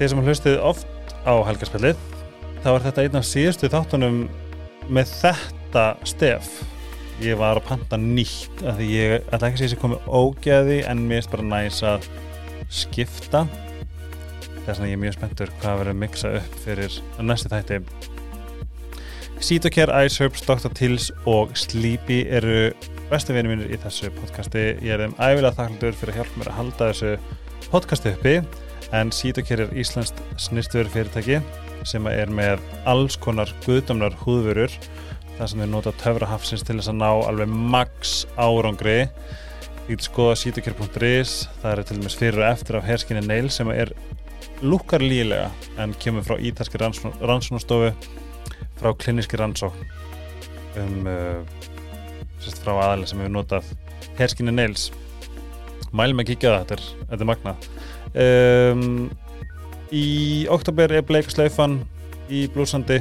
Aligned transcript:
þeir 0.00 0.08
sem 0.14 0.20
hlustið 0.24 0.54
oft 0.64 1.10
á 1.28 1.36
helgarspillið 1.44 1.98
þá 2.64 2.68
er 2.70 2.84
þetta 2.86 3.02
einn 3.04 3.16
af 3.18 3.24
síðustu 3.28 3.68
þáttunum 3.68 4.20
með 4.88 5.10
þetta 5.20 5.82
stef. 6.08 6.46
Ég 7.20 7.36
var 7.36 7.58
að 7.60 7.66
panta 7.68 7.98
nýtt 8.00 8.62
af 8.64 8.78
því 8.78 8.86
ég 8.94 9.26
ætla 9.28 9.50
ekki 9.50 9.58
að 9.58 9.60
segja 9.60 9.72
sem 9.74 9.82
komið 9.82 10.06
ógeði 10.08 10.78
en 10.88 11.02
mér 11.10 11.20
er 11.20 11.28
bara 11.34 11.44
næs 11.50 11.82
að 11.84 12.06
skipta. 12.72 13.42
Þess 14.64 14.78
að 14.78 14.88
ég 14.88 14.96
er 14.96 15.02
mjög 15.02 15.18
spenntur 15.18 15.52
hvað 15.60 15.82
verður 15.82 16.00
mixa 16.00 16.32
upp 16.40 16.56
fyrir 16.64 16.96
næstu 17.20 17.52
þætti. 17.52 17.82
Cytocare, 19.40 20.00
Ice 20.04 20.24
Herbs, 20.24 20.46
Dr. 20.48 20.72
Tills 20.76 21.10
og 21.28 21.52
Sleepy 21.56 22.22
eru 22.28 22.72
bestu 23.12 23.36
vinni 23.36 23.52
mínir 23.52 23.68
í 23.68 23.82
þessu 23.84 24.08
podcasti. 24.16 24.64
Ég 24.80 24.96
er 24.96 25.04
þeim 25.04 25.16
æfilega 25.20 25.56
þakkldur 25.60 26.00
fyrir 26.00 26.16
að 26.16 26.22
hjálpa 26.22 26.40
mér 26.40 26.52
að 26.54 26.60
halda 26.62 26.90
þessu 26.94 27.70
podcasti 27.70 28.16
uppi 28.16 28.36
en 28.96 29.12
Cytocare 29.14 29.66
er 29.68 29.76
Íslandst 29.78 30.18
snirtuveru 30.40 30.92
fyrirtæki 30.94 31.40
sem 31.88 32.06
er 32.10 32.32
með 32.32 32.60
alls 32.88 33.16
konar 33.20 33.50
guðdömlar 33.64 34.16
húðvörur 34.24 34.72
þar 35.38 35.50
sem 35.52 35.62
þau 35.62 35.70
nota 35.72 35.94
töfrahafsins 36.02 36.64
til 36.66 36.76
þess 36.78 36.92
að 36.92 37.00
ná 37.00 37.10
alveg 37.30 37.52
max 37.74 38.24
árangri. 38.36 38.98
Ég 39.88 39.96
get 39.96 40.04
skoða 40.06 40.36
cytocare.is 40.42 41.36
það 41.62 41.72
eru 41.72 41.86
til 41.86 41.98
dæmis 41.98 42.18
fyrir 42.20 42.42
og 42.42 42.50
eftir 42.50 42.78
af 42.78 42.86
herskinni 42.86 43.24
Neil 43.24 43.48
sem 43.50 43.70
er 43.72 43.94
lukkar 44.60 45.00
lílega 45.00 45.48
en 45.80 45.94
kemur 45.98 46.26
frá 46.26 46.36
ítalski 46.36 46.78
rannsónastofu 46.80 47.94
frá 48.80 48.92
kliníski 49.00 49.40
rannsókn 49.40 49.86
um 50.80 51.08
uh, 51.08 51.40
sérst 52.40 52.60
frá 52.62 52.74
aðalega 52.76 53.10
sem 53.10 53.22
hefur 53.22 53.34
notað 53.34 53.70
herskinni 54.20 54.54
Nails 54.54 54.90
mælum 55.96 56.22
að 56.22 56.30
kíkja 56.30 56.52
það, 56.52 56.60
þetta 56.60 56.76
er, 56.76 56.84
þetta 57.10 57.24
er 57.24 57.30
magna 57.32 57.54
um, 58.14 59.08
í 59.94 60.46
oktober 60.50 60.92
er 60.94 61.06
Blake 61.06 61.32
Sleifan 61.32 61.80
í 62.30 62.46
blúsandi 62.54 63.00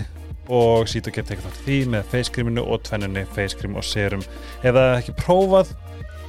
og 0.49 0.87
að 0.89 1.11
geta 1.13 1.35
tekið 1.35 1.61
því 1.63 1.77
með 1.93 2.09
facecreaminu 2.09 2.63
og 2.65 2.81
tvennunni 2.87 3.25
facecream 3.35 3.77
og 3.77 3.85
serum. 3.85 4.23
Ef 4.63 4.73
það 4.73 4.95
ekki 4.95 5.15
prófað 5.19 5.75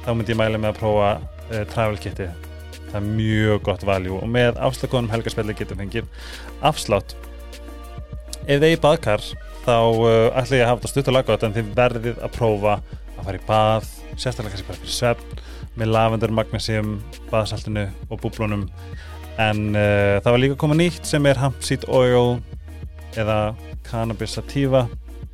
þá 0.05 0.11
myndi 0.13 0.33
ég 0.35 0.39
mæla 0.41 0.61
með 0.61 0.73
að 0.73 0.79
prófa 0.81 1.11
uh, 1.17 1.63
travel 1.73 1.97
kiti 2.01 2.29
það 2.91 2.97
er 2.99 3.07
mjög 3.07 3.61
gott 3.65 3.85
valjú 3.87 4.19
og 4.19 4.29
með 4.29 4.59
afslakonum 4.61 5.11
helgarspelli 5.13 5.55
getur 5.57 5.79
fengið 5.79 6.09
afslátt. 6.67 7.15
Ef 8.45 8.61
þið 8.61 8.69
er 8.69 8.83
baðkar 8.83 9.25
þá 9.65 9.77
uh, 9.77 10.27
ætla 10.37 10.59
ég 10.59 10.65
að 10.65 10.71
hafa 10.71 10.81
þetta 10.81 10.93
stutt 10.93 11.11
og 11.11 11.17
laggótt 11.17 11.47
en 11.47 11.55
þið 11.57 11.73
verðið 11.77 12.21
að 12.21 12.35
prófa 12.37 12.77
að 13.17 13.23
fara 13.25 13.39
í 13.39 13.47
bað 13.47 13.89
sérstaklega 14.17 14.53
kannski 14.53 14.69
bara 14.69 14.81
fyrir 14.81 14.95
svefn 14.97 15.41
með 15.79 15.93
lavendur, 15.95 16.33
magnesium, 16.35 16.97
baðsaltinu 17.31 17.87
og 18.09 18.19
búblunum 18.23 18.65
en 19.39 19.61
uh, 19.71 20.19
það 20.21 20.33
var 20.33 20.41
líka 20.43 20.57
koma 20.59 20.75
nýtt 20.77 21.07
sem 21.07 21.25
er 21.29 21.39
hemp 21.39 21.61
seed 21.65 21.85
oil 21.89 22.41
eða 23.19 23.53
cannabis 23.87 24.35
sativa. 24.37 24.85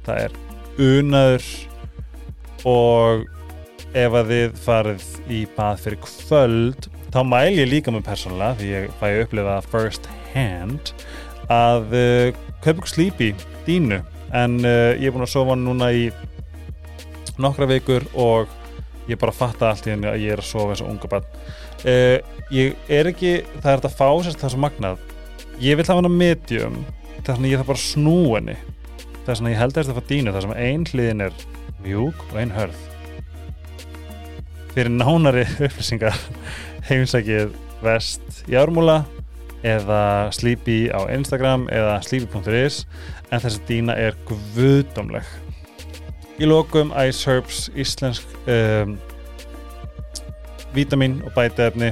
Það 0.06 0.28
er 0.28 0.38
unaður 0.78 1.48
og 2.68 3.26
ef 3.98 4.18
að 4.20 4.32
þið 4.32 4.62
farið 4.62 5.08
í 5.34 5.42
bað 5.56 5.82
fyrir 5.84 6.02
kvöld 6.04 6.88
þá 7.14 7.20
mæl 7.26 7.56
ég 7.56 7.70
líka 7.72 7.94
með 7.94 8.06
persónulega 8.10 8.60
því 8.60 8.72
ég 8.74 8.96
fæ 9.00 9.08
upplifa 9.24 9.58
first 9.72 10.10
hand 10.34 10.92
að 11.54 11.96
uh, 11.96 12.40
kaupa 12.62 12.76
ykkur 12.76 12.92
slípi 12.92 13.30
dínu 13.68 14.02
en 14.36 14.60
uh, 14.62 14.94
ég 15.00 15.08
er 15.08 15.16
búin 15.16 15.26
að 15.26 15.34
sofa 15.34 15.56
núna 15.58 15.90
í 15.96 16.10
nokkra 17.42 17.70
vikur 17.70 18.06
og 18.18 18.52
ég 19.08 19.20
bara 19.20 19.36
fatta 19.36 19.72
allt 19.72 19.88
í 19.88 19.94
henni 19.94 20.10
að 20.10 20.24
ég 20.26 20.36
er 20.36 20.44
að 20.44 20.50
sofa 20.50 20.74
eins 20.74 20.84
og 20.84 20.92
unga 20.92 21.10
bann 21.12 21.28
uh, 21.86 22.18
ég 22.54 22.76
er 22.92 23.10
ekki, 23.12 23.34
það 23.60 23.72
er 23.72 23.82
þetta 23.82 23.92
að 23.92 23.98
fá 24.00 24.10
sérst 24.26 24.42
það 24.44 24.54
sem 24.54 24.64
magnað. 24.64 25.06
Ég 25.64 25.78
vil 25.78 25.86
hafa 25.88 26.00
hana 26.02 26.12
medium 26.14 26.82
þess 27.18 27.34
að 27.36 27.48
ég 27.50 27.60
þarf 27.60 27.72
bara 27.72 27.82
að 27.82 27.86
snú 27.86 28.18
henni. 28.36 28.58
Þess 29.26 29.42
að 29.42 29.52
ég 29.52 29.62
held 29.62 29.74
að 29.74 29.82
þetta 29.82 29.98
fá 29.98 30.12
dínu 30.12 30.36
þess 30.36 30.50
að 30.50 30.62
ein 30.64 30.86
hliðin 30.92 31.26
er 31.28 31.42
mjúk 31.84 32.24
og 32.30 32.40
ein 32.42 32.54
hörð. 32.56 32.84
Fyrir 34.76 34.94
nánari 34.94 35.46
upplýsingar 35.58 36.22
heimsækið 36.88 37.56
vest 37.84 38.44
í 38.48 38.58
ármúla 38.58 39.02
eða 39.66 40.30
Sleepy 40.38 40.86
á 40.94 41.10
Instagram 41.12 41.66
eða 41.74 41.98
sleepy.is 42.06 42.86
en 43.34 43.44
þessi 43.44 43.66
dýna 43.68 43.98
er 44.00 44.16
guðdomleg 44.30 45.26
í 46.38 46.46
lokum 46.46 46.92
Ice 47.02 47.26
Herbs 47.26 47.66
íslensk 47.74 48.30
um, 48.46 48.96
vítamin 50.78 51.20
og 51.26 51.34
bætaefni 51.36 51.92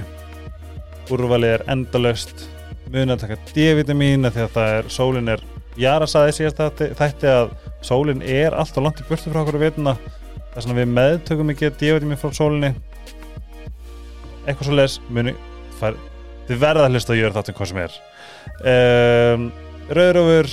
úrvalið 1.14 1.58
er 1.58 1.66
endalöst 1.74 2.48
munið 2.94 3.16
að 3.16 3.22
taka 3.26 3.38
D-vitamin 3.52 4.30
því 4.30 4.46
að 4.46 4.56
það 4.56 4.74
er, 4.78 4.90
sólinn 4.94 5.32
er 5.34 5.46
Jara 5.76 6.08
saði 6.08 6.36
síðast 6.38 6.62
þetta 6.96 7.32
að 7.36 7.50
sólinn 7.84 8.22
er 8.24 8.56
alltaf 8.56 8.84
langt 8.84 9.02
í 9.02 9.08
burtu 9.10 9.32
frá 9.32 9.42
okkur 9.42 9.58
að 9.58 9.66
vituna 9.66 9.96
þess 10.54 10.70
að 10.70 10.80
við 10.80 10.94
meðtökum 10.94 11.52
ekki 11.52 11.72
D-vitamin 11.82 12.20
frá 12.22 12.32
sólinni. 12.38 12.72
Eitthvað 14.46 14.70
svo 14.70 14.78
les 14.78 14.96
munið 15.10 15.42
þið 16.48 16.62
verða 16.62 16.86
að 16.86 16.96
hlusta 16.96 17.12
að 17.12 17.20
gera 17.20 17.36
þáttum 17.36 17.58
hvað 17.58 17.72
sem 17.72 17.82
er. 17.84 18.00
Um, 18.72 19.46
Rauðröfur 19.98 20.52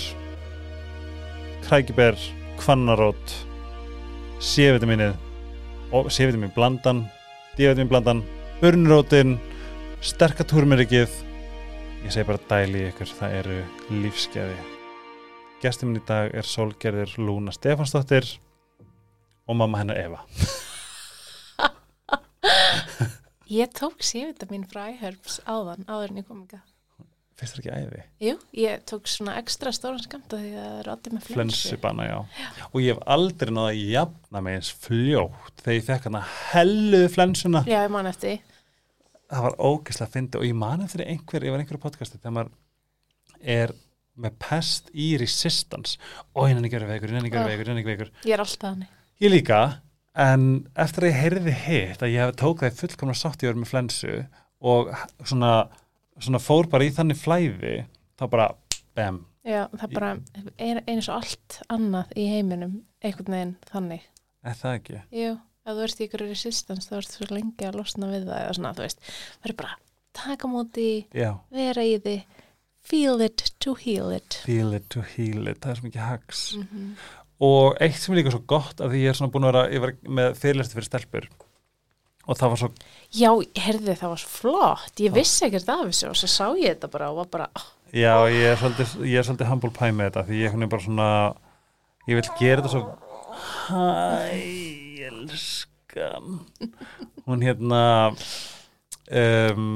Krækibær 1.69 2.19
Kvannarót 2.59 3.37
C-vitaminið 4.43 5.15
C-vitamin 5.93 6.51
blandan 6.57 7.07
D-vitamin 7.53 7.91
blandan 7.91 8.23
Burnrótin 8.63 9.35
Sterkatúrmerikið 10.01 11.11
ég 12.01 12.15
segi 12.15 12.25
bara 12.25 12.41
dæli 12.49 12.87
ykkur 12.89 13.11
það 13.19 13.35
eru 13.43 13.57
lífsgæði. 13.93 14.57
Gestur 15.61 15.91
minn 15.91 16.01
í 16.01 16.05
dag 16.09 16.33
er 16.33 16.49
Solgerður 16.49 17.13
Lúna 17.21 17.53
Stefansdóttir 17.53 18.25
og 19.45 19.61
mamma 19.61 19.83
hennar 19.83 20.01
Eva. 20.01 20.25
Ég 23.61 23.69
tók 23.77 24.01
C-vitamin 24.01 24.65
frá 24.65 24.89
iHerbs 24.95 25.45
áðan, 25.45 25.85
áður 25.85 26.09
en 26.09 26.21
ég 26.23 26.29
kom 26.31 26.41
ekki 26.47 26.57
að. 26.57 26.72
Fyrst 27.43 27.57
er 27.57 27.63
ekki 27.63 27.73
æði? 27.75 28.01
Jú, 28.23 28.33
ég 28.55 28.83
tók 28.87 29.09
svona 29.11 29.33
ekstra 29.41 29.73
stóran 29.75 29.99
skamta 29.99 30.39
því 30.39 30.51
að 30.53 30.67
það 30.69 30.77
er 30.79 30.91
allir 30.93 31.15
með 31.17 31.25
flensu. 31.27 31.39
Flensubanna, 31.41 32.05
já. 32.07 32.19
já. 32.39 32.67
Og 32.69 32.77
ég 32.85 32.93
hef 32.93 33.01
aldrei 33.17 33.51
náða 33.51 33.73
að 33.73 33.81
jafna 33.91 34.43
mig 34.47 34.59
eins 34.61 34.71
fljótt 34.85 35.65
þegar 35.65 35.75
ég 35.75 35.87
fekk 35.89 36.07
hana 36.07 36.21
helluð 36.53 37.07
flensuna. 37.17 37.65
Já, 37.67 37.81
ég 37.81 37.91
man 37.91 38.11
eftir 38.13 38.31
því. 38.31 38.59
Það 39.33 39.47
var 39.49 39.59
ógeðslega 39.59 40.07
að 40.07 40.15
finna 40.15 40.39
og 40.39 40.47
ég 40.47 40.59
man 40.63 40.87
eftir 40.87 41.05
einhver, 41.09 41.49
ég 41.49 41.55
var 41.57 41.65
einhverju 41.65 41.83
podcasti 41.83 42.21
þegar 42.21 42.37
maður 42.39 42.55
er 43.57 43.75
með 44.23 44.39
pest 44.45 44.93
í 44.95 45.09
resistance 45.19 45.99
og 46.37 46.47
henni 46.47 46.69
ekki 46.69 46.79
verið 46.79 46.95
vekur, 46.95 47.15
henni 47.17 47.31
ekki 47.33 47.41
verið 47.41 47.55
vekur, 47.57 47.73
henni 47.73 47.83
ekki 47.83 47.95
vekur. 47.97 48.13
Ég 48.29 48.37
er 48.37 48.45
alltaf 48.45 48.69
hann. 48.69 48.87
Ég 49.23 49.35
líka 49.35 49.61
en 50.23 50.47
eftir 50.77 51.07
að 51.07 51.11
ég 51.11 51.21
heyrði 51.23 51.57
hitt 51.65 52.05
að 52.05 52.15
ég 52.15 52.35
tók 52.39 52.63
það 52.63 52.81
fullkomna 52.83 53.17
sátt 53.17 53.43
í 53.43 53.49
örmi 53.49 53.67
flensu 53.69 54.21
og 54.63 54.93
svona, 55.25 55.71
svona 56.27 56.43
fór 56.43 56.69
bara 56.73 56.87
í 56.87 56.93
þannig 56.95 57.21
flæði 57.21 57.77
þá 58.19 58.27
bara 58.33 58.49
bam. 58.97 59.23
Já, 59.43 59.65
það 59.75 59.95
bara 59.97 60.11
er 60.63 60.83
eins 60.87 61.09
og 61.11 61.17
allt 61.19 61.59
annað 61.73 62.13
í 62.19 62.27
heiminum, 62.31 62.77
einhvern 63.03 63.37
veginn 63.37 63.57
þannig. 63.71 64.05
Er 64.47 64.59
það 64.59 64.77
ekki? 64.79 65.01
Jú, 65.19 65.33
að 65.67 65.81
þú 65.81 65.87
ert 65.87 66.03
í 66.03 66.07
ykkur 66.07 66.25
resistance 66.29 66.91
þá 66.91 66.99
ert 67.01 67.15
þú 67.15 67.19
svo 67.19 67.35
lengi 67.35 67.67
að 67.67 67.81
losna 67.81 68.13
við 68.13 68.29
það 68.29 68.45
eða 68.45 68.55
svona, 68.59 68.77
þú 68.79 68.87
veist, 68.87 69.11
er 69.43 69.57
bara 69.59 69.77
taka 70.13 70.51
móti, 70.51 70.89
Já. 71.17 71.33
vera 71.51 71.87
í 71.89 71.97
því 72.05 72.17
feel 72.83 73.23
it 73.25 73.45
to 73.63 73.75
heal 73.79 74.13
it. 74.15 74.39
Feel 74.47 74.75
it 74.77 74.89
to 74.91 75.03
heal 75.15 75.51
it, 75.51 75.63
það 75.63 75.75
er 75.75 75.81
svo 75.81 75.89
mikið 75.89 76.07
hags. 76.07 76.45
Mm 76.59 76.69
-hmm 76.71 77.11
og 77.43 77.79
eitt 77.83 77.99
sem 77.99 78.15
er 78.15 78.21
líka 78.21 78.33
svo 78.35 78.43
gott 78.47 78.83
að 78.83 78.95
því 78.95 79.03
ég 79.03 79.13
er 79.13 79.19
svona 79.19 79.33
búin 79.35 79.49
að 79.49 79.57
vera, 79.57 79.95
með 80.19 80.37
fyrirlæstu 80.39 80.79
fyrir 80.79 80.89
stelpur 80.89 81.29
og 82.27 82.39
það 82.39 82.53
var 82.53 82.61
svo 82.63 82.71
Já, 83.13 83.31
herði 83.65 83.95
það 83.99 84.13
var 84.15 84.23
svo 84.23 84.33
flott 84.33 85.03
ég 85.03 85.15
vissi 85.15 85.47
ekkert 85.47 85.73
af 85.73 85.87
þessu 85.89 86.11
og 86.11 86.19
svo 86.21 86.31
sá 86.31 86.47
ég 86.61 86.77
þetta 86.77 86.93
bara 86.93 87.11
og 87.13 87.23
var 87.23 87.31
bara 87.33 87.49
oh. 87.59 87.69
Já, 87.93 88.15
ég 88.33 88.47
er 88.49 88.61
svolítið, 88.61 88.95
ég 89.05 89.21
er 89.21 89.27
svolítið 89.29 89.51
humble 89.51 89.73
pie 89.77 89.93
með 89.93 90.11
þetta 90.11 90.27
því 90.29 90.39
ég 90.41 90.55
er 90.57 90.71
bara 90.73 90.87
svona 90.87 91.09
ég 92.09 92.19
vil 92.19 92.29
gera 92.39 92.63
þetta 92.63 92.73
svo 92.73 92.85
Hæ, 93.43 93.85
elskan 95.09 96.41
hún 97.27 97.45
hérna 97.45 97.83
um, 99.13 99.71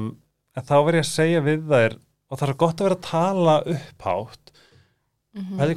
þá 0.57 0.75
verður 0.75 0.99
ég 0.99 1.05
að 1.05 1.11
segja 1.11 1.45
við 1.45 1.65
þær 1.69 1.97
og 2.27 2.39
það 2.39 2.49
er 2.49 2.59
gott 2.63 2.81
að 2.81 2.87
vera 2.87 2.97
að 2.97 3.07
tala 3.07 3.55
upphátt 3.73 4.51
mm 4.51 5.41
-hmm. 5.41 5.57
það 5.57 5.65
er 5.65 5.73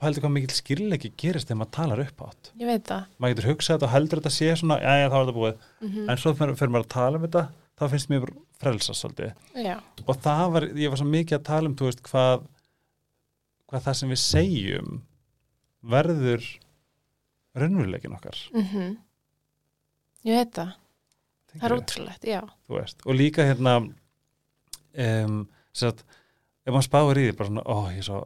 pældi 0.00 0.22
hvað 0.22 0.32
mikil 0.34 0.54
skilleiki 0.56 1.12
gerist 1.20 1.48
þegar 1.48 1.60
maður 1.60 1.74
talar 1.76 2.02
upp 2.04 2.22
átt 2.26 2.52
ég 2.60 2.70
veit 2.70 2.86
það. 2.88 3.08
Maður 3.18 3.34
getur 3.34 3.50
hugsað 3.50 3.76
þetta 3.76 3.88
og 3.88 3.94
heldur 3.94 4.20
þetta 4.20 4.32
sé 4.36 4.54
svona 4.60 4.78
já 4.80 4.94
já 5.00 5.06
þá 5.08 5.16
er 5.16 5.24
þetta 5.24 5.36
búið. 5.38 5.66
Mm 5.80 5.90
-hmm. 5.90 6.10
en 6.10 6.22
svo 6.22 6.32
fyrir 6.38 6.72
maður 6.72 6.86
að 6.86 6.94
tala 6.94 7.18
um 7.18 7.26
þetta 7.26 7.44
þá 7.80 7.84
finnst 7.90 8.10
mér 8.10 8.26
frelsast 8.60 9.00
svolítið. 9.00 9.32
Já. 9.54 9.76
og 10.06 10.16
það 10.24 10.46
var, 10.54 10.64
ég 10.76 10.90
var 10.90 11.00
svo 11.00 11.06
mikið 11.08 11.38
að 11.38 11.46
tala 11.50 11.68
um 11.68 11.76
þú 11.76 11.90
veist 11.90 12.02
hvað 12.08 12.48
hvað 13.70 13.86
það 13.86 13.96
sem 14.00 14.12
við 14.12 14.20
segjum 14.24 14.90
verður 15.80 16.44
raunveruleikin 17.54 18.16
okkar. 18.16 18.38
Mm 18.54 18.66
-hmm. 18.66 18.96
ég 20.24 20.36
veit 20.36 20.54
það. 20.54 20.72
Tengi 21.50 21.60
það 21.60 21.70
er 21.70 21.76
ótrúlegt, 21.76 22.24
já. 22.24 22.40
Og 23.06 23.14
líka 23.14 23.42
hérna 23.42 23.90
um, 24.94 25.48
sagt, 25.72 26.04
ef 26.66 26.72
maður 26.72 26.86
spáir 26.86 27.18
í 27.18 27.24
því 27.26 27.36
bara 27.36 27.48
svona, 27.48 27.64
ó, 27.66 27.76
ég 27.90 27.98
er 27.98 28.06
svo 28.06 28.20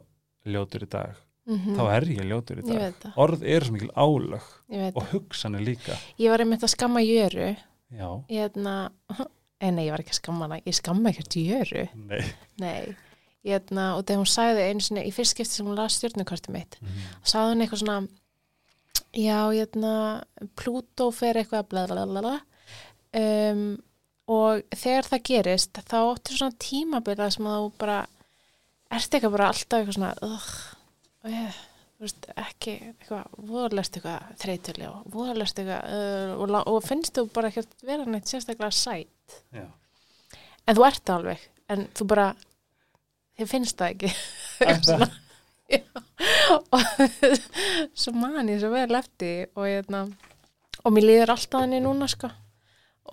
ljótur 0.45 0.85
í 0.85 0.89
dag 0.89 1.24
mm 1.45 1.75
þá 1.77 1.81
er 1.95 2.05
ég 2.09 2.25
ljótur 2.25 2.59
í 2.59 2.65
dag. 2.65 2.95
orð 3.21 3.43
eru 3.45 3.65
svo 3.67 3.73
mikil 3.75 3.91
álög 3.95 4.41
og 4.41 4.95
það. 4.95 5.09
hugsanir 5.13 5.61
líka. 5.61 5.97
Ég 6.17 6.29
var 6.33 6.39
einmitt 6.41 6.63
að 6.65 6.73
skamma 6.73 7.03
jöru. 7.05 7.55
Hérna, 8.29 8.75
en 9.61 9.75
nei, 9.75 9.85
ég 9.85 9.91
var 9.93 10.01
ekki 10.01 10.15
að 10.15 10.21
skamma 10.21 10.45
hana. 10.47 10.57
Ég 10.65 10.73
skamma 10.75 11.09
ekkert 11.13 11.35
jöru. 11.37 11.85
Nei. 12.09 12.23
Nei, 12.59 12.95
hérna, 13.45 13.91
og 13.95 14.03
þegar 14.07 14.21
hún 14.23 14.31
sagði 14.33 14.65
einu 14.71 14.81
sinni 14.81 15.03
í 15.05 15.13
fyrst 15.13 15.35
skipti 15.35 15.53
sem 15.59 15.67
hún 15.69 15.77
las 15.77 15.99
stjórnukortið 15.99 16.49
mitt 16.57 16.77
Mhm. 16.81 17.03
sagði 17.23 17.53
hún 17.53 17.61
eitthvað 17.65 17.83
svona 17.83 18.07
já, 19.13 19.39
hérna 19.53 20.23
Plútó 20.57 21.11
fer 21.13 21.35
eitthvað 21.39 21.69
bla 21.69 21.85
bla 21.87 22.05
bla 22.09 22.21
bla 22.25 22.39
um, 23.15 23.77
og 24.27 24.63
þegar 24.73 25.05
það 25.11 25.21
gerist 25.29 25.77
þá 25.85 25.97
áttu 26.09 26.33
svona 26.35 26.57
tímabila 26.59 27.29
sem 27.31 27.45
þú 27.45 27.71
bara 27.77 27.99
ert 28.91 29.13
eitthvað 29.13 29.31
bara 29.37 29.47
alltaf 29.53 29.79
eitthvað 29.79 29.97
svona 29.99 30.13
ugh, 30.25 30.74
og 31.25 31.33
ég, 31.33 31.57
þú 31.95 32.05
veist, 32.05 32.29
ekki 32.37 32.75
eitthvað, 32.91 33.33
voðalest 33.49 33.97
eitthvað 33.97 34.29
þreytulega 34.43 34.91
og 34.93 35.09
voðalest 35.15 35.61
eitthvað 35.61 35.97
uh, 35.97 36.35
og, 36.45 36.55
og 36.69 36.79
finnst 36.85 37.17
þú 37.17 37.25
bara 37.33 37.51
ekkert 37.51 37.75
vera 37.85 38.05
neitt 38.05 38.29
sérstaklega 38.29 38.71
sætt 38.75 39.39
já. 39.55 39.65
en 40.65 40.77
þú 40.77 40.87
ert 40.89 41.13
alveg 41.15 41.45
en 41.73 41.87
þú 41.97 42.09
bara, 42.13 42.29
þið 43.39 43.51
finnst 43.51 43.79
það 43.81 43.95
ekki? 43.95 44.11
Já, 45.65 45.81
og 46.69 46.81
svo 48.01 48.13
man 48.13 48.51
ég 48.51 48.61
svo 48.61 48.69
vel 48.69 48.97
eftir 48.99 49.49
og, 49.55 49.65
hérna, 49.65 50.05
og 50.83 50.93
mér 50.93 51.07
líður 51.09 51.33
alltaf 51.33 51.65
henni 51.65 51.81
núna 51.81 52.05
sko. 52.11 52.29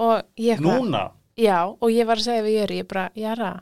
Og 0.04 0.20
ég 0.40 0.60
núna, 0.60 1.06
já, 1.36 1.64
og 1.64 1.88
ég 1.92 2.08
var 2.08 2.20
að 2.20 2.28
segja 2.28 2.44
við 2.44 2.58
Jöri, 2.58 2.80
ég 2.82 2.88
bara, 2.88 3.06
Jara 3.16 3.54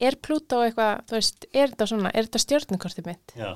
er 0.00 0.16
Plútó 0.22 0.62
eitthvað, 0.64 1.04
þú 1.08 1.18
veist, 1.18 1.46
er 1.52 1.72
þetta 1.72 1.88
svona 1.90 2.12
er 2.14 2.28
þetta 2.28 2.42
stjórnukortið 2.44 3.10
mitt? 3.10 3.34
Já. 3.38 3.50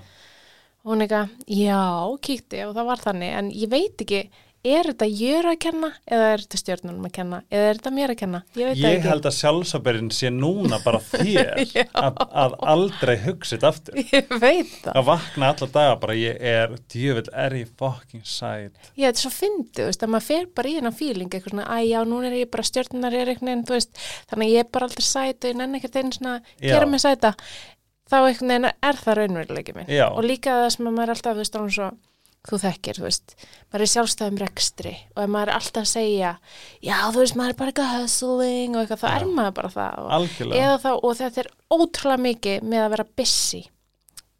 Og 0.84 0.92
hún 0.92 1.04
eitthvað, 1.04 1.30
já, 1.48 1.82
kíkti 2.26 2.64
og 2.66 2.74
það 2.76 2.90
var 2.90 3.04
þannig, 3.06 3.36
en 3.38 3.52
ég 3.56 3.70
veit 3.72 4.04
ekki 4.04 4.24
er 4.64 4.88
þetta 4.88 5.06
Jöru 5.10 5.50
að 5.52 5.58
kenna 5.60 5.88
eða 6.08 6.28
er 6.32 6.42
þetta 6.44 6.58
stjórnunum 6.60 7.08
að 7.08 7.12
kenna, 7.18 7.40
eða 7.52 7.66
er 7.68 7.78
þetta 7.78 7.92
mér 7.94 8.12
að 8.14 8.18
kenna 8.20 8.40
ég 8.56 8.70
Ég 8.80 8.86
ekki 8.88 9.10
held 9.10 9.28
að 9.28 9.36
sjálfsáberinn 9.38 10.10
sé 10.14 10.30
núna 10.32 10.78
bara 10.84 11.00
þér 11.04 11.60
að, 12.04 12.22
að 12.44 12.56
aldrei 12.74 13.14
hugsa 13.26 13.56
þetta 13.56 13.70
aftur. 13.74 13.98
ég 14.14 14.32
veit 14.40 14.72
það 14.84 15.00
Að 15.00 15.08
vakna 15.10 15.50
alla 15.52 15.68
daga 15.76 15.98
bara 16.04 16.16
ég 16.18 16.40
er, 16.54 16.76
djöfull 16.94 17.28
er 17.44 17.58
ég 17.60 17.74
fucking 17.80 18.24
sæt. 18.24 18.80
Já, 18.94 19.06
þetta 19.10 19.12
er 19.12 19.22
svo 19.24 19.34
fyndið, 19.34 19.92
að 19.92 20.14
maður 20.14 20.28
fer 20.30 20.48
bara 20.56 20.72
í 20.72 20.78
hennan 20.78 20.96
fíling, 20.96 21.30
eitthvað 21.30 21.56
svona, 21.56 21.68
æ, 21.68 21.76
já, 21.90 22.00
núna 22.08 22.30
er 22.30 22.38
ég 22.40 22.50
bara 22.54 22.66
stjórnar 22.70 23.18
er 23.20 23.34
einhvern 23.34 23.52
veginn, 23.52 23.66
þú 23.68 23.76
veist, 23.76 24.02
þannig 24.32 24.48
að 24.48 24.56
ég 24.56 24.64
er 24.64 24.72
bara 24.78 24.88
aldrei 24.88 25.06
sæt 25.10 25.44
og 25.44 25.52
ég 25.52 25.60
nenni 25.60 25.80
ekkert 25.80 26.00
einu 26.00 26.16
svona, 26.16 26.34
gera 26.62 26.88
mig 26.88 27.04
sæta, 27.04 27.34
þá 28.08 28.18
einhvern 28.22 28.54
veginn 28.54 28.70
er 28.72 29.00
það 29.04 29.20
raunveruleiki 29.20 29.76
minn. 29.76 29.92
Já. 29.92 30.08
Og 30.10 30.24
líka 30.26 30.58
það 30.62 30.74
sem 30.76 30.90
að 30.90 30.98
maður 30.98 31.14
er 31.14 31.16
alltaf, 31.18 31.94
þú 32.44 32.58
þekkir, 32.60 32.98
þú 33.00 33.04
veist, 33.06 33.34
maður 33.72 33.84
er 33.86 33.90
sjálfstæðum 33.94 34.40
rekstri 34.42 34.94
og 35.16 35.22
ef 35.24 35.30
maður 35.32 35.48
er 35.48 35.58
alltaf 35.58 35.82
að 35.84 35.92
segja, 35.94 36.32
já, 36.84 36.96
þú 37.14 37.22
veist, 37.22 37.36
maður 37.40 37.54
er 37.54 37.58
bara 37.62 37.72
eitthvað 37.72 37.94
hustling 38.02 38.74
og 38.76 38.82
eitthvað, 38.82 39.00
þá 39.00 39.08
er 39.14 39.24
maður 39.38 39.54
bara 39.60 39.70
það. 39.74 39.94
Þá, 40.84 40.90
og 41.00 41.16
þetta 41.22 41.40
er 41.44 41.48
ótrúlega 41.72 42.24
mikið 42.28 42.68
með 42.68 42.84
að 42.84 42.92
vera 42.96 43.06
busy 43.16 43.62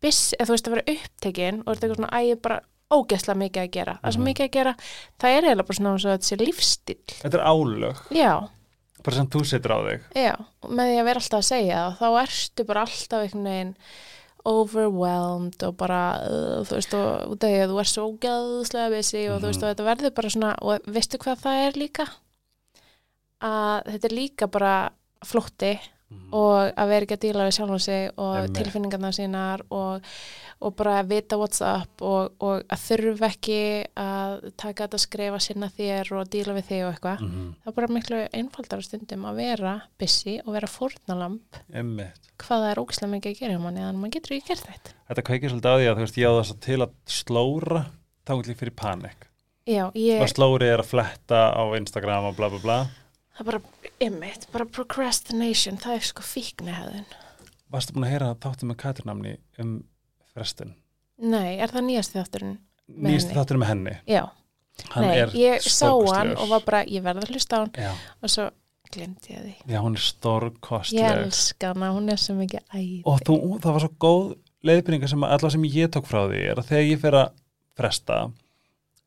busy, 0.05 0.37
eða 0.37 0.47
þú 0.51 0.53
veist 0.59 0.69
að 0.69 0.75
vera 0.77 0.87
upptekinn 0.99 1.63
og 1.65 1.71
þetta 1.73 1.87
er 1.87 1.89
eitthvað 1.89 2.01
svona, 2.03 2.13
æ, 2.13 2.21
ég 2.29 2.37
er 2.37 2.43
bara 2.45 2.61
ógeðslega 2.95 3.41
mikið 3.41 3.63
að 3.65 3.71
gera 3.73 3.95
það 4.03 4.09
er 4.11 4.13
svo 4.13 4.21
Mhm. 4.21 4.29
mikið 4.29 4.45
að 4.45 4.53
gera, 4.59 4.73
það 5.19 5.31
er 5.31 5.43
eiginlega 5.49 5.67
bara 5.71 5.79
svona 5.79 5.93
eins 5.95 6.05
og 6.05 6.13
þetta 6.13 6.29
sé 6.29 6.37
lífstíl 6.45 6.99
Þetta 7.25 7.39
er 7.41 7.47
álög, 7.49 7.97
já, 8.13 8.33
bara 9.05 9.17
sem 9.17 9.27
þú 9.33 9.41
setur 9.49 9.73
á 9.73 9.79
þig. 9.89 10.01
já, 10.15 10.35
með 10.69 10.85
því 10.93 10.99
að 11.01 11.05
vera 11.09 11.21
alltaf 11.25 11.41
að 11.41 11.49
segja 11.49 11.81
þá 11.99 12.07
ertu 12.21 12.67
bara 12.69 12.81
alltaf 12.85 13.25
einhvern 13.25 13.49
veginn 13.49 13.75
overwhelmed 14.45 15.63
og 15.67 15.77
bara, 15.81 16.01
uh, 16.29 16.61
þú 16.69 16.77
veist, 16.79 16.95
og 16.95 17.39
að 17.65 17.71
þú 17.73 17.79
er 17.81 17.91
svo 17.91 18.05
ógeðslega 18.13 18.91
busy 18.95 19.23
og 19.29 19.41
þú 19.41 19.47
veist, 19.49 19.61
Mhm. 19.61 19.65
og 19.65 19.77
þetta 19.77 19.89
verður 19.89 20.15
bara 20.15 20.29
svona, 20.29 20.55
og 20.63 20.81
veistu 20.87 21.19
hvað 21.19 21.41
það 21.45 21.67
er 21.69 21.73
líka? 21.81 22.07
Að 23.45 23.85
þetta 23.93 24.05
er 24.11 24.17
líka 24.19 24.51
bara 24.51 24.75
flótti 25.25 25.73
og 26.35 26.73
að 26.75 26.89
vera 26.91 27.07
ekki 27.07 27.15
að 27.19 27.25
díla 27.29 27.45
við 27.49 27.57
sjálfum 27.59 27.81
sig 27.85 28.11
og 28.19 28.49
tilfinningarna 28.57 29.11
sínar 29.15 29.61
og, 29.71 30.03
og 30.65 30.75
bara 30.79 30.97
að 31.03 31.09
vita 31.13 31.37
what's 31.39 31.61
up 31.63 32.03
og, 32.03 32.33
og 32.43 32.63
að 32.69 32.83
þurfa 32.89 33.29
ekki 33.31 33.59
að 34.01 34.47
taka 34.57 34.87
þetta 34.87 35.01
skrifa 35.05 35.41
sinna 35.43 35.69
þér 35.77 36.13
og 36.19 36.31
díla 36.33 36.57
við 36.59 36.69
þig 36.71 36.83
og 36.87 36.93
eitthvað 36.95 37.21
Mhm. 37.25 37.51
það 37.65 37.71
er 37.73 37.77
bara 37.79 37.93
miklu 37.99 38.23
einfaldara 38.33 38.83
stundum 38.83 39.25
að 39.31 39.37
vera 39.43 39.75
busy 39.99 40.41
og 40.47 40.53
vera 40.55 40.67
fórnalamb 40.71 41.61
Einmitt. 41.75 42.31
hvað 42.39 42.65
það 42.65 42.71
er 42.73 42.83
ógislega 42.83 43.13
mikið 43.15 43.31
að 43.35 43.39
gera 43.41 43.53
hjá 43.55 43.61
manni 43.63 43.81
þannig 43.81 43.95
að 43.95 44.03
maður 44.03 44.15
getur 44.19 44.37
ekki 44.39 44.49
gert 44.55 44.69
neitt 44.69 44.95
Þetta 45.09 45.23
kveikir 45.29 45.51
svolítið 45.53 45.71
á 45.71 45.77
því 45.79 45.87
að 45.91 45.95
þú 45.95 46.05
veist, 46.07 46.19
ég 46.19 46.27
á 46.27 46.39
þess 46.41 46.55
að 46.55 46.61
til 46.65 46.81
að 46.81 46.91
slóra 47.07 47.85
þá 48.25 48.31
er 48.35 48.43
líka 48.49 48.61
fyrir 48.65 48.75
panik. 48.77 49.27
já, 49.69 49.85
Og 49.87 49.95
ég, 49.97 50.29
slóri 50.33 50.67
er 50.73 50.81
að 50.81 50.91
fletta 50.91 51.41
á 51.53 51.63
Instagram 51.77 52.25
og 52.31 52.37
bla 52.37 52.49
bla 52.49 52.59
bla. 52.59 52.79
Það 53.35 53.41
er 53.43 53.49
bara 53.51 53.61
ymmit, 54.09 54.47
bara 54.55 54.67
procrastination 54.71 55.77
það 55.83 55.99
er 55.99 56.07
sko 56.13 56.23
fíkni 56.27 56.75
hefðin 56.75 57.07
Varstu 57.75 57.95
búin 57.97 58.05
að 58.07 58.13
heyra 58.15 58.33
þáttum 58.45 58.71
með 58.71 58.77
Katrinamni 58.85 59.35
um 59.63 59.73
frestun? 60.35 60.75
nei, 61.19 61.57
er 61.59 61.71
það 61.75 61.87
nýjast 61.89 62.15
þátturinn? 62.15 62.57
Með 62.89 63.15
Nýst 63.15 63.31
henni? 63.31 63.39
þáttur 63.41 63.59
með 63.63 63.71
henni. 63.73 63.95
já, 64.11 64.23
Hann 64.91 65.05
nei, 65.07 65.17
ég 65.39 65.63
sá 65.71 65.89
hann 66.11 66.35
og 66.37 66.49
var 66.51 66.65
bara, 66.67 66.83
ég 66.91 67.03
verði 67.05 67.23
að 67.25 67.33
hlusta 67.35 67.57
á 67.57 67.63
hann 67.63 67.73
Já, 67.79 67.93
og 68.21 68.31
svo 68.35 68.47
glemdi 68.95 69.33
ég 69.35 69.43
því 69.45 69.75
já, 69.75 69.79
hún 69.83 69.95
er 69.97 70.03
Ég 70.03 70.09
stórkostleg. 70.09 71.21
elska 71.25 71.71
hana, 71.73 71.93
hún 71.95 72.11
er 72.13 72.19
svo 72.21 72.35
mikið 72.39 72.61
æði. 72.75 72.99
Og 73.11 73.23
þú, 73.27 73.37
það 73.63 73.73
var 73.77 73.85
svo 73.87 73.93
góð 74.05 74.25
leiðbyrninga 74.69 75.09
sem 75.11 75.25
allar 75.27 75.55
sem 75.55 75.65
ég 75.71 75.91
tók 75.95 76.07
frá 76.11 76.21
því 76.31 76.43
er 76.53 76.61
að 76.63 76.69
þegar 76.71 76.87
ég 76.91 77.01
fer 77.03 77.17
að 77.23 77.33
fresta 77.79 78.19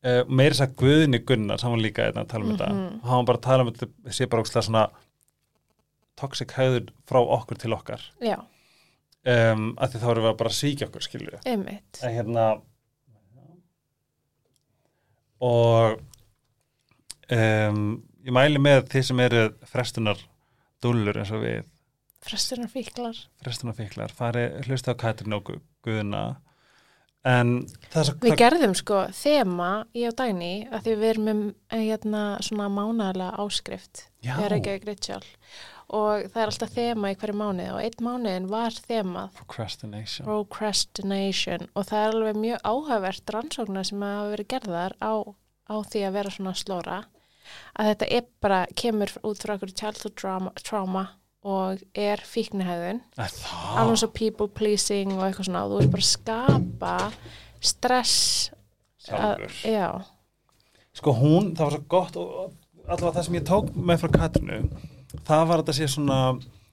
uh, 0.05 0.23
meiri 0.29 0.53
þess 0.55 0.65
að 0.67 0.75
Guðni 0.81 1.19
Gunnar 1.25 1.61
hann 1.63 1.71
var 1.75 1.81
líka 1.83 2.05
einn 2.09 2.21
að 2.21 2.27
tala 2.33 2.45
um 2.45 2.51
þetta. 2.53 2.69
Mhm. 2.73 2.99
hann 3.07 3.17
var 3.21 3.25
bara 3.31 3.37
að 3.37 3.47
tala 3.49 3.63
um 3.65 3.71
þetta 3.73 4.13
sé 4.19 4.27
bara 4.29 4.41
ókslega 4.45 4.67
svona 4.69 4.85
toxic 6.17 6.51
hæður 6.57 6.87
frá 7.07 7.19
okkur 7.21 7.57
til 7.61 7.73
okkar. 7.77 8.01
Já, 8.21 8.37
um, 8.41 9.75
að 9.77 9.91
því 9.93 9.99
þá 10.01 10.09
erum 10.11 10.25
við 10.29 10.37
bara 10.39 10.49
að 10.49 10.57
svíkja 10.61 10.87
okkur 10.89 11.01
skilju 11.05 11.39
einmitt. 11.45 11.99
en 12.03 12.15
hérna 12.15 12.47
og 15.39 15.99
um, 17.31 17.81
ég 18.25 18.33
mæli 18.33 18.59
með 18.61 18.87
þið 18.91 19.03
sem 19.11 19.19
eru 19.27 19.43
frestunar 19.69 20.21
dúllur 20.83 21.19
eins 21.21 21.31
og 21.33 21.43
við. 21.45 21.67
Frestunar 22.27 22.67
fíklar. 22.73 23.15
frestunarfiklar, 23.45 24.11
fari 24.11 24.47
hlusta 24.65 24.91
á 24.91 24.99
Katrin 24.99 25.33
og 25.37 25.45
Gu- 25.47 25.61
Guðna 25.85 26.23
en 26.25 26.33
það 26.33 26.33
er 26.33 26.33
svo 26.33 27.06
Við 27.25 28.35
gerðum 28.39 28.75
sko 28.77 29.05
þema 29.15 29.71
í 29.97 30.05
á 30.07 30.11
dæni 30.15 30.51
að 30.71 30.85
því 30.85 30.93
við 30.99 31.09
erum 31.09 31.25
með 31.27 31.41
eh, 31.73 31.81
hérna, 31.89 32.21
svona 32.45 32.69
mánaðlega 32.71 33.41
áskrift. 33.43 34.05
Við 34.23 34.45
erum 34.45 34.61
ekki 34.61 34.75
að 34.75 34.87
Ritual. 34.87 35.25
Og 35.97 36.27
það 36.31 36.41
er 36.41 36.51
alltaf 36.51 36.71
þema 36.75 37.11
í 37.11 37.17
hverju 37.19 37.35
mánuði 37.39 37.67
og 37.71 37.83
einn 37.83 38.01
mánuðin 38.03 38.47
var 38.51 38.75
þemað 38.75 39.29
procrastination 39.37 40.27
procrastination 40.27 41.69
og 41.71 41.87
það 41.87 42.01
er 42.01 42.15
alveg 42.17 42.39
mjög 42.43 42.65
áhugavert 42.67 43.31
rannsóknar 43.35 43.87
sem 43.87 44.03
hafa 44.03 44.33
verið 44.33 44.49
gerðar 44.51 44.97
á, 44.99 45.15
á 45.71 45.75
því 45.87 46.01
að 46.03 46.17
vera 46.19 46.33
svona 46.35 46.53
slóra 46.59 46.97
að 47.79 47.91
þetta 47.91 48.09
er 48.17 48.27
bara, 48.43 48.59
kemur 48.75 49.13
út 49.23 49.39
frá 49.39 49.55
okkur 49.55 49.71
childhood 49.79 50.17
trauma, 50.19 50.51
trauma 50.59 51.05
og 51.47 51.81
er 51.95 52.21
fíknihæðun 52.27 53.01
alveg 53.17 54.01
svo 54.01 54.09
people 54.15 54.49
pleasing 54.51 55.13
og 55.15 55.25
eitthvað 55.27 55.49
svona 55.49 55.63
og 55.65 55.73
þú 55.73 55.81
er 55.83 55.91
bara 55.93 56.03
að 56.03 56.11
skapa 56.11 56.93
stress 57.63 58.17
að, 59.07 59.45
já, 59.63 59.89
Sko 60.97 61.13
hún, 61.15 61.53
það 61.55 61.63
var 61.63 61.75
svo 61.77 61.83
gott 61.93 62.19
og 62.19 62.31
allavega 62.87 63.15
það 63.19 63.27
sem 63.27 63.37
ég 63.37 63.47
tók 63.47 63.71
með 63.75 64.03
frá 64.03 64.13
Katrinu 64.17 64.59
það 65.27 65.45
var 65.47 65.61
að 65.61 65.63
þetta 65.63 65.77
sé 65.77 65.89
svona 65.93 66.19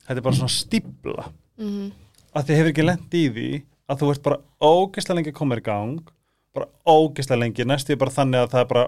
þetta 0.07 0.19
er 0.19 0.27
bara 0.27 0.41
svona 0.41 0.57
stípla 0.57 1.29
mm, 1.61 1.87
að 2.35 2.51
þið 2.51 2.61
hefur 2.61 2.73
ekki 2.73 2.89
lent 2.89 3.17
í 3.21 3.25
því 3.37 3.49
að 3.85 4.01
þú 4.01 4.11
ert 4.15 4.27
bara 4.27 4.43
ógeðslega 4.65 5.19
lengi 5.21 5.35
að 5.35 5.39
koma 5.39 5.61
í 5.61 5.65
gang 5.65 6.13
bara 6.55 6.71
ógeðslega 6.87 7.43
lengi, 7.43 7.67
næstu 7.67 7.97
bara 8.01 8.15
þannig 8.15 8.45
að 8.45 8.53
það 8.55 8.65
er 8.65 8.71
bara 8.73 8.85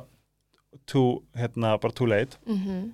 too, 0.87 1.23
hérna, 1.37 1.75
bara 1.81 1.97
too 1.97 2.07
late. 2.11 2.38
Mm 2.47 2.93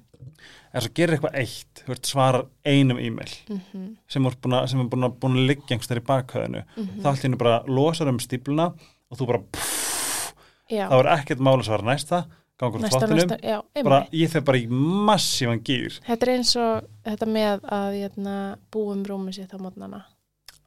en 0.73 0.85
svo 0.85 0.93
gerir 0.97 1.17
eitthvað 1.17 1.39
eitt, 1.43 1.83
þú 1.85 1.95
ert 1.95 2.11
svarar 2.11 2.45
einum 2.67 3.01
e-mail 3.03 3.33
búin 3.53 4.59
að, 4.59 4.69
sem 4.73 4.83
er 4.83 4.91
búin 4.93 5.09
að, 5.09 5.17
að 5.29 5.41
liggja 5.51 5.77
einhvers 5.77 5.91
þar 5.91 6.03
í 6.03 6.05
bakhauðinu 6.11 6.63
þá 6.75 7.09
allt 7.11 7.23
í 7.23 7.27
henni 7.29 7.41
bara 7.41 7.63
losar 7.69 8.13
um 8.13 8.21
stípluna 8.23 8.71
og 8.73 9.21
þú 9.21 9.29
bara, 9.33 9.43
pff, 9.57 10.33
þá 10.71 10.97
er 11.01 11.11
ekkert 11.19 11.45
mál 11.45 11.59
að 11.59 11.67
svara 11.69 11.89
næsta 11.89 12.25
gangur 12.61 12.85
úr 12.85 12.93
þvottinum, 12.93 13.97
ég 14.15 14.31
fer 14.31 14.45
bara 14.47 14.61
í 14.61 14.69
massífan 14.69 15.65
gýr 15.67 15.99
þetta 16.07 16.29
er 16.29 16.35
eins 16.37 16.53
og 16.61 16.87
þetta 17.09 17.33
með 17.39 17.67
að 17.79 17.97
hérna, 17.99 18.37
búum 18.75 19.03
rúmi 19.09 19.35
sitt 19.35 19.53
á 19.53 19.59
mótnana 19.59 20.05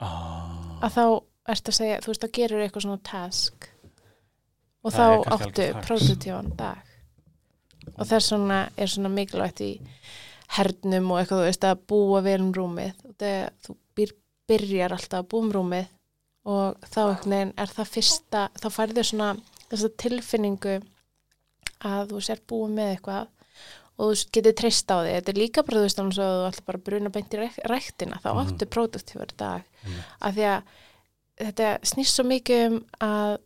ah. 0.04 0.84
að 0.84 0.98
þá 0.98 1.06
ertu 1.46 1.72
að 1.72 1.78
segja, 1.80 2.02
þú 2.04 2.12
veist, 2.12 2.26
þá 2.26 2.38
gerur 2.40 2.66
eitthvað 2.66 2.86
svona 2.88 3.02
task. 3.06 3.70
Og 4.86 4.92
er 4.92 4.98
þá 4.98 5.36
áttu 5.36 5.68
produktívan 5.86 6.52
dag 6.58 6.95
og 7.98 8.08
þess 8.10 8.30
svona 8.32 8.70
er 8.78 8.88
svona 8.92 9.10
mikilvægt 9.14 9.62
í 9.62 9.72
hernum 10.56 11.12
og 11.12 11.20
eitthvað, 11.22 11.42
þú 11.42 11.48
veist, 11.50 11.64
að 11.68 11.84
búa 11.90 12.22
vel 12.26 12.42
um 12.42 12.52
rúmið 12.54 12.94
og 13.10 13.16
þegar 13.20 13.54
þú 13.66 13.76
býr 13.98 14.12
byrjar 14.50 14.94
alltaf 14.94 15.26
búmrúmið 15.32 15.88
og 16.46 16.76
þá 16.86 17.00
einhvern 17.08 17.32
veginn 17.34 17.54
er 17.58 17.72
það 17.74 17.90
fyrsta, 17.96 18.42
þá 18.62 18.68
færðu 18.70 19.04
svona 19.04 19.30
þessa 19.72 19.90
tilfinningu 19.98 20.76
að 21.86 22.12
þú 22.14 22.22
sér 22.28 22.42
búið 22.50 22.76
með 22.78 22.92
eitthvað 22.96 23.32
og 23.96 24.12
þú 24.12 24.30
getur 24.36 24.56
treyst 24.60 24.92
á 24.92 24.98
því. 25.00 25.12
Þetta 25.16 25.32
er 25.32 25.40
líka 25.40 25.64
bara 25.64 25.78
þú 25.80 25.86
veist 25.86 26.00
að 26.02 26.10
þú 26.18 26.26
ætla 26.50 26.66
bara 26.68 26.80
að 26.80 26.86
bruna 26.90 27.10
beint 27.16 27.34
í 27.34 27.38
rek- 27.40 27.62
ræktina, 27.72 28.20
þá 28.22 28.30
Mhm. 28.34 28.40
áttu 28.44 28.66
produktífur 28.76 29.30
dag 29.38 29.64
Mhm. 29.86 30.00
af 30.22 30.36
því 30.36 30.46
að 30.52 30.62
þetta 31.40 31.80
snýst 31.82 32.14
svo 32.16 32.24
mikið 32.28 32.66
um 32.68 32.86
að 33.00 33.38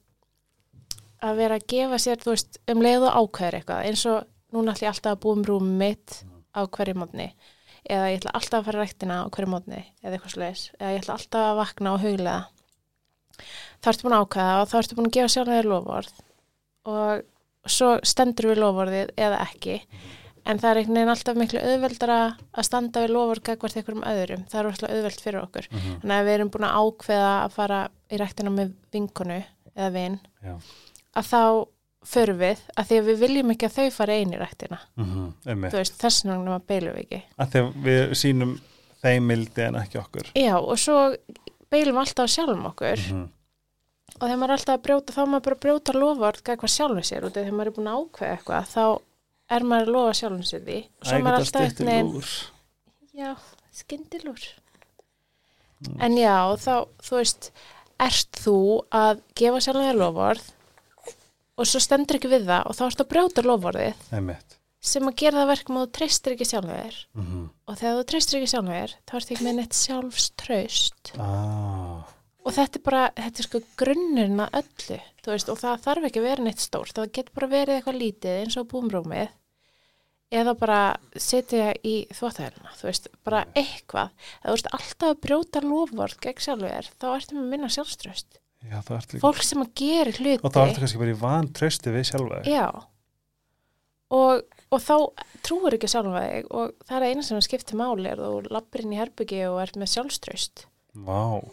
að 1.24 1.36
vera 1.42 1.56
að 1.60 1.66
gefa 1.74 1.98
sér, 2.00 2.20
þú 2.24 2.34
veist, 2.34 2.60
um 2.72 2.82
leið 2.86 3.06
og 3.10 3.18
ákveður 3.24 3.58
eitthvað, 3.60 3.86
eins 3.90 4.06
og 4.10 4.28
núna 4.56 4.74
ætla 4.74 4.88
ég 4.88 4.94
alltaf 4.94 5.12
að 5.16 5.22
búa 5.26 5.36
um 5.38 5.44
rúmið 5.50 5.78
mitt 5.84 6.20
á 6.56 6.62
hverju 6.66 6.96
mótni 6.98 7.28
eða 7.90 8.08
ég 8.12 8.20
ætla 8.22 8.32
alltaf 8.38 8.60
að 8.60 8.66
fara 8.70 8.80
í 8.80 8.82
ræktina 8.86 9.18
á 9.24 9.26
hverju 9.30 9.50
mótni 9.52 9.82
eða 10.04 10.14
eitthvað 10.18 10.34
slags, 10.36 10.64
eða 10.80 10.94
ég 10.96 11.02
ætla 11.04 11.18
alltaf 11.20 11.50
að 11.50 11.60
vakna 11.60 11.94
og 11.96 12.02
huglega 12.04 12.40
þá 13.80 13.92
ertu 13.94 14.06
búin 14.06 14.16
að 14.18 14.24
ákveða 14.26 14.56
og 14.64 14.70
þá 14.72 14.78
ertu 14.82 14.98
búin 14.98 15.10
að 15.10 15.16
gefa 15.18 15.34
sjálf 15.34 15.52
þér 15.54 15.70
lofvörð 15.74 16.16
og 16.90 17.70
svo 17.70 17.92
stendur 18.08 18.50
við 18.52 18.62
lofvörðið 18.64 19.14
eða 19.20 19.40
ekki 19.46 19.78
en 20.50 20.60
það 20.60 20.70
er 20.72 20.80
einhvern 20.82 20.98
veginn 20.98 21.14
alltaf 21.14 21.38
miklu 21.40 21.62
auðveldara 21.62 22.18
að 22.58 22.68
standa 22.68 23.04
við 23.04 23.14
lofvörð 23.14 23.44
gagvart 23.50 23.78
einhverjum 23.80 24.06
öðrum, 24.12 24.44
það 24.50 24.60
er 24.64 24.70
alltaf 24.72 24.94
auðveld 24.96 25.24
fyrir 25.26 25.42
okkur 25.44 25.68
Mhm. 25.70 25.98
Þannig 26.02 26.16
að 26.20 26.26
við 26.30 26.34
erum 26.40 26.52
búin 26.56 26.68
að 26.68 26.78
ákveða 26.84 27.32
að 27.46 27.52
fara 27.60 27.80
í 28.10 28.18
ræktina 28.18 28.50
með 28.56 28.74
vinkonu 28.92 29.40
eða 29.76 29.92
vin, 29.94 30.20
Já. 30.44 30.56
Að 31.20 31.28
þá 31.30 31.44
förum 32.10 32.38
við, 32.40 32.60
að 32.80 32.88
því 32.90 32.98
að 33.00 33.08
við 33.10 33.18
viljum 33.26 33.50
ekki 33.54 33.68
að 33.68 33.76
þau 33.76 33.90
fara. 33.92 34.80
Mhm. 34.96 35.26
Einmitt. 35.46 35.74
Þú 35.74 35.78
veist, 35.82 35.98
þess 36.00 36.24
vegna 36.26 36.60
beilum 36.70 36.96
við 36.96 37.02
ekki. 37.06 37.20
Af 37.38 37.50
því 37.52 37.60
að 37.64 37.74
við 37.88 38.14
sínum 38.22 38.54
þeim 39.04 39.28
mildi 39.32 39.66
en 39.66 39.76
ekki 39.82 40.00
okkur. 40.00 40.32
Já, 40.36 40.56
og 40.60 40.78
svo 40.80 40.96
beilum 41.72 42.00
alltaf 42.02 42.30
sjálfum 42.32 42.66
okkur 42.72 42.98
Mhm. 43.10 43.26
og 44.20 44.24
þegar 44.26 44.40
maður 44.40 44.50
er 44.50 44.58
alltaf 44.58 44.78
að 44.80 44.84
brjóta, 44.88 45.14
þá 45.14 45.20
er 45.22 45.30
maður 45.34 45.44
bara 45.48 45.56
að 45.56 45.64
brjóta 45.66 45.94
lofvart 46.00 46.44
hvað 46.44 46.74
sjálfum 46.76 47.04
sér 47.06 47.24
og 47.28 47.34
þegar 47.34 47.52
maður 47.52 47.68
er 47.68 47.76
búin 47.78 47.92
að 47.92 48.00
ákveða 48.00 48.38
eitthvað, 48.38 48.72
þá 48.74 49.02
er 49.50 49.62
maður 49.64 49.86
að 49.88 49.94
lofa 49.94 50.14
sjálfum 50.20 50.44
sér 50.50 50.64
því. 50.66 50.80
Og 51.00 51.06
svo 51.06 51.14
Æ, 51.14 51.18
er 51.20 51.24
maður 51.24 51.46
þetta 51.46 51.60
alltaf 51.66 52.14
lúr. 52.14 52.30
já, 53.16 53.36
skyndilúr. 53.74 54.42
Mm. 55.80 56.02
En 56.04 56.18
já, 56.18 56.38
þá, 56.60 56.74
þú 57.04 57.16
veist, 57.20 57.52
ert 58.00 58.32
þú 58.44 58.56
að 58.92 59.22
gefa 59.36 59.62
sjálfum 59.64 59.86
þér 59.88 60.00
lofvörð 60.00 60.50
og 61.60 61.68
svo 61.68 61.82
stendur 61.84 62.18
ekki 62.20 62.32
við 62.32 62.48
það 62.50 62.70
og 62.72 62.78
þá 62.80 62.84
ertu 62.88 63.04
að 63.06 63.12
brjóta 63.14 63.44
lofvörðið 63.46 64.06
sem 64.90 65.10
að 65.10 65.16
gera 65.20 65.42
það 65.42 65.50
verkum 65.52 65.78
að 65.82 65.88
þú 65.88 65.92
treystir 66.00 66.36
ekki 66.38 66.46
sjálfum 66.48 66.78
þér. 66.80 67.00
Mhm. 67.20 67.42
og 67.68 67.78
þegar 67.82 67.98
þú 68.00 68.06
treystir 68.14 68.40
ekki 68.40 68.52
sjálfum 68.54 68.76
þér 68.78 68.94
þá 69.10 69.16
ertu 69.20 69.34
ekki 69.36 69.48
með 69.50 69.58
neitt 69.60 69.76
sjálfstraust 69.80 71.12
Ah. 71.20 72.06
og 72.46 72.54
þetta 72.56 72.80
er 72.80 72.86
bara, 72.86 73.02
þetta 73.18 73.40
er 73.44 73.48
sko 73.50 73.62
grunnurinn 73.78 74.40
að 74.46 74.62
öllu, 74.64 75.00
veist, 75.30 75.50
og 75.52 75.60
það 75.60 75.84
þarf 75.84 76.08
ekki 76.10 76.20
að 76.24 76.30
vera 76.30 76.44
neitt 76.48 76.64
stórt, 76.64 76.94
það 76.96 77.12
getur 77.12 77.36
bara 77.36 77.52
verið 77.52 77.76
eitthvað 77.76 78.00
lítið 78.00 78.40
eins 78.40 78.58
og 78.58 78.68
búmrúmið 78.72 79.30
eða 80.32 80.54
bara 80.58 80.80
setja 81.18 81.74
í 81.84 82.06
þvóttæðina, 82.14 82.72
þú 82.78 82.86
veist, 82.86 83.08
bara 83.26 83.44
eitthvað. 83.58 84.12
Ef 84.44 84.46
þú 84.46 84.54
veist 84.56 84.68
alltaf 84.78 85.10
að 85.10 85.22
brjóta 85.26 85.62
lofvörð 85.66 86.20
gegn 86.22 86.44
sjálfur 86.46 86.70
þér, 86.70 86.90
þá 87.02 87.06
ertu 87.18 87.36
með 87.36 87.48
minna 87.50 87.68
sjálfstraust 87.74 88.40
Já, 88.68 88.82
fólk 89.22 89.44
sem 89.46 89.62
að 89.64 89.70
gera 89.80 90.12
hluti. 90.12 90.42
Og 90.44 90.52
þá 90.52 90.62
ertu 90.66 90.82
kannski 90.84 91.00
bara 91.00 91.14
í 91.14 91.20
van 91.20 91.48
trösti 91.56 91.94
við 91.94 92.10
sjálfa 92.10 92.42
já. 92.44 92.66
Og, 94.10 94.42
og 94.74 94.82
þá 94.84 94.96
trúur 95.46 95.78
ekki 95.78 95.88
sjálfa 95.92 96.24
þig 96.26 96.50
og 96.50 96.74
það 96.90 96.98
er 96.98 97.06
eina 97.08 97.24
sem 97.24 97.40
skiptir 97.46 97.80
máli 97.80 98.10
er 98.10 98.20
þú 98.20 98.50
lappir 98.50 98.84
inn 98.84 98.96
í 98.96 99.00
herbyggi 99.00 99.46
og 99.48 99.62
ert 99.64 99.80
með 99.80 99.94
sjálfstraust. 99.94 100.66
Vá. 101.06 101.46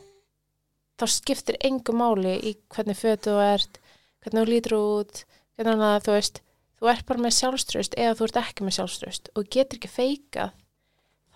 þá 0.97 1.05
skiptir 1.13 1.59
engu 1.69 1.93
máli 1.93 2.35
í 2.41 2.55
hvernig 2.73 2.97
fötu 2.97 3.35
þú 3.37 3.41
ert, 3.45 3.79
hvernig 4.25 4.41
þú 4.41 4.51
lítur 4.51 4.77
út, 4.81 5.23
hvernig 5.55 5.77
annað, 5.77 5.99
þú 6.07 6.15
veist, 6.17 6.41
þú 6.81 6.91
ert 6.91 7.07
bara 7.07 7.25
með 7.27 7.37
sjálfströst 7.37 7.97
eða 8.01 8.17
þú 8.17 8.27
ert 8.27 8.41
ekki 8.41 8.67
með 8.67 8.79
sjálfströst 8.79 9.31
og 9.37 9.51
getur 9.53 9.79
ekki 9.79 9.93
feikað 9.93 10.57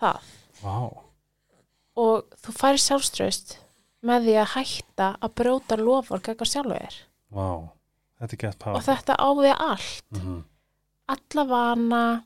það. 0.01 0.31
Vá. 0.61 0.77
og 2.01 2.35
þú 2.41 2.57
færi 2.57 2.81
sjálfströst 2.81 3.55
með 4.03 4.25
því 4.27 4.35
að 4.41 4.51
hætta 4.55 5.07
að 5.21 5.33
bróta 5.35 5.77
lofvörg 5.77 6.29
eitthvað 6.31 6.51
sjálfur 6.51 6.99
gett 8.37 8.63
og 8.67 8.81
þetta 8.85 9.15
á 9.17 9.27
því 9.33 9.51
allt, 9.57 10.03
Mhm. 10.11 10.43
alla 11.09 11.43
vana, 11.45 12.23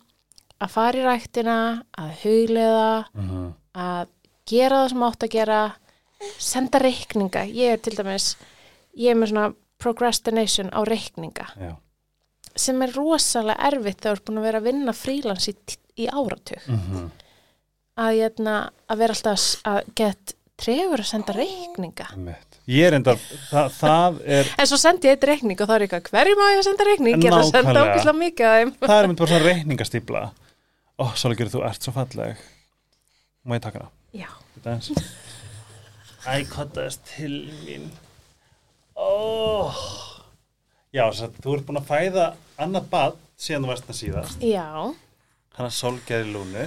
að 0.62 0.70
fara 0.70 0.98
í 1.00 1.04
ræktina, 1.06 1.84
að 1.98 2.12
huglega, 2.24 3.06
Mhm. 3.16 3.54
að 3.76 4.08
gera 4.46 4.76
það 4.86 4.90
sem 4.90 5.04
átt 5.04 5.24
að 5.24 5.30
gera 5.30 5.76
senda 6.40 6.80
reikninga 6.80 7.46
ég 7.52 7.74
er 7.74 7.78
til 7.78 7.94
dæmis 7.96 8.36
ég 8.98 9.12
er 9.12 9.16
með 9.16 9.32
svona 9.32 9.56
procrastination 9.80 10.70
á 10.72 10.84
reikninga 10.86 11.46
Já. 11.60 11.76
sem 12.56 12.82
er 12.82 12.92
rosalega 12.94 13.58
erfitt 13.60 14.00
þegar 14.02 14.16
þú 14.16 14.20
ert 14.20 14.26
búin 14.26 14.38
að 14.38 14.42
vera 14.48 14.60
að 14.60 14.64
vinna 14.64 14.92
frílans 14.94 15.48
í, 15.50 15.56
í 15.98 16.08
áratug 16.08 16.68
Mhm. 16.68 17.12
að, 17.98 18.18
jötna, 18.20 18.70
að 18.90 18.98
vera 18.98 19.14
alltaf 19.14 19.62
að 19.64 19.96
get 19.96 20.35
trefur 20.62 21.02
að 21.04 21.10
senda 21.10 21.34
reikninga. 21.36 22.08
Ég 22.72 22.88
er 22.88 22.96
enda, 22.98 23.14
það, 23.52 23.68
það 23.78 24.20
er, 24.38 24.48
en 24.64 24.70
svo 24.72 24.78
sendi 24.82 25.10
ég 25.10 25.18
eitt 25.18 25.28
reikning 25.30 25.60
og 25.62 25.68
þá 25.70 25.74
er 25.76 25.84
eitthvað 25.86 26.08
hverju 26.16 26.38
má 26.40 26.46
ég 26.54 26.62
að 26.62 26.68
senda 26.70 26.88
reikning 26.88 27.20
ég 27.20 27.28
er 27.30 27.36
að 27.38 27.50
senda 27.52 27.84
ógislega 27.84 28.16
mikið 28.22 28.72
það 28.82 28.96
er 29.04 29.10
mynd 29.12 29.20
bara 29.22 29.32
svona 29.34 29.46
reikningastípla. 29.50 30.24
Ó, 30.96 31.04
Sólgerður, 31.20 31.52
þú 31.58 31.64
ert 31.68 31.86
svo 31.86 31.94
falleg. 31.98 32.42
Má 33.46 33.58
ég 33.60 33.64
taka 33.68 33.84
hana? 33.84 33.92
já, 34.16 34.30
Þetta 34.56 34.74
eins. 34.74 34.90
Æ, 36.26 36.34
kottaðist 36.50 37.04
til 37.12 37.34
mín. 37.68 37.90
Ó. 38.98 39.70
Já, 40.96 41.04
þess 41.12 41.26
að 41.28 41.40
þú 41.44 41.54
ert 41.58 41.66
búin 41.68 41.82
að 41.82 41.90
fæða 41.92 42.26
annað 42.64 42.88
bad 42.96 43.18
síðan 43.36 43.66
þú 43.68 43.74
varst 43.74 43.90
það 43.92 44.00
síðast. 44.00 44.46
já, 44.48 44.66
Hann 45.60 45.68
er 45.70 45.76
Sólgerði 45.76 46.32
Lúnu. 46.34 46.64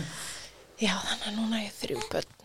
já 0.78 0.92
þannig 0.94 1.26
að 1.32 1.38
núna 1.40 1.58
er 1.58 1.64
ég 1.66 1.74
þrjú 1.80 2.04
börn 2.12 2.36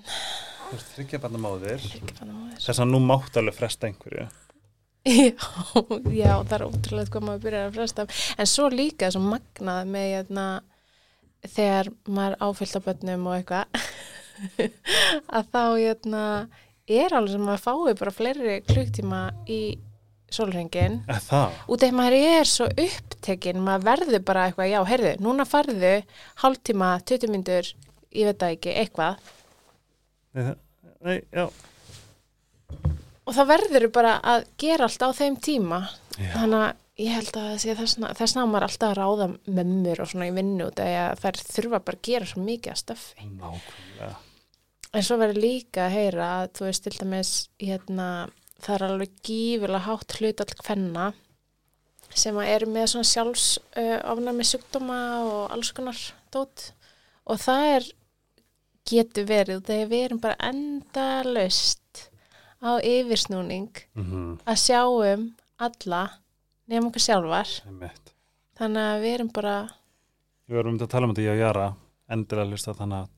Þú 0.74 0.80
ert 0.80 0.94
þryggja 0.96 1.18
barna 1.22 1.40
móðir. 1.44 1.84
Ekki 1.86 2.16
bara 2.18 2.32
móðir. 2.34 2.62
Þess 2.64 2.80
að 2.82 2.88
nú 2.90 3.00
mátt 3.06 3.36
alveg 3.38 3.54
fresta 3.54 3.86
einhverju. 3.86 4.24
Já, 5.06 5.34
já, 6.24 6.32
það 6.48 6.56
er 6.56 6.64
ótrúlega 6.66 7.12
hvað 7.14 7.26
maður 7.28 7.44
byrjar 7.44 7.68
að 7.68 7.76
fresta 7.76 8.06
en 8.40 8.50
svo 8.50 8.70
líka 8.74 9.10
svo 9.14 9.22
magnað 9.22 9.92
með 9.94 10.08
hérna, 10.16 10.46
þegar 11.44 11.92
maður 12.08 12.38
áfyllt 12.48 12.80
á 12.80 12.86
bönnum 12.88 13.28
og 13.30 13.36
eitthvað 13.36 13.84
að 15.38 15.52
þá 15.54 15.62
hérna, 15.84 16.24
er 16.88 17.18
alveg 17.20 17.36
sem 17.36 17.46
maður 17.52 17.66
fái 17.68 18.00
bara 18.02 18.16
fleiri 18.16 18.58
klukktíma 18.72 19.22
í 19.46 19.62
sólringin 20.34 21.02
það? 21.28 21.62
út 21.70 21.86
af 21.86 21.96
maður 22.00 22.20
er 22.40 22.50
svo 22.50 22.72
upptekinn 22.72 23.62
maður 23.62 23.90
verður 23.92 24.26
bara 24.26 24.48
eitthvað, 24.50 24.72
já, 24.74 24.80
heyrðu 24.90 25.16
núna 25.22 25.46
farðu 25.46 25.96
hálftíma, 26.42 26.96
20 27.06 27.36
myndur 27.36 27.74
ég 28.10 28.32
veit 28.32 28.40
það 28.40 28.58
ekki, 28.58 28.78
eitthvað 28.88 29.34
Nei, 31.04 31.20
það- 31.20 31.38
já. 31.40 31.46
og 33.24 33.36
það 33.38 33.50
verður 33.54 33.88
bara 33.96 34.14
að 34.34 34.46
gera 34.60 34.88
allt 34.90 35.04
á 35.04 35.10
þeim 35.16 35.38
tíma 35.44 35.80
Já. 36.18 36.30
þannig 36.36 36.60
að 36.64 36.74
ég 37.04 37.16
held 37.18 37.38
að 37.40 37.64
það 37.64 38.18
þess 38.20 38.36
ná 38.38 38.44
maður 38.46 38.66
alltaf 38.68 38.92
að 38.92 39.00
ráða 39.00 39.28
mömmur 39.48 40.02
og 40.04 40.10
svona 40.12 40.28
í 40.30 40.36
vinnu 40.36 40.68
út 40.70 40.80
af 40.84 40.86
því 40.90 40.98
að 41.04 41.24
þær 41.24 41.40
þurfa 41.56 41.80
bara 41.88 41.98
að 41.98 42.06
gera 42.10 42.30
svo 42.30 42.44
mikið 42.46 42.74
að 42.76 42.82
stöffi 42.84 43.28
Nákvæmlega. 43.32 44.12
en 44.94 45.08
svo 45.08 45.18
verður 45.24 45.42
líka 45.42 45.88
að 45.88 45.96
heyra 45.98 46.28
að 46.44 46.52
þú 46.60 46.68
veist 46.68 46.84
til 46.86 46.94
dæmis 47.00 47.32
hérna, 47.64 48.10
það 48.62 48.76
er 48.76 48.86
alveg 48.92 49.16
gífilega 49.26 49.86
hátt 49.88 50.18
hlut 50.20 50.44
all 50.46 50.54
hvenna 50.68 51.08
sem 52.14 52.38
að 52.38 52.52
eru 52.54 52.70
með 52.70 52.88
svona 52.92 53.10
sjálfs 53.10 53.48
uh, 53.74 53.98
ofnæmi 54.14 54.46
sjúkdóma 54.46 55.00
og 55.26 55.56
alls 55.56 55.72
konar 55.74 55.98
dót 56.36 56.68
og 57.26 57.40
það 57.42 57.66
er 57.80 57.88
getur 58.90 59.28
verið 59.30 59.64
þegar 59.68 59.92
við 59.92 60.06
erum 60.08 60.22
bara 60.24 60.50
endalaust 60.50 62.10
á 62.64 62.80
yfirsnúning 62.80 63.72
Mm 63.96 64.38
að 64.46 64.60
sjáum 64.60 65.30
alla 65.60 66.04
nefnum 66.68 66.90
okkur 66.90 67.04
sjálfar. 67.04 67.50
Þannig 68.58 68.84
að 68.84 69.02
við 69.04 69.14
erum 69.18 69.32
bara 69.34 69.56
Við 70.48 70.58
vorum 70.58 70.74
myndið 70.74 70.88
að 70.88 70.92
tala 70.94 71.08
um 71.08 71.14
þetta 71.14 71.24
ég 71.24 71.34
og 71.34 71.42
Jara 71.44 71.68
endilega 72.14 72.52
hlusta 72.52 72.76
þannig 72.76 72.98
að 73.04 73.12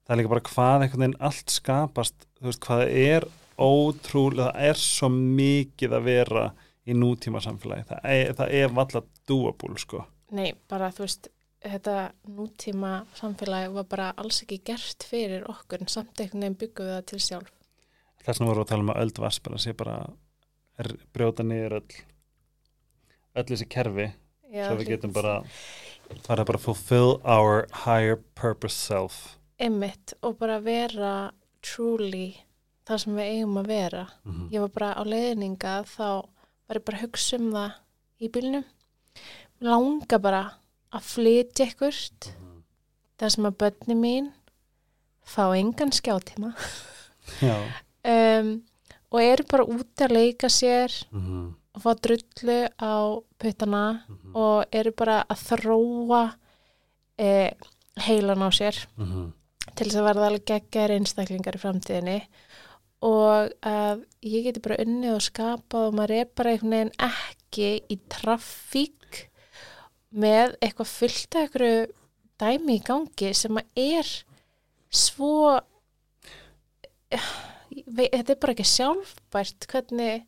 það 0.00 0.14
er 0.14 0.20
líka 0.20 0.32
bara 0.32 0.46
hvað 0.48 0.84
einhvern 0.84 1.04
veginn 1.04 1.20
allt 1.28 1.52
skapast 1.52 2.26
þú 2.40 2.48
veist 2.48 2.64
hvað 2.64 2.84
er 2.88 3.26
ótrúlega 3.60 4.46
það 4.48 4.70
er 4.70 4.80
svo 4.80 5.10
mikið 5.12 5.96
að 5.98 6.06
vera 6.08 6.46
í 6.88 6.96
nútíma 6.96 7.42
samfélagi 7.44 7.84
það 7.90 8.08
er, 8.14 8.32
það 8.38 8.54
er 8.62 8.72
valla 8.80 9.02
doable 9.28 9.76
sko. 9.82 10.04
Nei, 10.34 10.54
bara 10.70 10.88
þú 10.94 11.04
veist 11.04 11.28
þetta 11.60 11.96
nútíma 12.28 12.92
samfélagi 13.18 13.72
var 13.74 13.88
bara 13.90 14.10
alls 14.16 14.42
ekki 14.44 14.60
gert 14.64 15.04
fyrir 15.06 15.44
okkur 15.50 15.82
en 15.84 15.90
samt 15.92 16.20
einhvern 16.20 16.40
veginn 16.46 16.58
byggum 16.60 16.86
við 16.88 16.94
það 16.96 17.06
til 17.10 17.20
sjálf. 17.26 17.52
Vegna 18.26 18.46
vorum 18.46 18.60
við 18.60 18.64
að 18.64 18.70
tala 18.72 18.84
um 18.84 18.92
að 18.94 19.02
öld 19.04 19.20
vaspara 19.24 19.58
sé 19.60 19.74
bara 19.76 19.96
er, 20.80 20.90
brjóta 21.12 21.44
niður 21.44 21.78
öll 21.80 22.00
öll 23.40 23.46
þessi 23.52 23.68
kerfi 23.70 24.08
Já, 24.50 24.66
svo 24.66 24.78
við 24.80 24.94
getum 24.94 25.12
bara 25.14 25.36
fara 26.26 26.44
bara 26.44 26.58
fulfill 26.58 27.20
our 27.24 27.66
higher 27.84 28.16
purpose 28.34 28.74
self. 28.76 29.36
Emmitt 29.60 30.14
og 30.22 30.38
bara 30.40 30.58
vera 30.64 31.30
truly 31.62 32.40
þar 32.88 33.02
sem 33.04 33.14
við 33.14 33.28
eigum 33.36 33.60
að 33.60 33.70
vera. 33.70 34.06
Mhm. 34.24 34.48
ég 34.50 34.60
var 34.60 34.68
bara 34.68 34.94
á 34.96 35.02
leiðninga 35.04 35.74
þá 35.86 36.26
var 36.66 36.78
ég 36.78 36.84
bara 36.84 36.98
að 36.98 37.04
hugsa 37.04 37.38
um 37.38 37.52
það 37.52 37.72
í 38.20 38.28
bílnum. 38.28 38.64
Langa 39.60 40.18
bara 40.18 40.42
að 40.92 41.06
flytja 41.06 41.66
ekkert 41.70 42.30
þar 43.20 43.30
sem 43.34 43.46
að 43.50 43.56
börni 43.62 43.94
mín 43.98 44.30
fá 45.30 45.44
engan 45.56 45.92
skjátíma 45.94 46.54
Já. 47.40 47.56
um, 48.04 48.62
og 49.12 49.20
eru 49.22 49.44
bara 49.50 49.66
úti 49.70 50.06
að 50.06 50.14
leika 50.16 50.48
sér 50.50 50.90
Mhm. 51.12 51.54
og 51.74 51.82
fá 51.84 51.92
drullu 52.02 52.68
á 52.80 52.94
puttana 53.38 54.02
Mhm. 54.08 54.34
og 54.34 54.64
eru 54.72 54.92
bara 54.92 55.24
að 55.30 55.44
þróa 55.50 56.34
eh, 57.18 57.50
heilan 58.06 58.42
á 58.42 58.48
sér 58.50 58.86
Mhm. 58.96 59.32
til 59.76 59.86
þess 59.86 59.96
að 60.00 60.08
verða 60.08 60.26
alveg 60.26 60.44
geggar 60.46 60.90
einstaklingar 60.90 61.54
í 61.54 61.60
framtíðinni 61.60 62.22
og 63.02 63.52
að 63.62 64.04
ég 64.22 64.44
geti 64.44 64.60
bara 64.60 64.76
unnið 64.82 65.14
og 65.14 65.20
skapað 65.20 65.86
og 65.88 65.94
maður 65.94 66.10
er 66.20 66.24
bara 66.34 66.50
einhvern 66.50 66.70
veginn 66.70 66.92
ekki 66.98 67.82
í 67.90 67.98
trafík 68.08 68.94
með 70.12 70.56
eitthvað 70.60 70.90
fullt 70.90 71.36
af 71.36 71.42
einhverju 71.46 71.86
dæmi 72.40 72.78
í 72.78 72.84
gangi 72.84 73.32
sem 73.36 73.58
að 73.60 73.66
er 73.76 74.10
svo 74.90 75.60
veit- 77.86 78.12
þetta 78.14 78.34
er 78.34 78.40
bara 78.40 78.54
ekki 78.54 78.66
sjálfbært 78.66 79.66
hvernig, 79.70 80.24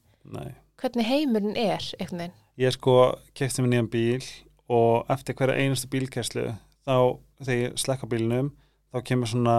hvernig 0.79 1.07
heimurinn 1.09 1.57
er 1.57 1.83
veginn. 2.01 2.33
Ég 2.59 2.75
sko 2.77 2.97
kefti 3.35 3.63
mér 3.63 3.73
nýjan 3.73 3.91
bíl 3.91 4.27
og 4.69 5.07
eftir 5.11 5.35
hverja 5.35 5.57
einustu 5.59 5.89
bílkæslu 5.89 6.53
þá 6.87 6.97
þegar 7.43 7.63
ég 7.63 7.79
slekka 7.81 8.07
bílnum 8.11 8.53
þá 8.93 9.03
kemur 9.09 9.27
svona 9.31 9.57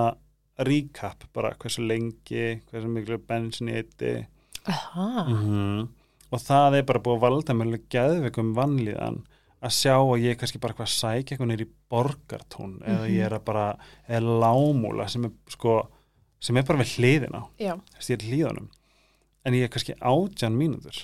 recap 0.60 1.26
bara 1.34 1.56
hversu 1.58 1.82
lengi, 1.82 2.62
hversu 2.70 2.88
miklu 2.88 3.18
bensin 3.18 3.72
ég 3.74 3.82
eitti 3.84 4.28
Aha, 4.70 5.26
-hmm. 5.28 5.88
og 6.32 6.40
það 6.40 6.78
er 6.78 6.84
bara 6.84 7.00
búið 7.00 7.18
að 7.18 7.24
valda 7.26 7.54
alveg 7.54 7.90
geðveikum 7.90 8.54
vannlíðan 8.56 9.24
að 9.64 9.76
sjá 9.78 9.96
að 9.96 10.24
ég 10.24 10.34
er 10.34 10.40
kannski 10.42 10.60
bara 10.62 10.74
eitthvað 10.76 10.90
að 10.90 10.96
sækja 10.98 11.36
eitthvað 11.36 11.50
nýr 11.52 11.64
í 11.66 11.70
borgartún 11.94 12.76
eða 12.84 13.10
ég 13.12 13.26
er 13.30 13.38
að 13.38 13.46
bara 13.48 13.66
er 14.08 14.28
lámúla 14.44 15.08
sem 15.12 15.30
er 15.30 15.34
sko 15.54 15.78
sem 16.44 16.58
er 16.60 16.66
bara 16.68 16.82
við 16.84 16.98
hliðina. 16.98 17.46
Já, 17.62 17.78
þess 17.96 18.12
ég 18.12 18.18
er 18.18 18.24
í 18.28 18.32
hlíðanum 18.34 18.70
en 19.44 19.58
ég 19.58 19.66
er 19.68 19.72
kannski 19.72 19.96
átján 20.00 20.58
mínútur. 20.60 21.04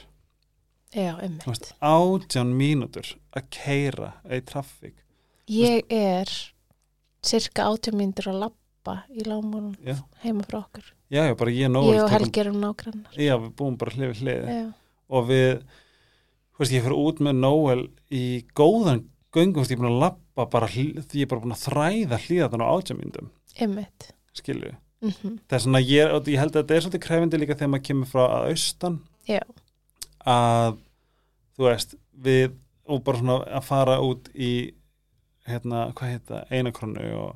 Já, 0.90 1.14
ummitt 1.22 1.74
átján 1.86 2.50
mínútur 2.58 3.12
að 3.38 3.50
keira 3.54 4.14
í 4.26 4.40
traffík 4.42 4.96
Ég 5.50 5.86
er 5.94 6.30
cirka 7.26 7.68
átjum 7.70 8.00
myndir 8.00 8.30
að 8.32 8.40
lappa 8.46 8.96
í 9.14 9.22
lámúnum 9.28 9.76
já, 9.86 10.00
heima 10.24 10.46
frá 10.48 10.64
okkur. 10.64 10.88
já, 11.10 11.28
já, 11.28 11.36
bara 11.38 11.52
ég 11.52 11.70
Ég 11.70 12.02
og 12.04 12.10
Helgi 12.10 12.42
erum 12.42 12.58
nágrannar. 12.62 13.14
já, 13.14 13.36
við 13.38 13.54
búum 13.54 13.78
bara 13.78 13.92
hlið 13.92 14.10
við 14.10 14.22
hlið 14.24 14.74
og 15.10 15.30
við, 15.30 15.62
þú 16.60 16.66
veist, 16.66 16.76
ég 16.76 16.84
fyrir 16.84 17.00
út 17.00 17.24
með 17.24 17.40
Nóel 17.40 17.86
í 18.12 18.26
góðan 18.52 19.06
göngum, 19.32 19.56
þú 19.56 19.64
veist, 19.64 19.72
ég 19.72 19.80
er 19.80 19.82
búin 19.86 19.94
að 19.94 20.04
lappa 20.04 20.46
bara 20.52 20.68
því 20.68 20.86
ég 20.92 21.24
er 21.24 21.32
bara 21.32 21.46
búin 21.46 21.56
að 21.56 21.64
þræða 21.64 22.20
hlíðan 22.26 22.66
á 22.68 22.68
átján 22.68 23.00
mínútum, 23.00 23.32
ummitt. 23.64 24.12
skilju 24.36 24.76
Mm 25.00 25.10
-hmm. 25.10 25.40
það 25.48 25.56
er 25.56 25.62
svona, 25.64 25.80
ég, 25.80 26.28
ég 26.28 26.40
held 26.40 26.56
að 26.56 26.62
þetta 26.62 26.76
er 26.76 26.82
svolítið 26.82 27.00
krefindi 27.06 27.38
líka 27.38 27.56
þegar 27.56 27.70
maður 27.72 27.88
kemur 27.88 28.08
frá 28.08 28.24
að 28.28 28.48
austan 28.52 29.00
Já, 29.28 29.40
að 30.26 30.74
þú 31.56 31.64
veist, 31.64 31.96
við 32.12 32.52
og 32.86 33.04
bara 33.04 33.18
svona 33.18 33.38
að 33.48 33.64
fara 33.64 33.96
út 34.02 34.28
í 34.36 34.74
hérna, 35.48 35.94
hvað 35.94 36.12
heita, 36.12 36.46
einakrónu 36.52 37.14
og 37.16 37.36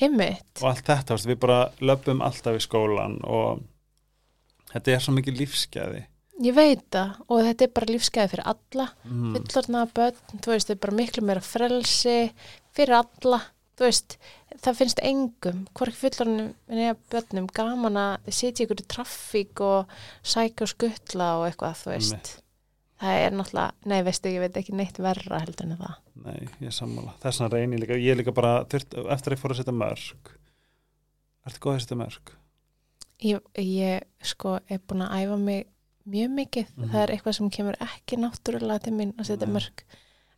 ummitt. 0.00 0.62
og 0.62 0.68
allt 0.70 0.86
þetta, 0.86 1.04
þú 1.04 1.18
veist, 1.18 1.26
við 1.26 1.38
bara 1.44 1.72
löpum 1.80 2.22
alltaf 2.22 2.56
í 2.56 2.64
skólan 2.64 3.20
og 3.24 3.60
þetta 4.72 4.92
er 4.92 5.04
svo 5.04 5.12
mikið 5.12 5.38
lífsgæði 5.42 6.04
Ég 6.42 6.54
veit 6.56 6.84
það 6.92 7.16
og 7.28 7.42
þetta 7.46 7.66
er 7.66 7.72
bara 7.76 7.90
lífsgæði 7.92 8.32
fyrir 8.32 8.50
alla. 8.52 8.86
mm. 9.06 9.32
Fullorna 9.36 9.86
börn, 9.94 10.20
þú 10.34 10.54
veist, 10.54 10.68
þetta 10.68 10.78
er 10.78 10.84
bara 10.86 10.98
miklu 10.98 11.24
meira 11.28 11.44
frelsi 11.44 12.18
fyrir 12.74 12.98
alla. 12.98 13.40
Þú 13.78 13.86
veist, 13.88 14.18
það 14.62 14.78
finnst 14.80 15.02
engum, 15.06 15.64
hvorki 15.72 15.98
fullornum 16.00 16.52
eða 16.68 16.98
börnum 17.14 17.48
gaman 17.56 17.98
að 18.02 18.30
sitja 18.34 18.66
ykkur 18.66 18.84
í 18.84 18.88
traffík 18.92 19.64
og 19.64 19.96
sækja 20.22 20.66
og 20.66 20.72
skuttla 20.74 21.32
og 21.40 21.48
eitthvað, 21.48 21.80
þú 21.80 21.92
veist. 21.94 22.12
Einmitt. 22.12 22.38
Það 23.02 23.20
er 23.24 23.32
náttúrulega, 23.34 23.88
nei, 23.90 23.96
veistu, 24.06 24.30
ég 24.30 24.44
veit 24.44 24.58
ekki 24.60 24.76
neitt 24.78 25.00
verra 25.02 25.40
heldur 25.42 25.66
en 25.66 25.80
það. 25.80 25.96
Nei, 26.22 26.36
ég 26.60 26.68
er 26.70 26.76
sammála. 26.76 27.16
Þess 27.24 27.40
vegna 27.42 27.56
reyni 27.56 27.74
ég 27.74 27.82
líka, 27.82 27.98
ég 27.98 28.14
er 28.14 28.20
líka 28.20 28.34
bara 28.36 28.52
þurft, 28.70 28.94
eftir 28.94 29.32
að 29.32 29.34
ég 29.34 29.42
fór 29.42 29.54
að 29.54 29.58
setja 29.62 29.74
mörg 29.74 30.36
Ertu 31.42 31.58
góð 31.58 31.74
að 31.74 31.80
setja 31.82 31.98
mörg? 31.98 32.32
Ég, 33.22 33.46
ég 33.58 34.26
sko 34.26 34.56
er 34.70 34.82
búin 34.86 35.02
að 35.02 35.14
æfa 35.22 35.38
mig 35.42 35.71
mjög 36.06 36.30
mikið. 36.38 36.66
Mhm. 36.76 36.90
Það 36.92 37.02
er 37.02 37.08
eitthvað 37.16 37.34
sem 37.38 37.50
kemur 37.50 37.76
ekki 37.80 38.16
náttúrulega 38.18 38.82
til 38.82 38.92
mín 38.92 39.12
að 39.16 39.24
setja 39.26 39.46
mörg. 39.48 39.84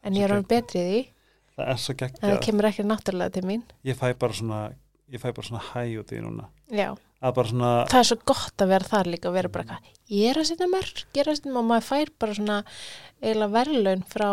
En 0.05 0.13
ég 0.15 0.25
er 0.25 0.31
alveg 0.31 0.49
geggjað. 0.49 0.49
betri 0.49 0.81
í 0.81 1.09
Það 1.55 1.69
er 1.71 1.77
svo 1.79 1.95
en 1.95 2.31
það 2.35 2.41
kemur 2.43 2.65
ekki 2.65 2.85
náttúrulega 2.85 3.33
til 3.33 3.43
mín. 3.43 3.63
Ég 3.85 3.95
fæ 3.97 4.19
bara 4.19 4.33
svona, 4.33 4.73
ég 5.11 5.21
fæ 5.21 5.33
bara 5.35 5.47
svona 5.47 5.63
hæ 5.73 5.99
út 6.01 6.11
í 6.13 6.21
núna. 6.21 6.49
Að 7.23 7.33
svona, 7.49 7.87
það 7.89 8.01
er 8.01 8.09
svo 8.11 8.17
gott 8.27 8.57
að 8.59 8.69
vera 8.69 8.85
þar 8.85 9.05
líka 9.07 9.29
og 9.31 9.33
vera 9.35 9.49
bara 9.49 9.65
eitthvað, 9.65 9.95
ég 10.11 10.31
er 10.31 10.41
að 10.43 10.45
setja 10.51 10.67
mörg, 10.69 11.05
ég 11.15 11.21
er 11.23 11.31
að 11.31 11.37
setja 11.39 11.57
og 11.57 11.65
maður 11.65 11.87
fær 11.89 12.09
bara 12.19 12.35
svona 12.35 12.65
eiginlega 13.23 13.55
verðlaun 13.55 14.03
frá 14.05 14.29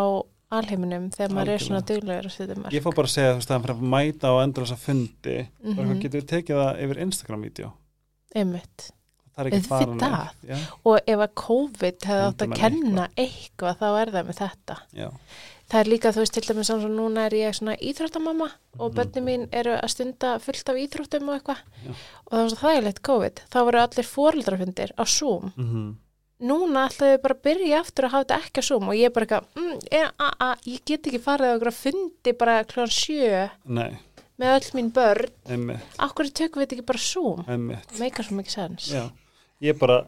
alheiminum 0.51 1.09
þegar 1.15 1.31
maður 1.31 1.53
er 1.53 1.63
svona 1.63 1.81
duglegur 1.87 2.25
að 2.27 2.35
setja 2.35 2.55
mörg. 2.55 2.73
ég 2.73 2.83
fór 2.83 2.95
bara 2.95 3.07
að 3.07 3.15
segja 3.15 3.31
þú 3.31 3.39
veist, 3.39 3.53
að 3.71 3.85
mæta 3.93 4.27
á 4.27 4.35
endalasa 4.43 4.75
fundi 4.75 5.47
Mhm. 5.63 5.79
og 5.79 5.85
eitthvað 5.85 6.01
getur 6.01 6.21
tekið 6.33 6.55
það 6.59 6.81
yfir 6.83 6.97
Instagram-vídeó. 7.05 7.71
Auðvitað. 9.49 10.67
Og 10.85 10.99
ef 11.07 11.19
að 11.25 11.33
COVID 11.35 11.97
hefði 12.09 12.27
átt 12.27 12.43
að 12.45 12.53
kenna 12.59 13.07
eitthvað, 13.17 13.77
þá 13.81 13.87
er 14.01 14.11
það 14.11 14.27
með 14.27 14.37
þetta. 14.43 14.77
já, 14.93 15.09
Það 15.71 15.79
er 15.79 15.87
líka, 15.87 16.11
þú 16.11 16.19
veist, 16.19 16.33
til 16.33 16.43
dæmis 16.43 16.69
eins 16.69 16.83
og 16.83 16.91
núna 16.91 17.25
er 17.25 17.31
ég 17.31 17.53
svona 17.55 17.77
íþróttamamma 17.79 18.49
og 18.77 18.91
Mhm. 18.91 18.95
börnin 18.97 19.23
mín 19.23 19.47
eru 19.53 19.71
að 19.79 19.87
stunda 19.89 20.37
fullt 20.39 20.67
af 20.69 20.75
íþróttum 20.75 21.29
og 21.29 21.39
eitthvað 21.39 21.57
og 22.27 22.31
það 22.31 22.41
var 22.41 22.49
svo 22.49 22.57
þægilegt 22.67 23.01
COVID. 23.01 23.35
Þá 23.49 23.57
voru 23.63 23.79
allir 23.79 24.05
fóreldrafundir 24.05 24.91
á 24.99 25.03
Zoom. 25.07 25.53
mm 25.57 25.95
Núna 26.41 26.89
ætlaðu 26.89 27.13
við 27.17 27.21
bara 27.21 27.35
að 27.35 27.41
byrja 27.45 27.79
aftur 27.79 28.03
að 28.05 28.09
hafa 28.11 28.23
þetta 28.25 28.37
ekki 28.41 28.57
á 28.57 28.63
Zoom 28.65 28.87
og 28.89 28.95
ég 28.97 29.05
er 29.05 29.09
bara 29.11 29.25
eitthvað, 29.27 29.45
mm, 29.55 29.79
ég, 29.91 30.11
a, 30.19 30.55
ég 30.65 30.79
get 30.85 31.03
ekki 31.03 31.19
farið 31.21 31.45
á 31.45 31.53
einhverja 31.53 31.77
fundi 31.77 32.33
bara 32.33 32.63
kljóðan 32.63 32.95
sjö 32.97 33.49
nei, 33.65 33.97
með 34.39 34.55
öll 34.57 34.71
mín 34.73 34.91
börn. 34.91 35.29
Akkur 35.99 36.25
tökum 36.33 36.63
við 36.63 36.65
þetta 36.67 36.75
ekki 36.79 36.85
bara 36.85 36.97
Zoom? 36.97 37.45
Meikar 37.99 38.25
svo 38.25 38.35
mikið 38.41 38.49
sens. 38.49 38.89
Já, 38.91 39.11
ég 39.61 39.77
bara, 39.79 40.01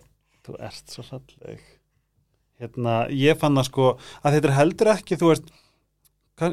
þú 0.46 0.58
ert 0.64 0.94
svo 0.94 1.06
salleg. 1.06 1.62
Hérna, 2.62 3.04
ég 3.10 3.38
fann 3.40 3.58
það 3.58 3.70
sko, 3.70 3.92
að 4.24 4.38
þetta 4.38 4.50
er 4.50 4.58
heldur 4.58 4.92
ekki, 4.94 5.20
þú 5.20 5.32
veist, 5.32 5.54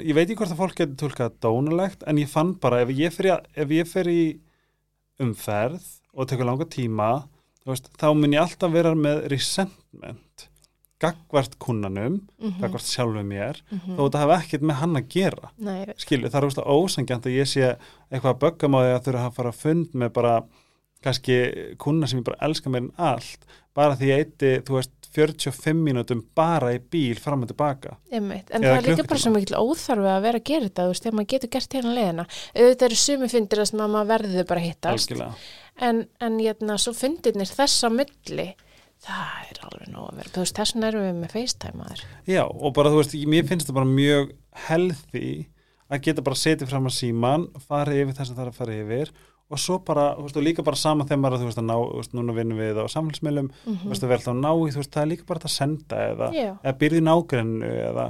ég 0.05 0.15
veit 0.17 0.25
ekki 0.27 0.39
hvort 0.41 0.55
að 0.55 0.61
fólk 0.61 0.79
getur 0.79 1.01
tólkað 1.05 1.37
dónulegt, 1.45 2.07
en 2.09 2.21
ég 2.21 2.31
fann 2.31 2.55
bara, 2.61 2.83
ef 2.85 2.93
ég 2.97 3.15
fer 3.15 3.29
í, 3.31 3.35
ef 3.65 3.75
ég 3.77 3.91
fer 3.91 4.11
í 4.11 4.23
umferð 5.21 5.85
og 6.17 6.31
tekur 6.31 6.49
langa 6.49 6.67
tíma, 6.71 7.11
veist, 7.69 7.91
þá 8.01 8.09
mun 8.17 8.35
ég 8.35 8.43
alltaf 8.43 8.73
vera 8.75 8.95
með 8.97 9.27
resentment, 9.33 10.47
gagvart 11.01 11.57
kunnanum, 11.63 12.19
Mm 12.41 12.59
gagvart 12.61 12.85
sjálfu 12.85 13.23
mér, 13.25 13.63
-hmm. 13.71 13.97
þó 13.97 14.03
þetta 14.05 14.25
hafa 14.25 14.41
ekkert 14.43 14.63
með 14.63 14.81
hann 14.81 14.97
að 14.97 15.09
gera 15.09 15.51
Nei, 15.57 15.87
skilu, 15.97 16.29
það 16.29 16.43
er 16.43 16.65
ósangjant 16.67 17.27
að 17.27 17.37
ég 17.39 17.47
sé 17.49 17.77
eitthvað 18.11 18.35
að 18.35 18.41
á 18.77 18.81
því 18.81 18.93
að 18.97 19.05
þurfa 19.07 19.27
að 19.27 19.37
fara 19.37 19.49
að 19.49 19.61
fund 19.63 19.95
með 19.95 20.13
bara 20.13 20.43
kannski 21.05 21.37
kuna 21.81 22.09
sem 22.09 22.21
ég 22.21 22.27
bara 22.27 22.41
elska 22.49 22.73
mér 22.73 22.87
en 22.87 22.95
allt 23.11 23.47
bara 23.77 23.97
því 23.99 24.11
ég 24.11 24.25
eitti, 24.25 24.55
þú 24.67 24.79
veist, 24.79 24.97
45 25.11 25.75
mínútum 25.75 26.21
bara 26.39 26.71
í 26.77 26.79
bíl 26.79 27.19
fram 27.19 27.43
og 27.43 27.51
tilbaka 27.51 27.97
Einmitt. 28.15 28.51
En 28.55 28.63
Eða 28.63 28.77
það 28.77 28.79
er 28.79 28.87
líka 28.87 29.07
bara 29.11 29.23
svo 29.25 29.33
mikil 29.35 29.57
óþarfi 29.59 30.11
að 30.13 30.27
vera 30.27 30.41
að 30.41 30.47
gera 30.51 30.69
þetta, 30.69 30.85
þú 30.85 30.93
veist, 30.93 31.07
þegar 31.07 31.17
maður 31.19 31.31
getur 31.33 31.51
gert 31.57 31.77
hérna 31.77 31.95
leiðina. 31.97 32.27
Auðvitað 32.55 32.87
eru 32.87 32.99
sumi 33.01 33.31
fundir 33.33 33.63
að 33.65 33.73
maður 33.81 34.11
verður 34.13 34.49
bara 34.51 34.63
að 34.63 34.69
hittast. 34.69 35.15
En, 35.81 36.03
en 36.21 36.39
hérna, 36.39 36.77
svo 36.79 36.95
fundirnir 36.95 37.51
þess 37.51 37.87
á 37.87 37.89
milli, 37.91 38.47
það 39.03 39.49
er 39.49 39.63
alveg 39.67 39.91
nóg 39.91 40.11
að 40.13 40.21
vera. 40.21 40.33
Þú 40.35 40.45
veist, 40.45 40.59
þess 40.61 40.77
vegna 40.77 40.91
erum 40.93 41.07
við 41.09 41.19
með 41.25 41.35
FaceTime 41.35 41.87
aður. 41.89 42.05
já, 42.31 42.43
og 42.47 42.77
bara 42.77 42.93
þú 42.93 43.01
veist 43.01 43.19
mér 43.35 43.51
finnst 43.51 43.71
það 43.71 43.81
bara 43.81 43.91
mjög 43.91 44.33
healthy 44.69 45.31
að 45.91 46.05
geta 46.07 46.23
bara 46.27 46.39
setið 46.39 46.71
fram 46.71 46.87
að 46.87 46.97
síman 47.01 47.49
fara 47.67 47.97
yfir 47.99 48.15
þess 48.15 48.31
að 48.31 48.37
það 48.37 48.45
er 48.45 48.53
að 48.53 48.59
fara 48.61 48.79
yfir 48.85 49.13
og 49.51 49.59
svo 49.59 49.79
bara, 49.85 50.15
þú 50.17 50.23
veist, 50.29 50.37
og 50.39 50.45
líka 50.47 50.63
bara 50.65 50.77
sama 50.79 51.05
þegar 51.05 51.19
maður, 51.25 51.41
þú 51.43 51.49
veist, 51.51 51.59
að 51.59 51.67
ná, 51.67 51.75
þú 51.81 51.97
veist, 52.01 52.13
núna 52.15 52.35
vinnum 52.37 52.59
við 52.63 52.79
á 52.79 52.85
samfélagsmiðlum, 52.95 53.49
Mm 53.67 53.79
þú 53.83 53.89
veist, 53.91 54.05
að 54.07 54.13
alltaf 54.17 54.33
að 54.35 54.41
ná 54.45 54.51
í, 54.55 54.71
þú 54.71 54.81
veist, 54.83 54.93
það 54.95 55.03
er 55.03 55.11
líka 55.11 55.27
bara 55.27 55.41
að 55.41 55.55
senda 55.57 55.97
eða, 56.13 56.29
Já, 56.37 56.51
eða 56.63 56.79
byrði 56.85 57.01
nágrennu 57.09 57.71
eða, 57.91 58.07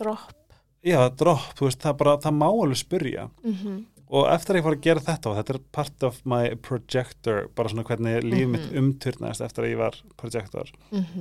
dropp. 0.00 0.34
já, 0.82 0.98
dropp, 1.14 1.54
þú 1.58 1.68
veist, 1.68 1.80
það 1.84 1.96
bara, 2.02 2.16
það 2.18 2.36
má 2.40 2.46
alveg 2.50 2.76
spyrja. 2.82 3.30
Mm 3.44 3.86
og 4.10 4.24
eftir 4.26 4.56
að 4.56 4.58
ég 4.58 4.64
fór 4.66 4.74
að 4.74 4.80
gera 4.82 5.00
þetta 5.06 5.28
og 5.30 5.34
þetta 5.38 5.52
er 5.54 5.58
part 5.70 6.02
of 6.02 6.16
my 6.26 6.54
projector, 6.66 7.44
bara 7.54 7.68
svona 7.70 7.84
hvernig 7.86 8.24
líf 8.26 8.48
mitt 8.50 8.64
Mhm. 8.72 8.78
umturnaðist 8.80 9.40
eftir 9.46 9.62
að 9.62 9.70
ég 9.70 9.78
var 9.78 9.94
projector, 10.16 10.66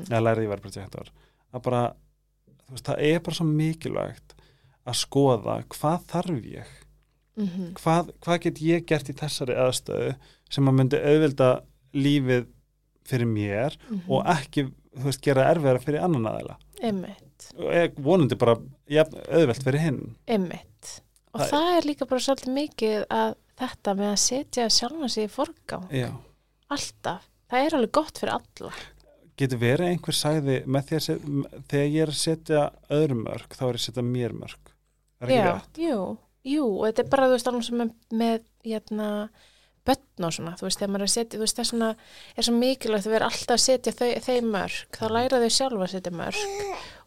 eða 0.10 0.22
lærið 0.26 0.42
ég 0.48 0.50
var 0.50 0.58
projector, 0.64 1.12
að 1.54 1.62
bara, 1.62 1.94
þú 2.66 2.72
veist, 2.74 2.86
það 2.90 2.98
er 3.12 3.20
bara 3.20 3.36
svo 3.38 3.46
mikilvægt 3.46 4.34
að 4.88 4.98
skoða 5.06 5.60
hvað 5.70 6.00
þarf 6.10 6.42
ég, 6.50 6.66
Mhm. 7.40 7.74
hvað, 7.80 8.12
hvað 8.26 8.40
get 8.46 8.62
ég 8.62 8.86
gert 8.90 9.10
í 9.10 9.16
þessari 9.16 9.56
aðstöðu 9.56 10.16
sem 10.50 10.66
að 10.70 10.78
myndi 10.80 11.00
auðvelda 11.02 11.50
lífið 11.96 12.48
fyrir 13.10 13.30
mér 13.32 13.78
Mhm. 13.90 14.02
og 14.12 14.26
ekki, 14.36 14.68
veist, 15.00 15.22
gera 15.22 15.48
erfiðara 15.54 15.82
fyrir 15.82 16.04
annan 16.04 16.28
aðeila 16.34 16.58
og 17.60 18.00
vonandi 18.04 18.36
bara 18.40 18.56
ja, 18.90 19.04
auðvelt 19.04 19.64
fyrir 19.64 19.80
hinn 19.80 20.16
einmitt. 20.28 21.02
Og 21.34 21.42
Það- 21.42 21.50
það, 21.52 21.78
er 21.78 21.82
líka 21.88 22.08
bara 22.10 22.20
svolítið 22.20 22.54
mikið 22.56 23.06
að 23.10 23.36
þetta 23.60 23.94
með 23.96 24.12
að 24.14 24.20
setja 24.24 24.66
sjálfan 24.70 25.10
sig 25.10 25.28
í 25.28 25.32
forgang. 25.32 25.88
Já. 25.92 26.10
Alltaf. 26.72 27.22
Það 27.50 27.66
er 27.66 27.76
alveg 27.78 27.92
gott 27.92 28.18
fyrir 28.20 28.34
alla. 28.34 28.74
getur 29.40 29.58
verið 29.62 29.88
einhver 29.94 30.12
sagði 30.14 30.56
með 30.68 30.84
því 30.90 30.96
að 30.98 31.02
set, 31.06 31.22
þegar 31.70 31.92
ég 31.94 32.02
er 32.02 32.10
að 32.12 32.18
setja 32.20 32.64
öðrum 32.92 33.22
mörg 33.24 33.48
þá 33.56 33.62
er 33.62 33.72
ég 33.72 33.80
að 33.80 33.86
setja 33.86 34.04
mér 34.04 34.34
mörg 34.36 34.72
er 35.22 35.28
ekki 35.30 35.38
Já, 35.40 35.54
rétt? 35.54 35.78
jú, 35.80 36.18
jú, 36.46 36.66
og 36.80 36.86
þetta 36.88 37.04
er 37.06 37.10
bara, 37.10 37.28
þú 37.30 37.36
veist, 37.38 37.48
alveg 37.52 37.64
sem 37.68 37.78
með, 37.82 37.94
með 38.12 38.44
hérna, 38.66 39.08
börn 39.90 40.26
og 40.28 40.34
svona, 40.36 40.54
þú 40.60 40.68
veist, 40.68 40.80
þegar 40.80 40.92
maður 40.94 41.02
er 41.06 41.10
að 41.10 41.14
setja, 41.16 41.38
þú 41.38 41.44
veist, 41.44 41.56
það 41.58 41.64
er 41.66 41.70
svona, 41.72 41.90
er 42.36 42.44
svo 42.48 42.54
mikilvægt 42.60 43.08
að 43.10 43.14
vera 43.16 43.30
alltaf 43.32 43.56
að 43.56 43.64
setja 43.66 43.94
þau, 43.96 44.10
þau 44.28 44.40
mörg, 44.54 44.80
þá 45.00 45.06
læra 45.16 45.40
þau 45.44 45.50
sjálfa 45.58 45.88
að 45.88 45.94
setja 45.96 46.14
mörg, 46.20 46.40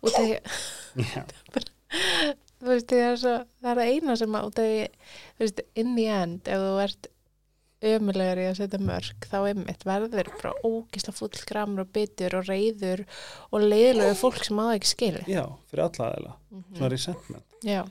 og 0.03 0.11
Já. 0.12 1.23
þú 2.62 2.68
veist, 2.71 2.90
það 2.92 3.07
er 3.07 3.16
svo, 3.21 3.35
það 3.62 3.71
er 3.73 3.81
það 3.81 3.90
eina 3.92 4.16
sem 4.21 4.37
að, 4.38 4.51
þegar, 4.59 4.92
þú 5.38 5.45
veist, 5.47 5.64
in 5.83 5.97
the 5.99 6.07
end, 6.16 6.49
ef 6.53 6.62
þú 6.66 6.77
ert 6.87 7.09
ömulegur 7.83 8.38
í 8.38 8.45
að 8.47 8.59
setja 8.61 8.79
mörg, 8.79 9.25
þá 9.27 9.37
einmitt 9.51 9.83
verður 9.88 10.29
bara 10.38 10.53
ógisla 10.68 11.14
full 11.16 11.33
gramur 11.49 11.83
og 11.83 11.88
bitur 11.97 12.37
og 12.38 12.47
reyður 12.47 13.03
og 13.51 13.64
leiðilegu 13.64 14.14
fólk 14.21 14.45
sem 14.47 14.61
aða 14.62 14.77
ekki 14.79 14.90
skilur. 14.92 15.25
Já, 15.27 15.42
fyrir 15.71 15.83
alla 15.88 16.07
aðeila, 16.12 16.35
Mhm. 16.53 16.77
svona 16.79 16.90
resentment 16.92 17.45
Já, 17.66 17.83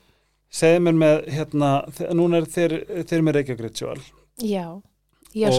segðu 0.51 0.85
mér 0.87 1.01
með, 1.01 1.17
hérna, 1.31 1.73
núna 2.17 2.41
er 2.41 2.47
þeir, 2.51 2.77
þeir 3.07 3.25
með 3.27 3.37
Reykjavík 3.39 3.65
Ritual 3.65 3.99
já, 4.41 4.65
ég 5.37 5.47
er 5.47 5.55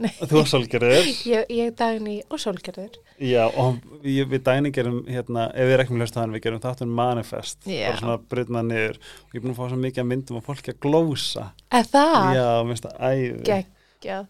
nei. 0.00 0.12
þú 0.30 0.40
er 0.40 0.50
svolgerðir 0.52 1.10
Ég, 1.28 1.50
ég 1.52 1.74
dagni 1.76 2.20
og 2.32 2.40
sólgerður. 2.40 2.96
Já, 3.22 3.44
og 3.46 3.76
við, 4.02 4.24
við 4.32 4.42
dæni 4.46 4.72
gerum 4.74 5.02
hérna, 5.06 5.48
ef 5.54 5.68
við 5.68 5.78
með 5.92 6.00
hlustaðan, 6.00 6.32
við 6.34 6.44
gerum 6.46 6.62
þáttum 6.62 6.94
manifest, 6.96 7.60
Já. 7.68 7.90
bara 7.90 8.00
svona 8.00 8.16
brutna 8.32 8.62
niður 8.66 8.98
og 8.98 9.36
ég 9.36 9.38
er 9.38 9.44
búin 9.44 9.52
að 9.54 9.60
fá 9.60 9.66
svo 9.68 9.80
mikið 9.82 10.02
að 10.02 10.08
myndum 10.10 10.40
og 10.40 10.46
fólki 10.48 10.72
að 10.72 10.80
glósa 10.86 11.44
Er 11.70 11.86
það? 11.92 12.16
Já, 12.38 12.48
minnst 12.66 12.88
það 12.88 12.96
æði 13.12 13.60
Geggjað. 14.02 14.26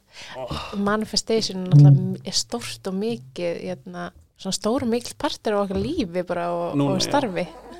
Manifestation 0.82 1.64
er 1.72 1.94
er 2.28 2.36
stórt 2.36 2.90
og 2.90 2.98
mikið, 2.98 3.62
hérna, 3.62 4.10
svona 4.36 4.58
stór 4.58 4.84
og 4.84 4.92
mikil 4.92 5.14
partur 5.20 5.56
á 5.56 5.62
okkar 5.62 5.80
lífi 5.80 6.24
bara 6.28 6.50
og, 6.52 6.76
Núna, 6.76 6.98
og 6.98 7.00
já. 7.00 7.06
starfi. 7.08 7.46
Já, 7.46 7.71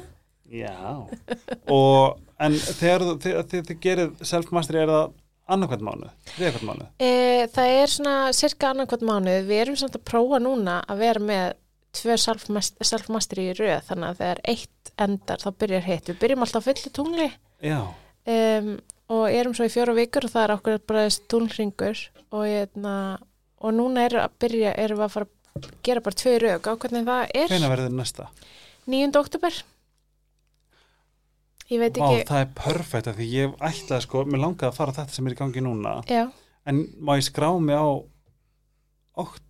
og 1.78 2.20
en 2.42 2.56
þegar 2.58 3.06
þið, 3.22 3.72
gerir 3.82 4.12
self-mastery 4.20 4.82
er 4.82 4.92
það 4.92 5.18
annarkvæmt 5.52 5.84
mánu, 5.86 6.10
þriðakvæmt 6.36 6.68
mánu 6.68 6.86
E, 7.02 7.48
það 7.52 7.72
er 7.80 7.92
svona 7.92 8.14
cirka 8.36 8.70
annarkvæmt 8.72 9.04
mánuð. 9.08 9.48
Við 9.48 9.64
erum 9.64 9.78
samt 9.80 9.98
að 9.98 10.06
prófa 10.08 10.40
núna 10.42 10.78
að 10.86 11.02
vera 11.02 11.24
með 11.32 11.58
tvö 11.98 12.16
self-mas- 12.20 12.72
self-mastery 12.80 13.50
í 13.50 13.56
röð, 13.58 13.82
þannig 13.88 14.08
að 14.12 14.22
þegar 14.22 14.40
eitt 14.54 14.92
endar 15.02 15.42
þá 15.42 15.50
byrjar 15.64 15.84
hitt. 15.88 16.08
Við 16.08 16.20
byrjum 16.22 16.46
alltaf 16.46 16.64
á 16.64 16.66
fullu 16.68 16.92
tungli 16.96 17.28
Já, 17.62 17.80
um, 18.32 18.70
og 19.12 19.26
erum 19.28 19.54
svo 19.56 19.66
í 19.68 19.72
fjóra 19.72 19.94
vikur 19.96 20.26
og 20.26 20.32
það 20.32 20.46
er 20.46 20.54
okkur 20.56 20.80
bara 20.88 21.04
þessi 21.08 21.26
tunglringur 21.30 22.00
og, 22.32 22.42
hérna, 22.46 22.94
og 23.60 23.76
núna 23.76 24.06
erum, 24.08 24.24
að 24.24 24.38
byrja, 24.44 24.72
erum 24.80 25.02
við 25.02 25.06
að 25.08 25.14
fara 25.16 25.28
að 25.28 25.68
gera 25.84 26.04
bara 26.06 26.20
tvö 26.22 26.32
í 26.32 26.40
röð 26.42 26.64
á 26.64 26.72
hvernig 26.72 27.06
það 27.10 27.36
er. 27.42 27.52
hvenær 27.52 27.74
verður 27.74 27.94
næsta? 27.98 28.28
9. 28.88 29.12
oktober 29.20 29.60
ég 31.72 31.82
veit 31.82 31.98
Vá, 32.00 32.06
ekki 32.08 32.28
það 32.28 32.42
er 32.44 32.52
perfekt 32.58 33.10
af 33.10 33.18
því 33.18 33.28
ég 33.32 33.56
ætlaði 33.70 34.06
sko, 34.06 34.24
mér 34.28 34.44
langaði 34.44 34.68
að 34.70 34.78
fara 34.78 34.96
þetta 34.98 35.16
sem 35.16 35.28
er 35.28 35.36
í 35.36 35.40
gangi 35.40 35.64
núna. 35.64 35.94
Já, 36.10 36.22
en 36.68 36.84
má 37.00 37.14
ég 37.18 37.26
skrá 37.26 37.48
mig 37.58 37.76
á 37.78 37.88
okt, 39.24 39.42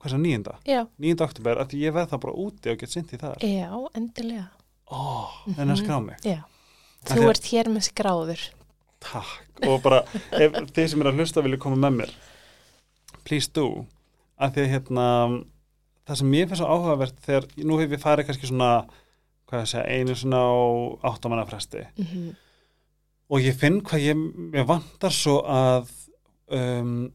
hvað 0.00 0.16
er 0.16 0.24
nýjunda? 0.24 0.56
já, 0.68 0.80
9. 0.96 1.26
oktober, 1.26 1.60
af 1.60 1.70
því 1.72 1.82
ég 1.86 1.98
veð 1.98 2.08
það 2.14 2.24
bara 2.24 2.38
úti 2.46 2.72
og 2.72 2.80
get 2.80 2.94
sint 2.94 3.12
í 3.12 3.20
þar. 3.20 3.44
Já, 3.44 3.68
endilega. 3.98 4.48
Ó, 4.90 5.28
en 5.56 5.68
að 5.68 5.82
skrá 5.82 6.00
mig. 6.02 6.18
Já. 6.26 6.40
Þú 7.08 7.28
ert 7.30 7.46
hér 7.52 7.70
með 7.72 7.86
skráður. 7.88 8.48
Takk, 9.00 9.62
og 9.64 9.78
bara 9.80 10.02
ef 10.36 10.58
þið 10.76 10.90
sem 10.92 11.00
er 11.00 11.08
að 11.08 11.20
hlusta 11.22 11.40
vilja 11.44 11.60
koma 11.62 11.78
með 11.80 12.02
mér 12.02 12.18
please 13.30 13.50
do. 13.54 13.86
Af 14.40 14.54
því 14.54 14.64
að 14.64 14.72
hérna 14.74 15.06
það 16.08 16.20
sem 16.20 16.32
mér 16.32 16.48
finnst 16.48 16.62
svo 16.62 16.70
áhugavert 16.74 17.22
þegar 17.26 17.46
nú 17.60 17.78
hefur 17.78 17.92
við 17.94 18.02
farið 18.02 18.28
kannski 18.28 18.50
svona 18.50 18.70
hvað 19.50 19.64
ég 19.64 19.70
segja, 19.72 19.98
einu 19.98 20.14
svona 20.16 20.40
á 20.40 20.54
áttamanna 21.10 21.46
fresti 21.48 21.82
mm 21.96 22.04
-hmm. 22.06 22.34
og 23.30 23.40
ég 23.40 23.54
finn 23.58 23.80
hvað 23.82 24.00
ég, 24.08 24.16
ég 24.54 24.66
vantar 24.66 25.12
svo 25.12 25.40
að 25.46 25.90
um, 26.50 27.12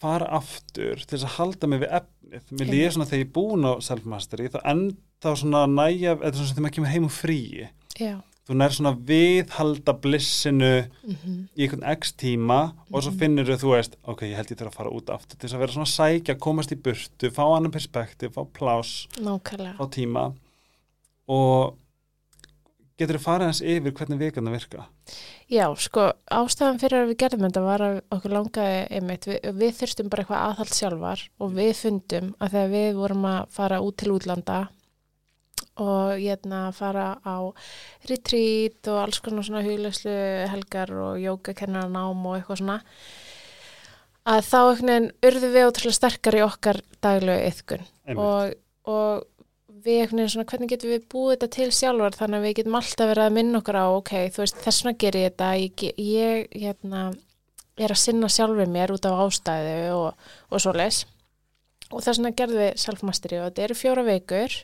fara 0.00 0.28
aftur 0.36 1.00
til 1.00 1.16
þess 1.18 1.24
að 1.24 1.36
halda 1.38 1.66
mig 1.66 1.80
við 1.80 1.92
efnið. 2.00 2.58
Mér 2.60 2.68
líður 2.72 2.92
svona 2.92 3.06
þegar 3.08 3.18
ég 3.22 3.26
er 3.26 3.32
búin 3.32 3.64
á 3.64 3.72
self-mastery 3.80 4.48
þá 4.52 4.60
enda 4.64 5.36
svona 5.36 5.66
næja 5.66 6.16
þetta 6.16 6.26
er 6.28 6.34
svona 6.34 6.46
sem 6.48 6.56
þegar 6.56 6.62
maður 6.66 6.74
kemur 6.76 6.92
heim 6.94 7.04
úr 7.04 7.14
fríi. 7.16 7.68
Já. 7.98 8.16
Þú 8.46 8.54
nær 8.54 8.70
svona 8.70 8.92
viðhalda 9.08 9.92
blissinu 9.98 10.74
mm 11.02 11.48
í 11.56 11.62
einhvern 11.64 11.96
x 11.96 12.12
tíma 12.12 12.72
og 12.92 13.02
svo 13.02 13.10
Mhm. 13.10 13.18
finnir 13.18 13.46
þú 13.56 13.72
veist, 13.74 13.96
ok, 14.04 14.22
ég 14.22 14.36
held 14.36 14.50
ég 14.50 14.58
þurfa 14.58 14.70
að 14.70 14.74
fara 14.76 14.90
út 14.90 15.08
aftur 15.10 15.36
til 15.38 15.48
þess 15.48 15.54
að 15.56 15.58
vera 15.58 15.72
svona 15.72 15.86
sækja, 15.96 16.34
komast 16.38 16.72
í 16.72 16.76
burtu 16.76 17.30
fá 17.30 17.56
annan 17.56 17.72
perspektiv, 17.72 18.30
fá 18.34 18.44
plás 18.52 19.06
nákvæmlega. 19.18 19.76
fá 19.78 19.86
tíma 19.90 20.34
og 21.26 21.76
getur 22.96 23.18
þú 23.18 23.24
farið 23.26 23.50
hans 23.50 23.60
yfir 23.60 23.94
hvernig 23.96 24.20
vikan 24.20 24.48
það 24.48 24.56
virka 24.56 24.86
já, 25.52 25.66
sko, 25.78 26.06
ástæðan 26.32 26.80
fyrir 26.80 27.02
að 27.02 27.10
við 27.10 27.20
gerðum 27.22 27.44
þetta 27.46 27.64
var 27.66 27.84
að 27.84 27.98
okkur 28.16 28.34
langaði 28.36 28.78
einmitt, 28.96 29.28
við, 29.28 29.50
við 29.60 29.76
þurstum 29.80 30.08
bara 30.12 30.24
eitthvað 30.24 30.46
aðhald 30.46 30.72
sjálfar 30.78 31.26
og 31.36 31.52
við 31.58 31.72
fundum 31.82 32.32
að 32.40 32.56
þegar 32.56 32.72
við 32.72 32.88
vorum 33.02 33.28
að 33.32 33.52
fara 33.58 33.82
út 33.84 33.98
til 34.00 34.14
útlanda 34.16 34.58
og 35.76 36.16
hérna 36.16 36.62
fara 36.72 37.06
á 37.20 37.36
retreat 38.08 38.88
og 38.88 39.02
alls 39.02 39.20
konar 39.20 39.44
svona 39.44 39.64
hugleyslu 39.66 40.16
helgar 40.48 40.92
og 40.96 41.20
jógakennarnám 41.20 42.24
og 42.24 42.38
eitthvað 42.38 42.62
svona 42.62 42.78
að 44.26 44.44
þá 44.48 44.60
urðu 45.28 45.50
við 45.52 45.68
ótrúlega 45.68 45.98
sterkar 46.00 46.38
í 46.40 46.44
okkar 46.46 46.80
daglegu 47.04 47.50
Einmitt. 48.06 48.24
og, 48.24 48.56
og 48.88 49.35
við 49.86 50.00
einhvern 50.02 50.20
veginn 50.20 50.32
svona 50.34 50.50
hvernig 50.50 50.72
getum 50.72 50.92
við 50.92 51.04
búið 51.12 51.32
þetta 51.34 51.48
til 51.56 51.68
sjálfar 51.74 52.16
þannig 52.18 52.38
að 52.38 52.46
við 52.46 52.56
getum 52.60 52.78
alltaf 52.80 53.10
verið 53.12 53.26
að 53.26 53.36
minna 53.36 53.60
okkur 53.60 53.78
á 53.78 53.86
ok, 53.94 54.12
þú 54.34 54.42
veist, 54.42 54.62
þess 54.64 54.84
vegna 54.84 55.00
ger 55.02 55.18
ég 55.20 55.26
þetta 55.30 55.50
ég, 55.62 55.86
ég 56.02 56.56
hérna 56.66 57.02
er 57.76 57.92
að 57.92 58.02
sinna 58.02 58.30
sjálfur 58.32 58.72
mér 58.72 58.94
út 58.94 59.06
af 59.06 59.20
ástæðu 59.26 59.76
og, 59.96 60.30
og 60.50 60.62
svo 60.64 60.72
leis 60.76 61.04
og 61.92 62.00
þess 62.02 62.18
vegna 62.18 62.34
gerðum 62.40 62.62
við 62.64 62.80
self-mastery 62.82 63.40
og 63.40 63.50
þetta 63.50 63.66
eru 63.66 63.78
fjóra 63.78 64.06
vikur 64.06 64.56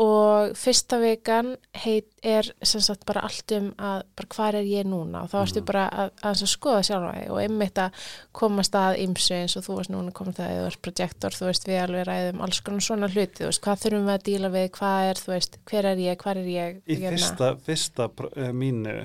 og 0.00 0.56
fyrsta 0.58 0.98
vikan 0.98 1.52
heit 1.84 2.08
er 2.26 2.48
sem 2.66 2.80
sagt 2.82 3.04
bara 3.06 3.20
allt 3.22 3.52
um 3.54 3.68
að 3.78 4.00
bara 4.18 4.28
hvað 4.34 4.56
er 4.58 4.66
ég 4.66 4.88
núna? 4.90 5.20
Og 5.22 5.30
þá 5.30 5.36
ertu 5.44 5.60
Mhm. 5.60 5.66
bara 5.68 5.84
að, 5.90 6.10
að, 6.22 6.42
skoða 6.50 6.80
sjálfa 6.88 7.12
þig 7.20 7.30
og 7.30 7.38
einmitt 7.44 7.78
að 7.78 8.00
komast 8.32 8.74
að 8.74 8.98
ymsu 9.04 9.34
eins 9.38 9.56
og 9.56 9.64
þú 9.68 9.76
varst 9.78 9.92
núna 9.94 10.10
komið 10.12 10.34
það 10.40 10.50
eða 10.50 10.64
þú 10.64 10.70
ert 10.72 10.82
projektor, 10.82 11.30
þú 11.38 11.46
veist 11.46 11.68
við 11.68 11.80
alveg 11.84 12.06
ræðum 12.08 12.42
alls 12.42 12.60
konar 12.60 12.80
svona 12.88 13.08
hluti, 13.12 13.38
þú 13.44 13.50
veist 13.52 13.62
hvað 13.62 13.82
þurfum 13.84 14.08
við 14.10 14.14
að 14.16 14.24
díla 14.30 14.50
við, 14.50 14.68
hvað 14.80 15.10
er, 15.10 15.22
þú 15.22 15.32
veist, 15.36 15.58
hver 15.70 15.84
er 15.92 15.96
ég, 16.02 16.16
hvað 16.24 16.36
er 16.42 16.50
ég 16.54 16.82
í 16.86 16.96
hérna? 16.98 17.14
fyrsta, 17.14 17.56
fyrsta 17.70 18.08
uh, 18.10 18.52
mínu 18.52 18.96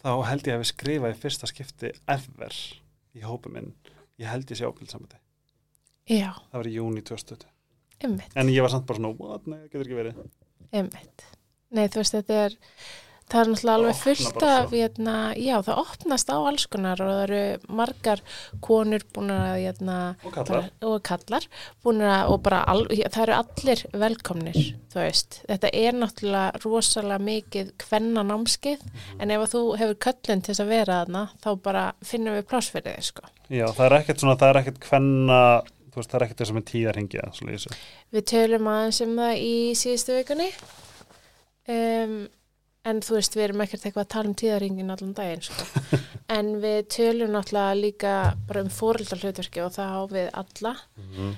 þá 0.00 0.10
held 0.24 0.46
ég 0.48 0.54
að 0.56 0.62
við 0.64 0.70
skrifa 0.72 1.10
í 1.12 1.20
fyrsta 1.20 1.46
skipti 1.46 1.92
ever 2.08 2.56
í 3.12 3.20
hópu 3.20 3.52
minn. 3.52 3.74
Ég 4.16 4.26
held 4.32 4.48
ég 4.48 4.56
sé 4.56 4.64
ábyrðsamöndi 4.64 5.16
Já, 6.10 6.32
það 6.50 6.56
var 6.58 6.66
í 6.66 6.74
júni 6.80 7.02
2020 7.04 7.46
einmitt, 8.04 8.32
en 8.36 8.48
ég 8.48 8.62
var 8.64 8.70
samt 8.74 8.86
bara 8.88 8.98
svona, 9.02 9.14
what, 9.18 9.46
nei, 9.46 9.58
það 9.58 9.68
getur 9.72 9.86
ekki 9.86 10.00
verið. 10.00 10.24
Einmitt. 10.72 11.28
Nei, 11.70 11.86
þú 11.88 12.02
veist, 12.02 12.16
þetta 12.18 12.42
er 12.48 12.58
það 13.30 13.40
er 13.44 13.48
náttúrulega 13.52 13.74
alveg 13.78 13.98
fullt 14.00 14.42
af 14.42 14.72
hérna, 14.74 15.12
já, 15.38 15.52
það 15.62 15.76
opnast 15.84 16.30
á 16.34 16.36
alls 16.50 16.64
konar 16.66 16.98
og 17.04 17.10
það 17.12 17.20
eru 17.28 17.74
margar 17.78 18.22
konur 18.66 19.04
búin 19.14 19.30
að 19.30 19.52
hérna, 19.62 19.98
og 20.26 20.32
kallar, 20.34 20.48
bara, 20.50 20.88
og 20.90 20.96
kallar 21.06 21.46
búin 21.84 22.02
að, 22.02 22.32
og 22.34 22.40
bara, 22.42 22.64
al, 22.66 22.82
það 22.90 23.20
eru 23.22 23.36
allir 23.36 23.84
velkomnir, 24.02 24.58
þú 24.90 24.98
veist. 25.04 25.38
Þetta 25.46 25.70
er 25.78 25.92
náttúrulega 26.00 26.62
rosalega 26.64 27.22
mikið 27.30 27.70
kvenna 27.78 28.26
námskið, 28.26 28.82
Mhm. 28.82 29.20
en 29.22 29.30
ef 29.30 29.46
þú 29.54 29.62
hefur 29.78 29.94
köllun 30.08 30.42
til 30.42 30.50
þess 30.54 30.64
að 30.66 30.72
vera 30.74 31.04
þarna 31.04 31.28
þá 31.38 31.62
bara 31.62 31.92
finnum 32.02 32.34
við 32.34 32.48
pláss 32.50 32.70
fyrir 32.74 32.96
þig, 32.96 33.04
sko. 33.12 33.22
Já, 33.48 33.66
það 33.70 33.86
er 33.86 33.98
ekkert 34.02 34.18
svona, 34.18 34.36
það 34.42 34.50
er 34.56 34.62
ekkert 34.64 34.80
hvenna 34.90 35.62
veist, 35.96 36.10
það 36.10 36.18
er 36.20 36.24
ekkert 36.26 36.42
þess 36.42 36.50
að 36.50 36.58
með 36.60 36.68
tíðarhingja 36.72 37.78
Við 38.16 38.28
tölum 38.34 38.68
aðeins 38.74 39.00
um 39.06 39.16
það 39.18 39.34
í 39.46 39.54
síðustu 39.74 40.18
vikunni 40.20 40.50
um, 41.70 42.20
en 42.88 43.02
þú 43.04 43.18
veist, 43.18 43.34
við 43.36 43.44
erum 43.44 43.60
ekkert 43.60 43.82
eitthvað 43.84 44.04
að 44.06 44.12
tala 44.14 44.30
um 44.30 44.36
tíðaringin 44.40 44.92
allan 44.94 45.10
daginn 45.18 45.42
sko. 45.44 45.64
en 46.36 46.46
við 46.62 46.78
tölum 46.94 47.32
náttúrulega 47.34 47.74
líka 47.76 48.12
bara 48.48 48.62
um 48.64 48.70
fóreldar 48.72 49.20
hlutverki 49.20 49.60
og 49.64 49.74
það 49.74 49.90
á 49.92 50.00
við 50.14 50.28
alla 50.40 50.72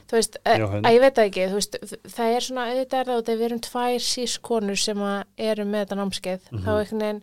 þú 0.06 0.18
veist, 0.18 0.38
Já, 0.44 0.52
að, 0.52 0.66
hund. 0.76 0.86
að 0.86 0.94
ég 0.94 1.02
veit 1.02 1.20
ekki 1.24 1.48
þú 1.50 1.58
veist, 1.58 1.78
það 2.14 2.36
er 2.36 2.46
svona, 2.46 2.66
auðvitað 2.70 3.00
er 3.00 3.10
það 3.10 3.18
og 3.24 3.32
við 3.32 3.44
erum 3.48 3.62
tvær 3.66 4.06
sískonur 4.06 4.82
sem 4.84 5.02
eru 5.48 5.66
með 5.72 5.82
þetta 5.86 5.98
námskeið, 6.02 6.46
Mhm. 6.52 6.62
þá 6.62 6.70
einhvern 6.76 7.04
veginn 7.06 7.22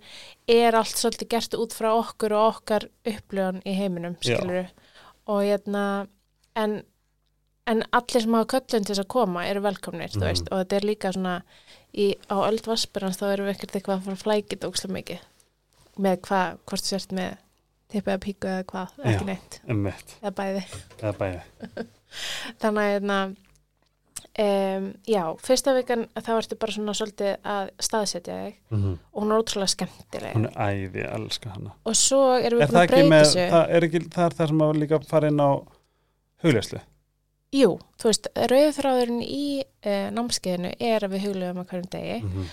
er 0.59 0.79
allt 0.81 0.99
svolítið 0.99 1.31
gert 1.37 1.57
út 1.61 1.77
frá 1.79 1.89
okkur 1.95 2.35
og 2.35 2.47
okkar 2.57 2.89
upplöðun 3.13 3.61
í 3.63 3.77
heiminum, 3.79 4.17
Já. 4.19 4.35
skilur 4.35 4.67
og 5.29 5.43
hérna 5.45 5.85
en 6.59 6.81
en 7.69 7.83
allir 7.93 8.23
sem 8.25 8.33
hafa 8.37 8.49
köllun 8.55 8.85
til 8.85 8.93
þess 8.95 9.03
að 9.03 9.11
koma 9.13 9.43
eru 9.49 9.61
velkomnir, 9.65 10.09
þú 10.13 10.19
Mhm. 10.23 10.27
veist, 10.29 10.47
og 10.51 10.61
þetta 10.63 10.75
er 10.79 10.87
líka 10.89 11.11
svona 11.13 11.35
í, 11.93 12.07
á 12.29 12.35
öldvaspurans 12.49 13.17
þá 13.19 13.27
erum 13.33 13.45
við 13.49 13.55
ekkert 13.55 13.75
eitthvað 13.79 13.97
að 13.99 14.03
fara 14.07 14.15
að 14.17 14.23
flækja 14.23 14.49
þetta 14.55 14.69
ókslega 14.71 14.97
mikið. 14.99 15.19
Með 15.99 16.17
hvað, 16.27 16.57
hvort 16.65 16.83
þú 16.85 16.89
sért 16.93 17.11
með 17.17 17.37
tippa 17.89 18.11
eða 18.13 18.23
píku 18.25 18.47
eða 18.47 18.63
hvað, 18.69 18.89
ekki 19.09 19.25
neitt. 19.25 19.59
eða 19.67 20.31
bæði, 20.31 20.63
er 21.03 21.13
bæði. 21.19 21.41
Þannig 22.61 23.09
að 23.09 23.35
um, 24.39 24.85
já, 25.09 25.23
fyrsta 25.43 25.73
vikan 25.75 26.05
þá 26.15 26.29
ertu 26.37 26.57
bara 26.61 26.71
svona 26.75 26.93
svolítið 26.97 27.33
að 27.43 27.71
staðsetja 27.85 28.37
þig. 28.45 28.55
Mm 28.71 28.93
og 29.13 29.23
hún 29.23 29.33
er 29.33 29.41
ótrúlega 29.43 29.73
skemmtileg. 29.73 30.35
Hún 30.37 30.45
er 30.47 30.55
æði, 30.55 31.01
ég 31.03 31.09
elska 31.17 31.49
hana. 31.53 31.73
Og 31.85 31.95
svo 31.99 32.21
erum 32.39 32.61
Er 32.61 32.67
við 32.67 32.71
það 32.71 32.77
búin 32.77 32.85
að 32.85 32.93
breyta 32.93 33.19
þessu. 33.25 33.49
það 33.51 33.73
er 33.75 33.87
ekki, 33.89 33.99
það 34.15 34.25
er 34.29 34.37
það 34.39 34.47
sem 34.53 34.63
að 34.65 34.79
líka 34.79 34.99
fara 35.09 35.27
inn 35.33 35.43
á 35.43 35.49
hugleyslu 36.43 36.79
Jú, 37.55 37.79
þú 37.97 38.09
veist, 38.11 38.27
rauðþráðurinn 38.51 39.21
í 39.25 39.45
uh, 39.63 40.09
námskeiðinu 40.13 40.73
er 40.79 41.05
að 41.05 41.15
við 41.15 41.23
huglegum 41.27 41.61
að 41.63 41.71
hverjum 41.71 41.89
degi 41.95 42.17
mm 42.21 42.29
-hmm. 42.29 42.45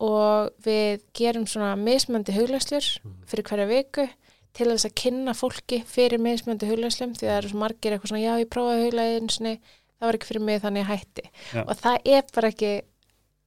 og 0.00 0.50
við 0.64 1.02
gerum 1.14 1.46
svona 1.46 1.76
mismöndi 1.76 2.32
huglæslur 2.34 2.86
Mhm. 3.04 3.14
fyrir 3.26 3.44
hverja 3.44 3.66
viku 3.66 4.08
til 4.52 4.66
þess 4.66 4.86
að 4.88 4.94
kynna 4.94 5.32
fólki 5.34 5.84
fyrir 5.86 6.18
mismöndi 6.18 6.66
huglæslum 6.66 7.14
því 7.14 7.26
það 7.28 7.36
eru 7.38 7.48
svo 7.48 7.58
margir 7.58 7.92
eitthvað 7.92 8.08
svona 8.10 8.26
já 8.26 8.34
ég 8.42 8.48
prófaði 8.50 8.84
huglæðinsinni, 8.86 9.60
það 10.00 10.06
var 10.06 10.14
ekki 10.14 10.26
fyrir 10.26 10.44
mig 10.44 10.62
þannig 10.62 10.82
ég 10.82 10.90
hætti 10.90 11.22
Já. 11.54 11.62
og 11.68 11.76
það 11.76 11.96
er 12.04 12.22
bara 12.34 12.48
ekki 12.48 12.72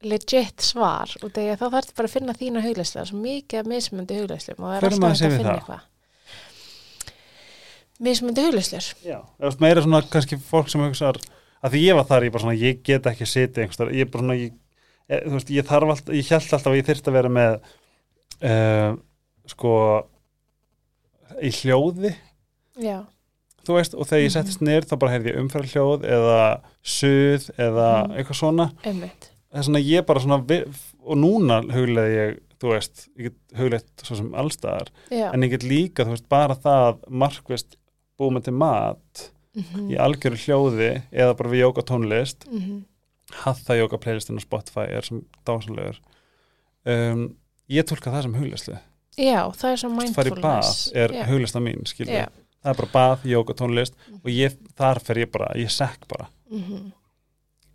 legit 0.03 0.61
svar 0.61 1.09
og 1.23 1.31
þá 1.31 1.65
þarf 1.71 1.93
bara 1.95 2.07
að 2.07 2.13
finna 2.13 2.33
þína 2.33 2.63
er 3.01 3.05
svo 3.09 3.17
mikið 3.17 3.67
mismöndi 3.67 4.19
huglæslum 4.21 4.59
og 4.59 4.69
það 4.69 4.77
er 4.77 4.87
alltaf 4.89 5.11
að 5.11 5.37
finna 5.37 5.55
eitthvað 5.57 5.81
mismöndi 7.99 8.41
huglæslur 8.47 8.87
Já, 9.05 9.19
meira 9.59 9.81
svona 9.81 10.01
kannski 10.09 10.37
fólk 10.37 10.69
sem 10.69 10.81
hugsaðar 10.81 11.19
að 11.63 11.71
því 11.75 11.81
ég 11.85 11.95
var 11.95 12.05
þar, 12.09 12.23
ég 12.27 12.31
bara 12.33 12.43
svona, 12.43 12.57
ég 12.59 12.81
get 12.83 13.05
ekki 13.05 13.25
setið 13.29 13.63
einhverstaðar, 13.63 13.93
ég 13.95 14.09
bara 14.11 14.23
svona, 14.23 14.35
ég, 14.39 14.53
e, 15.07 15.19
þú 15.27 15.33
veist, 15.37 15.49
ég 15.55 15.67
þarf 15.69 15.93
alltaf, 15.93 16.13
ég 16.15 16.27
held 16.33 16.43
alltaf 16.57 16.71
að 16.73 16.75
ég 16.79 16.87
þyrfti 16.89 17.11
að 17.11 17.17
vera 17.19 17.29
með 17.29 17.53
uh, 18.43 18.95
sko 19.53 19.73
í 21.43 21.51
hljóði, 21.61 22.13
Já, 22.81 23.03
þú 23.67 23.75
veist, 23.77 23.93
og 23.95 24.07
þegar 24.09 24.23
ég 24.23 24.29
Mhm. 24.29 24.33
settist 24.35 24.61
niður 24.65 24.85
þá 24.89 24.95
bara 24.99 25.11
heyrði 25.13 25.31
ég 25.33 25.39
umfæra 25.43 25.69
hljóð 25.71 26.05
eða 26.09 26.39
suð 26.83 27.49
eða 27.57 27.89
Mhm. 28.07 28.17
eitthvað 28.17 28.39
svona. 28.41 28.71
Er 29.53 29.61
svona 29.61 29.79
ég 29.79 30.05
bara 30.05 30.19
svona 30.19 30.65
og 31.05 31.17
núna 31.17 31.61
hugleði 31.71 32.15
ég, 32.17 32.39
þú 32.59 32.69
veist 32.73 33.07
ég 33.17 33.23
get 33.23 33.57
hugleitt 33.59 34.03
svo 34.03 34.15
sem 34.17 34.31
allstaðar 34.33 34.87
en 35.11 35.41
ég 35.43 35.49
get 35.51 35.63
líka, 35.63 36.03
þú 36.03 36.09
veist, 36.15 36.27
bara 36.29 36.55
það 36.55 36.99
markvist 37.09 37.75
búið 38.19 38.33
með 38.37 38.43
til 38.49 38.53
mat 38.53 39.29
mm 39.53 39.89
í 39.93 39.97
algjöru 40.01 40.37
hljóði 40.41 40.87
eða 41.11 41.33
bara 41.37 41.49
við 41.51 41.59
jóka 41.61 41.81
tónlist 41.85 42.45
-hmm. 42.49 42.83
Hatha 43.43 43.75
jóka 43.77 43.97
playlistin 44.01 44.37
á 44.37 44.41
Spotify 44.41 44.87
er 44.89 45.01
sem 45.05 45.21
dásanlegur 45.45 45.99
um, 46.85 47.35
ég 47.69 47.85
tólka 47.85 48.11
það 48.11 48.21
sem 48.21 48.33
hugleyslu 48.35 48.77
Já, 49.17 49.51
það 49.53 49.71
er 49.71 49.77
svo 49.77 49.89
fara 49.89 50.29
í 50.29 50.31
bað 50.33 50.41
mindfulness 50.41 50.91
er 50.95 51.11
Já. 51.13 51.25
hugleysla 51.29 51.61
mín 51.61 51.85
skilur, 51.85 52.13
Já. 52.13 52.27
það 52.63 52.69
er 52.71 52.77
bara 52.81 52.91
bað, 52.93 53.23
jóka 53.29 53.53
tónlist 53.53 53.93
og 54.23 54.29
ég, 54.31 54.57
þar 54.77 54.99
fer 54.99 55.17
ég 55.17 55.31
bara, 55.31 55.51
ég 55.55 55.69
sekk 55.69 56.07
bara 56.07 56.27
Mhm. 56.49 56.91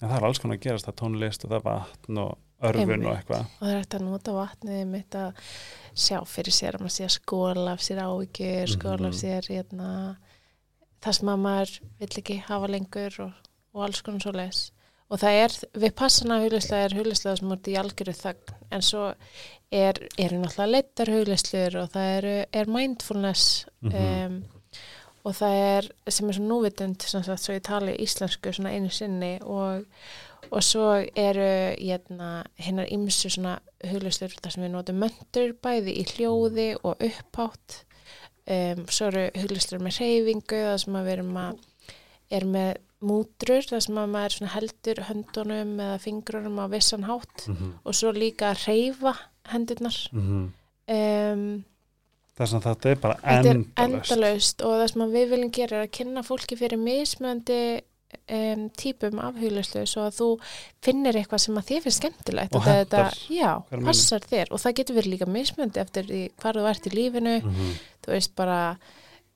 en 0.02 0.08
það 0.08 0.16
er 0.16 0.24
alls 0.24 0.38
konar 0.38 0.56
að 0.56 0.60
gerast, 0.60 0.86
það 0.86 0.92
er 0.92 1.02
tónlist 1.02 1.44
og 1.44 1.50
það 1.50 1.56
er 1.56 1.62
vatn 1.70 2.18
og 2.18 2.38
örfun 2.62 3.06
og 3.06 3.16
eitthvað 3.16 3.40
og 3.40 3.62
það 3.62 3.70
er 3.72 3.78
hægt 3.78 3.94
að 3.94 4.02
nota 4.02 4.32
vatnið 4.32 4.86
mitt 4.86 5.14
að 5.14 5.32
sjá 5.94 6.18
fyrir 6.26 6.52
sér 6.52 6.74
að 6.74 6.80
maður 6.80 6.96
sé 6.98 7.04
að 7.04 7.18
skóla 7.20 7.72
af 7.72 7.80
sér 7.80 7.98
áhyggjur, 8.02 8.66
skóla 8.66 9.06
af 9.08 9.14
Mhm. 9.14 9.20
sér 9.22 9.42
hérna, 9.48 10.16
það 11.04 11.16
sem 11.18 11.30
að 11.34 11.38
maður 11.44 11.72
vill 12.00 12.10
ekki 12.22 12.36
hafa 12.48 12.68
lengur 12.74 13.20
og, 13.26 13.32
og 13.74 13.86
alls 13.86 14.02
konar 14.02 14.24
svo 14.24 14.32
leis 14.36 14.60
og 15.08 15.22
það 15.22 15.38
er, 15.44 15.54
við 15.80 15.94
passana 15.96 16.40
hugleyslega 16.42 16.88
er 16.90 16.96
hugleyslega 16.98 17.36
sem 17.40 17.52
er 17.54 17.70
í 17.72 17.76
algjöru 17.80 18.12
þögn 18.18 18.54
en 18.76 18.82
svo 18.84 19.04
er, 19.72 20.00
eru 20.20 20.40
náttúrulega 20.42 20.70
leittar 20.74 21.12
hugleysluður 21.14 21.78
og 21.82 21.90
það 21.94 22.12
eru, 22.18 22.36
er 22.52 22.72
mindfulness 22.76 23.66
Mhm. 23.80 23.98
um, 24.26 24.38
og 25.28 25.34
það 25.36 25.54
er 25.60 25.86
sem 26.14 26.28
er 26.30 26.36
svo 26.38 26.44
núvitund 26.48 27.02
sem 27.04 27.22
sagt, 27.26 27.42
svo 27.42 27.52
ég 27.56 27.62
tali 27.66 27.96
íslensku 28.00 28.52
svona 28.54 28.70
einu 28.72 28.88
sinni 28.94 29.34
og, 29.42 29.82
og 30.50 30.62
svo 30.64 30.86
eru 31.18 31.48
hérna, 31.76 32.44
ymsu 32.88 33.28
svona 33.34 33.58
huglustur 33.90 34.32
þar 34.38 34.54
sem 34.54 34.64
við 34.64 34.72
notum 34.72 35.02
möndur 35.02 35.52
bæði 35.62 35.96
í 36.00 36.04
hljóði 36.14 36.68
og 36.82 37.02
upphátt 37.04 37.82
um, 38.48 38.84
svo 38.88 39.08
eru 39.12 39.24
huglustur 39.42 39.82
með 39.84 40.00
reyfingu 40.02 40.60
þar 40.66 40.84
sem 40.84 40.98
að 40.98 41.08
við 41.08 41.16
erum 41.18 41.40
að 41.44 41.64
er 42.38 42.44
með 42.44 42.70
mútrur 43.08 43.66
þar 43.68 43.82
sem 43.84 43.98
að 44.00 44.12
maður 44.12 44.52
heldur 44.54 45.00
höndunum 45.06 45.74
eða 45.80 45.98
fingrunum 46.02 46.60
á 46.60 46.66
vissan 46.72 47.06
hátt. 47.06 47.46
Mm 47.46 47.56
-hmm. 47.56 47.72
og 47.84 47.94
svo 47.94 48.12
líka 48.12 48.50
að 48.52 48.64
reyfa 48.66 49.14
hendurnar. 49.52 49.98
Um, 50.88 51.64
þess 52.38 52.54
að 52.54 52.66
þetta 52.66 52.90
er 52.90 52.98
bara 53.02 53.18
Þetta 53.22 53.50
er 53.50 53.60
endalaust. 53.84 54.62
og 54.62 54.72
það 54.80 54.88
sem 54.92 55.12
við 55.12 55.30
viljum 55.32 55.52
gera 55.52 55.76
er 55.76 55.86
að 55.86 55.94
kynna 55.98 56.22
fólki 56.22 56.56
fyrir 56.56 56.78
mismöndi 56.78 57.80
um, 58.16 58.66
típum 58.78 59.22
af 59.22 59.38
huglæslu 59.40 59.84
svo 59.88 60.06
að 60.08 60.18
þú 60.18 60.28
finnir 60.84 61.18
eitthvað 61.20 61.44
sem 61.44 61.60
að 61.60 61.70
þér 61.70 61.86
finnst 61.86 62.02
skemmtilegt 62.02 62.58
Og 62.58 62.66
hentar 62.66 63.10
þetta, 63.12 63.32
já, 63.34 63.50
passar 63.88 64.28
þér. 64.28 64.52
Og 64.52 64.62
það 64.64 64.76
getur 64.80 64.98
verið 64.98 65.14
líka 65.14 65.30
mismöndi 65.30 65.82
eftir 65.82 66.12
hvar 66.40 66.60
þú 66.60 66.68
ert 66.72 66.90
í 66.90 66.94
lífinu. 66.94 67.38
Mm 67.40 67.54
-hmm. 67.54 67.80
þú 68.06 68.14
veist 68.16 68.34
bara 68.36 68.60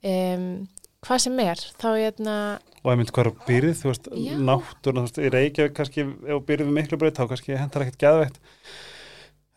um, 0.03 0.69
hvað 1.03 1.25
sem 1.25 1.41
er 1.41 1.65
þá 1.81 1.89
hérna, 1.97 2.37
og 2.83 2.91
ég 2.91 2.99
myndi 2.99 3.15
hvað 3.15 3.29
er 3.29 3.35
byrð, 3.47 3.75
þú 3.79 3.91
veist, 3.91 4.09
Já. 4.11 4.37
náttúruna 4.43 5.03
þú 5.03 5.07
veist, 5.07 5.19
í 5.19 5.33
Reykjavík 5.33 5.75
kannski, 5.77 6.05
ef 6.07 6.31
þú 6.33 6.39
byrð 6.49 6.69
við 6.69 6.79
miklu 6.79 6.99
breyt 6.99 7.19
þá 7.19 7.27
kannski 7.31 7.59
hentar 7.59 7.85
ekkert 7.85 8.01
geðveitt 8.03 8.41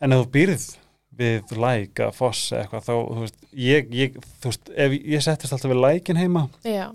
en 0.00 0.14
ef 0.14 0.22
þú 0.22 0.28
byrð 0.36 0.66
við 1.16 1.56
læk 1.56 2.02
að 2.04 2.12
foss 2.18 2.52
eða 2.52 2.62
eitthvað 2.62 2.86
þá, 2.86 2.94
þú 2.94 3.24
veist, 3.24 3.40
ég, 3.66 3.90
ég 3.96 4.20
þú 4.42 4.52
veist, 4.52 4.70
ef 4.76 4.96
ég 5.00 5.24
settist 5.24 5.56
alltaf 5.56 5.72
við 5.72 5.82
lækin 5.82 6.20
heima 6.20 6.44
já, 6.62 6.86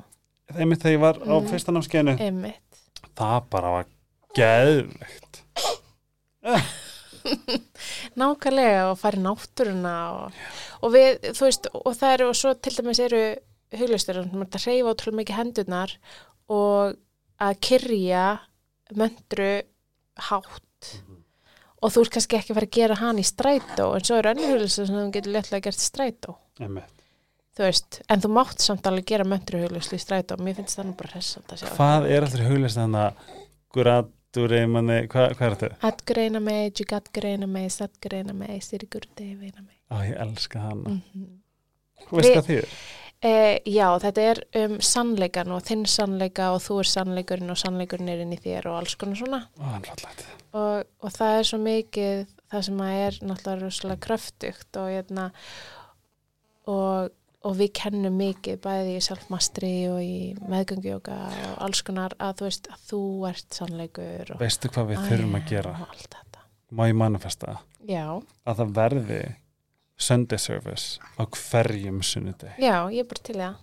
einmitt 0.57 0.81
þegar 0.83 0.95
ég 0.97 1.01
var 1.05 1.15
á 1.21 1.35
Mhm. 1.39 1.49
fyrsta 1.51 1.71
námskeiðinu. 1.75 2.15
Einmitt. 2.19 2.81
Það 3.17 3.39
bara 3.49 3.71
var 3.77 3.85
geðveikt. 4.35 5.41
Nákvæmlega 8.17 8.89
og 8.91 8.97
fara 8.99 9.19
í 9.19 9.21
náttúruna 9.23 9.93
og, 10.15 10.39
og 10.81 10.93
við, 10.95 11.19
þú 11.37 11.45
veist, 11.47 11.67
og 11.77 11.93
það 11.97 12.13
eru 12.15 12.27
og 12.31 12.37
svo 12.39 12.53
til 12.57 12.73
dæmis 12.79 13.01
eru 13.03 13.21
huglistur 13.77 14.17
sem 14.23 14.41
er 14.41 14.47
að 14.49 14.65
reyfa 14.67 14.93
ótrúlega 14.95 15.19
mikið 15.21 15.37
hendurnar 15.39 15.93
og 16.51 16.95
að 17.41 17.59
kyrja 17.67 18.23
möndru 18.97 19.51
hátt. 20.29 20.89
Og 21.81 21.93
þú 21.93 22.03
ert 22.03 22.13
kannski 22.17 22.37
ekki 22.37 22.51
að 22.53 22.57
fara 22.59 22.67
að 22.69 22.75
gera 22.77 22.97
hann 23.01 23.21
í 23.21 23.25
strætó 23.25 23.87
en 23.97 24.03
svo 24.05 24.17
eru 24.19 24.33
önnur 24.33 24.51
huglistur 24.55 24.89
sem 24.89 24.97
þú 24.99 25.05
getur 25.15 25.35
letlega 25.37 25.65
gert 25.69 25.81
í 25.81 25.85
strætó. 25.87 26.35
Einmitt. 26.61 27.00
Þú 27.57 27.67
veist, 27.67 28.01
en 28.07 28.23
þú 28.23 28.31
mátt 28.37 28.63
samt 28.63 28.87
alveg 28.87 29.11
gera 29.11 29.27
möndru 29.27 29.61
huglistur 29.63 29.99
í 29.99 30.01
strætó, 30.01 30.39
mér 30.39 30.57
finnst 30.59 30.79
það 30.79 30.89
nú 30.89 30.95
bara 31.01 31.13
hressand 31.15 31.51
að 31.51 31.61
sjá 31.61 31.75
hvað 31.75 32.07
er 32.09 32.27
alltaf 32.27 32.47
huglist 32.47 32.79
þannig 32.79 33.05
að 33.05 33.35
guratur 33.75 34.55
manni, 34.71 34.97
hvað, 35.11 35.35
hvað 35.37 35.47
er 35.47 35.59
þetta? 35.59 35.81
Atgreina 35.91 36.41
mig, 36.43 36.71
jigatgreina 36.79 37.51
mig, 37.51 37.69
satgreina 37.75 38.35
mig, 38.37 38.63
styrgurdeifina 38.63 39.65
mig. 39.65 39.77
Á, 39.91 39.95
ég 40.07 40.17
elska 40.23 40.59
hana. 40.59 40.89
Mm 40.89 41.01
-hmm. 41.11 41.29
Þú 42.07 42.17
veist 42.17 42.35
hvað 42.35 42.49
þýr? 42.49 42.67
E, 43.21 43.61
já, 43.69 43.85
þetta 44.01 44.21
er 44.21 44.39
um 44.63 44.79
sannleikan 44.81 45.51
og 45.53 45.61
þinn 45.67 45.83
sannleika 45.85 46.47
og 46.55 46.61
þú 46.65 46.79
er 46.81 46.87
sannleikurinn 46.89 47.53
og 47.53 47.59
sannleikurinn 47.61 48.09
er 48.09 48.23
inn 48.23 48.33
í 48.33 48.39
þér 48.41 48.65
og 48.71 48.77
alls 48.79 48.95
konar 48.95 49.19
svona. 49.19 49.41
Ó, 49.59 49.67
og, 50.57 50.87
og 51.05 51.13
það 51.13 51.37
er 51.37 51.49
svo 51.51 51.59
mikið 51.61 52.23
það 52.51 52.65
sem 52.67 52.81
að 52.81 53.01
er 53.03 53.19
náttúrulega 53.29 53.99
kröftugt 54.07 54.79
og, 54.81 54.89
hérna, 54.89 55.27
og, 56.65 57.13
og 57.41 57.55
við 57.57 57.71
kennum 57.79 58.17
mikið 58.21 58.59
bæði 58.61 58.95
í 58.99 59.01
selfmastri 59.01 59.71
og 59.89 59.99
í 60.05 60.17
meðgöngjóka 60.51 61.15
og 61.49 61.55
alls 61.65 61.81
konar 61.87 62.13
að 62.21 62.35
þú 62.41 62.47
veist 62.49 62.69
að 62.69 62.83
þú 62.91 62.99
ert 63.31 63.57
sannleikur 63.57 64.33
og 64.35 64.41
Veistu 64.43 64.69
hvað 64.73 64.91
við 64.91 65.03
þurfum 65.09 65.37
að 65.39 65.47
gera? 65.49 65.73
Má 66.71 66.83
ég 66.87 66.95
manifesta 67.01 67.57
Já, 67.89 68.05
að 68.45 68.61
það 68.61 68.75
verði 68.77 69.19
Sunday 70.01 70.41
service 70.41 71.01
á 71.17 71.23
hverjum 71.25 71.99
sunnudegi 72.05 72.61
já, 72.61 72.75
ég 72.93 73.03
er 73.03 73.09
bara 73.09 73.25
til 73.25 73.37
það. 73.39 73.59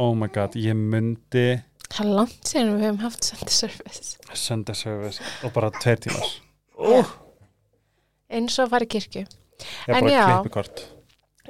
Oh 0.00 0.14
my 0.16 0.28
god, 0.32 0.54
ég 0.58 0.74
myndi 0.78 1.46
Það 1.90 2.04
er 2.06 2.10
langt 2.20 2.46
síðan 2.46 2.70
við 2.76 2.84
hefum 2.86 3.00
haft 3.02 3.26
Sunday 3.26 3.54
service. 3.54 4.18
Sunday 4.38 4.78
service 4.78 5.22
og 5.46 5.54
bara 5.56 5.70
tveir 5.78 6.02
tímar 6.06 6.30
Já. 6.94 7.02
Eins 8.30 8.58
og 8.58 8.66
að 8.68 8.74
fara 8.74 8.86
í 8.86 8.90
kirkju. 8.94 9.24
Ég 9.26 9.90
er 9.90 9.96
En 9.98 10.06
bara 10.06 10.26
klippikort 10.30 10.84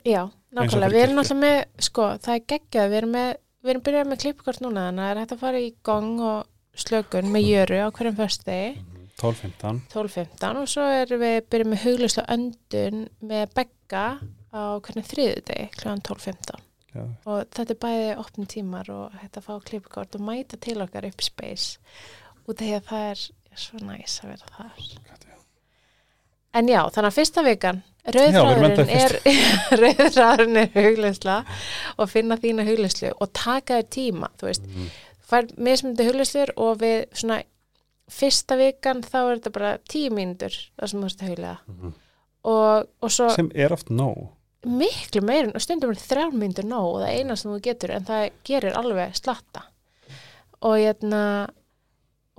Já, 0.07 0.23
nákvæmlega. 0.56 0.92
Við 0.94 1.04
erum 1.04 1.18
náttúrulega 1.20 1.40
með, 1.44 1.58
sko, 1.86 2.06
það 2.24 2.36
er 2.36 2.46
geggjað, 2.52 2.88
við 2.90 3.00
erum 3.00 3.12
með, 3.16 3.28
við 3.60 3.74
erum 3.74 3.84
byrjað 3.88 4.08
með 4.10 4.22
klippkort 4.24 4.62
núna, 4.64 4.86
þannig 4.88 5.02
að 5.02 5.10
það 5.10 5.12
er 5.14 5.20
hægt 5.22 5.34
að 5.36 5.44
fara 5.44 5.60
í 5.60 5.68
gang 5.90 6.24
og 6.30 6.80
slökun 6.84 7.30
með 7.30 7.44
Mm. 7.44 7.50
jöru 7.50 7.78
á 7.80 7.88
hverjum 7.90 8.18
föstudegi, 8.20 8.70
12-15 9.20 9.80
12.15 9.92 10.60
og 10.62 10.68
svo 10.70 10.86
erum 10.88 11.20
við 11.20 11.36
byrjað 11.52 11.70
með 11.70 11.84
hugluslu 11.84 12.24
öndun 12.36 13.02
með 13.20 13.54
begga 13.54 14.04
á 14.50 14.62
hvernig 14.80 15.06
þriðudegi, 15.10 15.66
kl. 15.76 15.88
12.15. 16.08 16.66
Já, 16.90 17.04
og 17.30 17.44
þetta 17.54 17.70
er 17.70 17.78
bæði 17.84 18.06
opnum 18.18 18.46
tímar 18.50 18.88
og 18.90 19.12
þetta 19.20 19.42
fá 19.44 19.52
klippkort 19.62 20.16
og 20.18 20.24
mæta 20.26 20.58
til 20.58 20.80
okkar 20.82 21.06
upp 21.06 21.22
space 21.22 21.78
því 22.50 22.72
að 22.74 22.88
það 22.88 23.04
er 23.10 23.20
svo 23.54 23.78
næs 23.84 24.16
að 24.24 24.32
vera 24.32 24.48
þar 24.56 25.28
en 26.58 26.70
já, 26.70 26.80
þannig 26.90 27.08
að 27.10 27.16
fyrsta 27.18 27.44
vikan 27.46 27.82
Rauðræðurinn 28.06 28.90
er 28.96 29.12
rauðræðurinn 29.82 30.56
er 30.62 30.70
hugleysla 30.74 31.38
og 32.00 32.08
finna 32.10 32.38
þína 32.40 32.64
hugleyslu 32.68 33.10
og 33.20 33.32
taka 33.36 33.80
þér 33.80 33.88
tíma, 33.96 34.30
þú 34.40 34.48
veist. 34.50 34.66
Mhm. 34.66 34.90
fær 35.30 35.46
mismundi 35.62 36.06
hugleislur 36.08 36.50
og 36.58 36.78
við 36.80 37.04
svona 37.14 37.42
fyrsta 38.10 38.56
vikan 38.58 39.02
þá 39.06 39.16
er 39.20 39.36
þetta 39.36 39.52
bara 39.54 39.68
tíu 39.86 40.10
mínútur 40.10 40.50
það 40.80 40.88
sem 40.90 40.98
þú 41.00 41.06
veist 41.06 41.20
að 41.22 41.28
huglega 41.30 41.58
Mhm. 41.68 41.92
og, 42.44 42.86
og 43.02 43.10
svo 43.10 43.28
sem 43.34 43.50
er 43.54 43.72
oft 43.72 43.90
nóg. 43.90 44.28
Miklu 44.66 45.22
meir 45.24 45.46
og 45.54 45.60
stundum 45.62 45.90
er 45.94 46.00
þrjár 46.00 46.32
myndir 46.36 46.64
nóg 46.68 46.88
og 46.96 46.98
það 47.04 47.08
er 47.12 47.20
eina 47.20 47.36
sem 47.36 47.52
þú 47.52 47.60
getur 47.64 47.90
en 47.94 48.04
það 48.04 48.30
gerir 48.44 48.74
alveg 48.76 49.14
slatta. 49.16 49.62
Og 50.62 50.74
hérna 50.76 51.22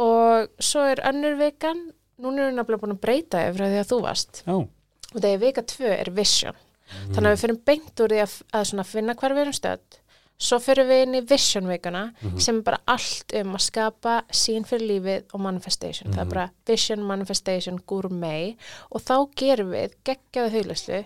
og 0.02 0.50
svo 0.62 0.84
er 0.91 1.02
önnur 1.08 1.38
vikan 1.39 1.91
núna 2.21 2.43
er 2.43 2.52
við 2.52 2.58
nefnilega 2.60 2.82
búin 2.84 2.93
að 2.97 3.02
breyta 3.02 3.41
yfir 3.50 3.63
því 3.71 3.80
að 3.82 3.89
þú 3.89 4.02
varst. 4.04 4.43
Já, 4.45 4.67
og 5.13 5.17
þegar 5.19 5.41
vika 5.45 5.63
tvö 5.67 5.95
er 5.95 6.12
vision. 6.15 6.60
Þannig 6.91 7.28
að 7.28 7.34
við 7.34 7.41
fyrir 7.45 7.60
beint 7.69 8.04
úr 8.04 8.13
því 8.13 8.21
að, 8.26 8.38
að 8.60 8.88
finna 8.89 9.15
hvar 9.19 9.36
við 9.36 9.45
erum 9.45 9.56
stödd. 9.56 9.97
Svo 10.41 10.58
fyrir 10.58 10.88
við 10.89 11.04
inn 11.06 11.17
í 11.19 11.21
vision 11.30 11.67
vikuna 11.69 12.02
sem 12.41 12.58
er 12.58 12.65
bara 12.65 12.80
allt 12.89 13.34
um 13.38 13.54
að 13.54 13.63
skapa 13.67 14.13
sín 14.34 14.65
fyrir 14.65 14.88
lífið 14.89 15.36
og 15.36 15.43
manifestation. 15.45 16.10
Það 16.15 16.24
er 16.24 16.32
bara 16.32 16.45
vision, 16.67 17.04
manifestation, 17.06 17.78
gourmet. 17.88 18.58
Og 18.89 19.06
þá 19.06 19.15
gerum 19.38 19.76
við 19.76 19.93
geggjaðu 20.08 20.56
huglæslu 20.56 21.04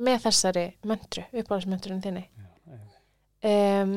með 0.00 0.22
þessari 0.24 0.64
möntru, 0.88 1.26
uppáhaldsmöntrunum 1.34 2.00
þinni. 2.06 2.24
Um, 3.44 3.94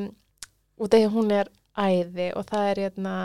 og 0.80 0.92
þegar 0.92 1.12
hún 1.16 1.32
er 1.32 1.50
æði 1.74 2.30
og 2.36 2.46
það 2.48 2.68
er 2.70 2.80
hérna 2.84 3.16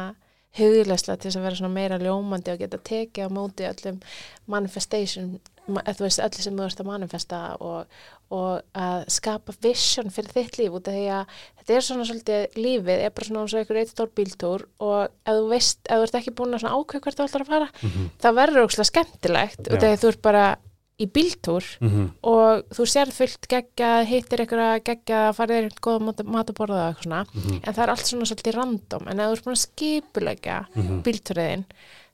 huglæsla 0.57 1.15
til 1.17 1.29
þess 1.29 1.37
að 1.37 1.45
vera 1.45 1.55
svona 1.59 1.73
meira 1.75 1.97
ljómandi 2.01 2.51
og 2.53 2.59
geta 2.63 2.77
tekið 2.89 3.27
á 3.27 3.29
móti 3.29 3.67
öllum 3.69 3.99
manifestation 4.49 5.39
ma- 5.69 5.83
þú 5.85 6.05
veist, 6.07 6.19
öllu 6.25 6.41
sem 6.41 6.55
þú 6.57 6.65
ert 6.65 6.79
að 6.81 6.87
manifesta 6.89 7.39
og, 7.61 7.99
og 8.33 8.61
að 8.73 9.03
skapa 9.13 9.53
vision 9.61 10.09
fyrir 10.09 10.33
þitt 10.33 10.57
líf 10.57 10.73
út 10.79 10.89
af 10.89 10.95
því 10.97 11.03
að 11.13 11.35
þetta 11.59 11.75
er 11.77 11.85
svona 11.85 12.07
svolítið 12.09 12.57
lífið, 12.57 13.03
er 13.05 13.13
bara 13.13 13.27
svona 13.29 13.43
eins 13.45 13.53
og 13.53 13.61
einhver 13.61 13.81
eitt 13.83 13.93
stór 13.93 14.09
bíltúr 14.17 14.65
og 14.81 15.03
ef 15.05 15.37
þú 15.37 15.45
veist, 15.53 15.79
ef 15.85 16.01
þú 16.01 16.07
ert 16.07 16.17
ekki 16.23 16.33
búin 16.39 16.57
að 16.57 16.63
svona 16.65 16.79
ákveð 16.81 17.03
hvert 17.05 17.19
þú 17.21 17.27
ætlar 17.29 17.45
að 17.45 17.53
fara, 17.53 17.69
Mhm. 17.85 18.09
það 18.25 18.39
verður 18.41 18.65
ókslega 18.65 18.89
skemmtilegt 18.91 19.61
út 19.69 19.77
af 19.77 19.85
því 19.85 19.93
að 19.93 20.01
þú 20.03 20.07
ert 20.15 20.21
bara 20.25 20.47
í 20.99 21.07
bíltúr 21.07 21.63
Mhm. 21.81 22.09
og 22.23 22.65
þú 22.75 22.83
sér 22.85 23.11
fullt 23.15 23.47
geggja, 23.47 24.03
hittir 24.05 24.39
einhverja 24.43 24.79
geggja, 24.83 25.21
farið 25.33 25.55
einhvern 25.69 25.79
góða 25.81 26.25
mat, 26.27 26.49
að 26.51 26.55
borða 26.59 26.79
og 26.89 26.95
eitthvað 26.95 27.03
svona, 27.07 27.25
Mhm. 27.33 27.59
en 27.63 27.73
það 27.73 27.83
er 27.83 27.89
allt 27.89 28.05
svona 28.05 28.25
svolítið 28.27 28.55
random, 28.55 29.07
en 29.07 29.19
ef 29.19 29.25
þú 29.29 29.31
ert 29.31 29.45
búin 29.45 29.57
að 29.57 29.67
skipulegja 29.67 30.65
Mhm. 30.75 31.01
bíltúriðin, 31.03 31.65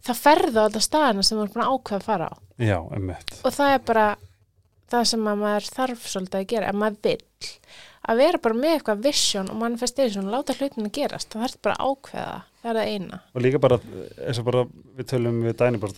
það 0.05 0.21
ferðu 0.25 0.57
á 0.61 0.67
þetta 0.69 0.81
staðina 0.89 1.23
sem 1.25 1.37
þú 1.37 1.43
ert 1.43 1.53
búin 1.53 1.65
að 1.65 1.73
ákveða 1.73 1.99
að 1.99 2.03
fara 2.03 2.29
á 2.29 2.35
já, 2.59 2.79
emmitt 2.95 3.41
og 3.43 3.51
það 3.53 3.73
er 3.75 3.79
bara 3.79 4.15
það 4.91 5.05
sem 5.07 5.19
að 5.25 5.37
maður 5.41 5.69
þarf 5.75 6.01
svolítið 6.05 6.39
að 6.39 6.47
gera 6.47 6.67
ef 6.69 6.75
maður 6.75 6.97
vill 7.01 7.17
að 8.07 8.17
vera 8.17 8.37
bara 8.37 8.53
með 8.53 8.79
eitthvað 8.79 9.01
vision 9.01 9.49
og 9.49 9.55
manifestation 9.57 10.27
og 10.27 10.31
láta 10.45 10.53
hlutin 10.53 10.85
að 10.85 10.91
gerast, 10.93 11.29
það 11.33 11.41
þarf 11.41 11.61
bara 11.63 11.75
ákveða 11.79 12.43
það 12.61 12.69
er 12.69 12.75
það 12.75 12.93
eina 12.93 13.19
og 13.33 13.41
líka 13.41 13.59
bara, 13.59 13.77
eins 14.27 14.37
og 14.39 14.45
bara 14.45 14.63
við 14.95 15.05
tölum 15.09 15.41
við 15.43 15.53
dæni 15.57 15.79
bara 15.79 15.91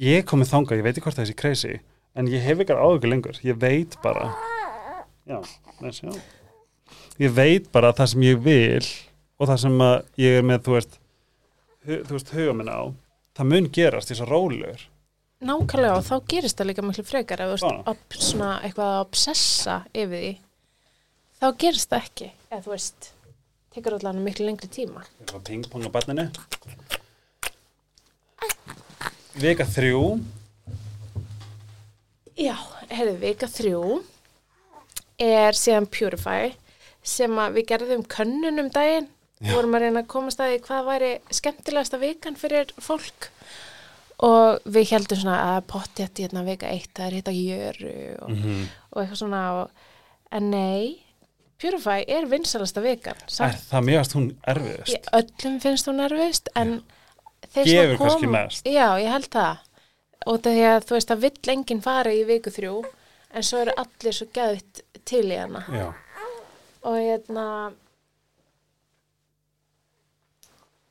ég 0.00 0.24
komið 0.26 0.50
þangað, 0.50 0.80
ég 0.80 0.86
veit 0.86 0.96
ekki 0.96 1.06
hvort 1.06 1.18
það 1.18 1.24
er 1.24 1.28
þessi 1.30 1.40
crazy 1.40 1.74
en 2.14 2.30
ég 2.30 2.42
hef 2.44 2.62
ykkar 2.62 2.80
áhuga 2.82 3.10
lengur. 3.10 3.38
Ég 3.46 3.58
veit 3.60 3.96
bara 4.02 4.30
já, 5.26 5.38
nes, 5.82 6.00
já. 6.02 6.12
ég 7.22 7.34
veit 7.34 7.70
bara 7.74 7.92
það 7.94 8.12
sem 8.14 8.26
ég 8.26 8.42
vil 8.44 8.88
og 9.38 9.50
það 9.50 9.62
sem 9.64 9.84
ég 10.22 10.40
er 10.40 10.46
með 10.46 10.66
þú 10.66 10.76
veist, 10.78 10.98
veist 12.10 12.34
huga 12.34 12.56
minna 12.58 12.78
á. 12.78 12.84
Það 13.34 13.50
mun 13.50 13.70
gerast 13.74 14.14
í 14.14 14.18
svo 14.18 14.28
rólegur. 14.30 14.86
Nákvæmlega 15.44 15.98
og 15.98 16.06
þá 16.06 16.14
gerist 16.30 16.58
það 16.58 16.70
líka 16.70 16.84
miklu 16.86 17.04
frekar. 17.04 17.42
Ef 17.42 17.64
þú 17.64 17.74
veist 17.90 18.18
svona 18.30 18.52
eitthvað 18.62 18.92
að 18.92 19.02
obsessa 19.02 19.80
yfir 19.92 20.14
því 20.14 20.32
þá 21.42 21.48
gerist 21.64 21.90
það 21.90 22.06
ekki. 22.06 22.30
Eða 22.50 22.62
þú 22.64 22.74
veist, 22.76 23.10
tekur 23.74 23.98
allan 23.98 24.22
miklu 24.24 24.46
lengri 24.46 24.70
tíma. 24.70 25.02
Ég 25.20 25.34
að 25.34 25.46
pingponga 25.50 25.90
barninu 25.92 26.30
Vika 29.34 29.66
þrjú. 29.66 30.02
Já, 32.38 32.54
herðu, 32.90 33.14
vika 33.22 33.48
þrjú 33.50 33.80
er 35.22 35.56
síðan 35.58 35.86
Purify 35.90 36.52
sem 37.04 37.34
við 37.54 37.66
gerðum 37.72 38.04
könnun 38.10 38.62
um 38.62 38.70
daginn. 38.74 39.10
Já. 39.44 39.50
vorum 39.56 39.74
að 39.76 39.82
reyna 39.84 40.02
að 40.04 40.10
komast 40.14 40.40
að 40.40 40.52
því 40.52 40.58
hvað 40.64 40.86
væri 40.88 41.08
skemmtilegasta 41.34 41.98
vikan 42.00 42.36
fyrir 42.38 42.70
fólk. 42.80 43.28
Og 44.24 44.62
við 44.70 44.92
heldum 44.94 45.20
svona 45.20 45.40
að 45.50 45.64
pottjætt 45.72 46.22
í 46.22 46.24
hérna 46.24 46.44
vika 46.46 46.70
eitt 46.70 46.92
það 46.94 47.06
er 47.08 47.16
hitta 47.18 47.34
jöru 47.34 47.94
og, 48.22 48.30
mm 48.30 48.62
og 48.94 49.00
eitthvað 49.02 49.18
svona 49.18 49.38
og, 49.58 49.86
en 50.30 50.50
nei, 50.52 51.00
Purify 51.58 52.04
er 52.06 52.28
vinsalasta 52.30 52.78
vikan 52.84 53.18
Er 53.18 53.32
Samt, 53.34 53.64
það 53.66 53.86
mjögast 53.88 54.14
hún 54.14 54.28
erfiðust? 54.46 54.92
ég, 54.94 55.08
öllum 55.18 55.56
finnst 55.64 55.90
hún 55.90 55.98
nervist 55.98 56.50
en 56.54 56.76
sem 56.76 56.84
Gefur 57.54 57.96
koma- 57.98 58.10
kannski 58.10 58.30
mest. 58.30 58.64
Já, 58.66 58.88
ég 59.00 59.10
held 59.12 59.28
það. 59.30 59.56
Og 60.26 60.38
að 60.48 60.84
þú 60.88 60.96
veist 60.96 61.10
að 61.10 61.20
vill 61.26 61.52
enginn 61.52 61.82
fara 61.84 62.10
í 62.14 62.24
viku 62.24 62.50
þrjú 62.50 62.84
en 63.34 63.42
svo 63.42 63.58
eru 63.60 63.72
allir 63.76 64.12
svo 64.16 64.26
gæðvitt 64.32 64.82
til 65.04 65.24
í 65.30 65.36
hana. 65.36 65.64
Já, 65.68 65.88
og 66.84 66.96
hérna 66.96 67.72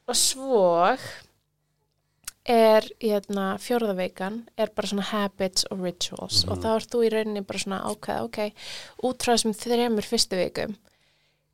og 0.08 0.16
svo 0.20 0.98
er 2.46 2.84
hérna 3.00 3.54
fjórðaveikan 3.64 4.42
er 4.60 4.72
bara 4.76 4.88
svona 4.90 5.06
habits 5.14 5.66
og 5.72 5.80
rituals. 5.86 6.44
Og 6.52 6.60
þá 6.60 6.74
ert 6.76 6.90
þú 6.92 7.04
í 7.08 7.12
rauninni 7.14 7.46
bara 7.48 7.60
svona 7.64 7.82
ákveða 7.88 8.26
ok, 8.28 8.40
út 9.08 9.24
frá 9.24 9.34
þessum 9.38 9.56
þremur 9.56 10.04
fyrstu 10.08 10.40
vikum 10.42 10.76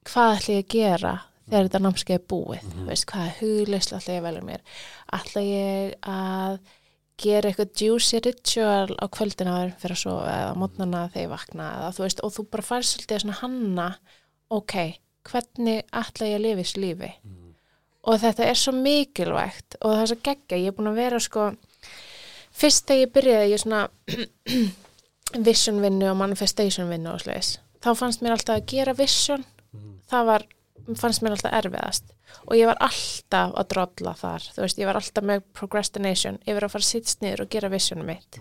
hvað 0.10 0.40
ætla 0.40 0.56
ég 0.56 0.64
að 0.66 0.74
gera 0.74 1.12
þegar 1.50 1.68
þetta 1.68 1.82
námskeið 1.86 2.18
er 2.20 2.26
búið 2.30 2.68
þú 2.74 2.88
veist, 2.90 3.08
hvað 3.10 3.32
hugleysla 3.40 4.00
ætla 4.00 4.16
ég 4.16 4.22
að 4.22 4.28
velja 4.30 4.46
mér? 4.50 4.66
Ætla 5.20 5.44
ég 5.46 5.96
að 6.14 6.60
gera 7.20 7.50
eitthvað 7.50 7.84
juicy 7.84 8.22
ritual 8.24 8.96
á 8.96 9.06
kvöldina 9.12 9.56
fyrir 9.82 9.96
að 9.96 10.02
sofa 10.04 10.36
eða 10.36 10.56
mótnana 10.60 11.04
þegar 11.12 11.26
ég 11.26 11.34
vakna 11.34 11.70
eða 11.78 11.92
þú 11.96 12.06
veist, 12.06 12.24
og 12.24 12.36
þú 12.36 12.46
bara 12.54 12.68
fær 12.70 12.88
svolítið 12.88 13.24
svona 13.24 13.40
hanna 13.42 13.88
ok, 14.60 14.76
hvernig 15.30 15.82
ætla 16.02 16.30
ég 16.30 16.40
að 16.40 16.46
lifa 16.46 16.62
þessu 16.64 16.84
lífi? 16.84 17.12
Og 18.10 18.22
þetta 18.22 18.46
er 18.48 18.60
svo 18.60 18.74
mikilvægt 18.78 19.80
og 19.82 19.92
það 19.92 20.04
er 20.04 20.12
svo 20.12 20.20
geggja, 20.30 20.62
ég 20.62 20.72
er 20.72 20.78
búin 20.78 20.92
að 20.94 21.02
vera 21.02 21.20
sko 21.24 21.50
fyrst 22.60 22.88
þegar 22.88 23.02
ég 23.04 23.12
byrjaði 23.18 23.52
ég 23.52 23.64
svona 23.64 23.82
vision 25.50 25.82
vinnu 25.84 26.08
og 26.10 26.18
manifestation 26.20 26.90
vinnu 26.90 27.12
og 27.12 27.24
sliðis, 27.26 27.58
þá 27.84 27.92
fannst 28.00 28.24
mér 28.24 28.38
alltaf 28.38 28.62
að 28.62 28.70
gera 28.72 28.96
vision, 28.98 29.44
það 30.10 30.32
var 30.32 30.48
fannst 30.98 31.22
mér 31.22 31.36
alltaf 31.36 31.54
erfiðast. 31.60 32.14
Og 32.48 32.56
ég 32.58 32.70
var 32.70 32.80
alltaf 32.86 33.56
að 33.60 33.70
drolla 33.74 34.14
þar 34.18 34.48
þú 34.56 34.64
veist, 34.64 34.82
ég 34.82 34.90
var 34.90 35.00
alltaf 35.00 35.26
með 35.26 35.44
procrastination 35.58 36.40
yfir 36.46 36.66
að 36.66 36.74
fara 36.76 36.88
sittst 36.90 37.22
niður 37.22 37.46
og 37.46 37.52
gera 37.54 37.72
visionum 37.74 38.10
mitt. 38.10 38.40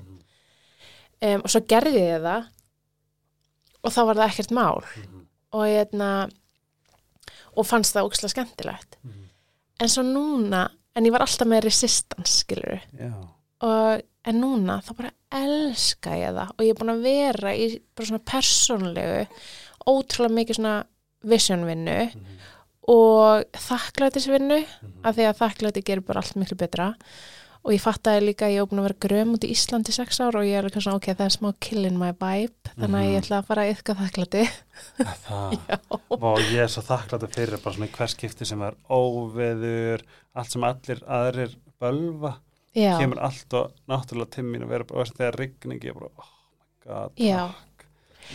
Um, 1.18 1.42
og 1.42 1.50
svo 1.50 1.64
gerði 1.68 2.04
ég 2.04 2.24
það 2.24 2.48
og 3.82 3.94
þá 3.94 4.02
var 4.08 4.20
það 4.20 4.28
ekkert 4.28 4.54
mál. 4.58 4.84
Og 5.56 5.64
ég 5.66 5.80
hérna 5.80 6.10
og 7.58 7.66
fannst 7.66 7.96
það 7.96 8.08
ókslega 8.08 8.34
skemmtilegt. 8.34 8.98
En 9.78 9.90
svo 9.90 10.04
núna 10.06 10.68
en 10.94 11.06
ég 11.06 11.14
var 11.14 11.24
alltaf 11.24 11.48
með 11.48 11.68
resistance 11.68 12.42
skilur 12.42 12.80
og 13.62 14.02
en 14.28 14.40
núna 14.42 14.78
þá 14.84 14.92
bara 14.98 15.14
elska 15.38 16.14
ég 16.18 16.34
það. 16.36 16.52
Og 16.56 16.64
ég 16.64 16.74
er 16.74 16.78
búin 16.78 16.94
að 16.94 17.04
vera 17.06 17.54
í 17.54 17.66
bara 17.96 18.10
svona 18.10 18.26
persónlegu 18.32 19.26
ótrúlega 19.88 20.36
mikið 20.36 20.58
svona 20.58 20.76
visionvinnu 21.26 21.98
og 22.88 23.58
þakklætisvinnu 23.68 24.62
af 25.04 25.16
því 25.16 25.26
að 25.28 25.42
þakklæti 25.42 25.84
gerir 25.84 26.06
bara 26.06 26.22
allt 26.22 26.38
miklu 26.40 26.56
betra. 26.60 26.94
Og 27.66 27.74
ég 27.74 27.82
fattaði 27.82 28.22
líka 28.22 28.46
að 28.46 28.54
ég 28.54 28.62
er 28.62 28.68
búin 28.70 28.80
að 28.80 28.86
vera 28.86 29.02
gröm 29.02 29.32
út 29.34 29.44
í 29.44 29.50
Íslandi 29.52 29.92
í 29.92 29.96
sex 29.96 30.20
ár 30.22 30.38
og 30.38 30.46
ég 30.46 30.56
er 30.56 30.68
líka 30.68 30.80
svona 30.80 31.00
ok, 31.00 31.10
það 31.10 31.24
er 31.26 31.34
smá 31.34 31.48
kill 31.60 31.84
in 31.88 31.98
my 32.00 32.12
vibe 32.14 32.72
þannig 32.78 32.98
að 33.00 33.08
ég 33.10 33.18
ætla 33.18 33.40
að 33.40 33.48
fara 33.50 33.64
að 33.66 33.72
yfka 33.74 33.96
þakklæti. 33.98 34.44
Það. 35.26 35.56
Og 36.30 36.40
ég 36.46 36.62
er 36.62 36.72
svo 36.72 36.84
þakkláttur 36.86 37.34
fyrir 37.34 37.60
bara 37.64 37.76
svona 37.76 37.90
hvers 37.98 38.14
skipti 38.14 38.48
sem 38.48 38.62
er 38.64 38.78
óveður 38.88 40.06
allt 40.38 40.54
sem 40.54 40.68
allir 40.70 41.02
aðrir 41.18 41.58
bölva 41.82 42.38
Já, 42.78 42.94
kemur 43.00 43.20
allt 43.26 43.54
og 43.58 43.72
náttúrulega 43.90 44.36
til 44.36 44.44
mín 44.46 44.64
og 44.64 44.70
vera 44.70 44.86
bara, 44.86 45.02
og 45.02 45.16
þegar 45.16 45.38
rigning 45.40 45.84
ég 45.84 45.96
bara, 45.98 46.10
oh 46.14 46.28
my 46.28 46.68
god 46.84 47.22
já, 47.22 47.40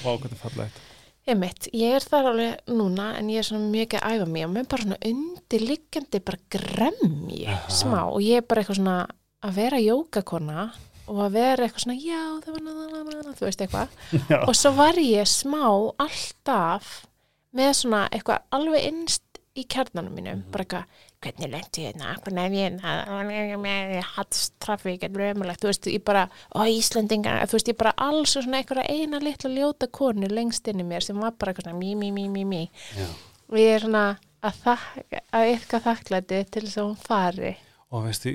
vá, 0.02 0.10
hvað 0.10 0.34
þetta 0.34 0.66
er 0.66 0.82
fallegt 1.24 1.34
Einmitt, 1.34 1.70
ég 1.72 1.96
er 1.96 2.04
þar 2.04 2.26
alveg 2.34 2.58
núna 2.68 3.14
en 3.18 3.30
ég 3.30 3.40
er 3.40 3.44
svona 3.48 3.70
mjög 3.72 3.94
að 3.96 4.16
æfa 4.18 4.26
mig. 4.28 4.46
Og 4.46 4.52
mér 4.52 4.64
er 4.64 4.68
bara 4.68 4.84
svona 4.84 4.98
undirliggjandi 5.08 6.20
bara 6.20 6.38
gremji 6.52 7.48
Aha. 7.48 7.70
smá. 7.70 8.12
Og 8.12 8.22
ég 8.22 8.38
er 8.38 8.42
bara 8.48 8.62
eitthvað 8.62 8.80
svona 8.82 9.08
að 9.44 9.56
vera 9.56 9.80
jógakona 9.80 10.66
og 11.08 11.18
að 11.20 11.32
vera 11.32 11.64
eitthvað 11.66 11.84
svona 11.84 12.00
já, 12.00 12.42
það 12.44 12.54
var 12.54 12.64
náðan, 12.68 13.36
þú 13.36 13.46
veist 13.48 13.62
eitthvað. 13.62 13.90
Og 14.48 14.56
svo 14.56 14.72
var 14.76 15.00
ég 15.00 15.28
smá 15.28 15.64
alltaf 16.00 17.08
með 17.54 17.74
svona 17.76 18.10
eitthvað 18.12 18.44
alveg 18.52 18.88
innst 18.88 19.42
í 19.54 19.64
kjarnanum 19.70 20.16
mínum, 20.16 20.44
bara 20.52 20.64
eitthvað 20.64 21.02
hvernig 21.24 21.52
lendi 21.54 21.86
ég 21.86 21.94
hérna, 21.94 22.14
hvernig 22.24 22.44
er 22.44 23.48
ég 23.48 23.56
hérna 23.56 24.04
hattstrafík, 24.14 25.02
þetta 25.04 25.22
er 25.22 25.34
ömulegt 25.34 25.64
þú 25.64 25.72
veist, 25.72 25.90
ég 25.92 26.06
bara, 26.06 26.28
ó 26.54 26.62
Íslandingar 26.70 27.44
þú 27.48 27.60
veist, 27.60 27.74
ég 27.74 27.80
bara 27.80 27.96
alls 27.98 28.36
og 28.38 28.46
svona 28.46 28.62
einhverja 28.62 28.88
eina 28.92 29.22
litla 29.24 29.52
ljóta 29.54 29.90
konu 29.92 30.30
lengst 30.32 30.68
inn 30.72 30.84
í 30.84 30.88
mér 30.88 31.06
sem 31.06 31.20
var 31.20 31.36
bara 31.40 31.56
svona 31.58 31.76
mí, 31.78 31.94
mí, 32.00 32.12
mí, 32.16 32.30
mí, 32.30 32.46
mí 32.48 32.64
Já. 32.98 33.08
og 33.50 33.62
ég 33.62 33.78
er 33.78 33.86
svona 33.88 34.08
að, 34.44 34.64
þak, 34.66 34.90
að 35.34 35.52
eitthvað 35.52 35.88
þakklæti 35.88 36.44
til 36.52 36.68
þess 36.68 36.82
að 36.82 36.90
hún 36.90 37.00
fari 37.08 37.56
Og 37.94 38.08
veistu, 38.08 38.32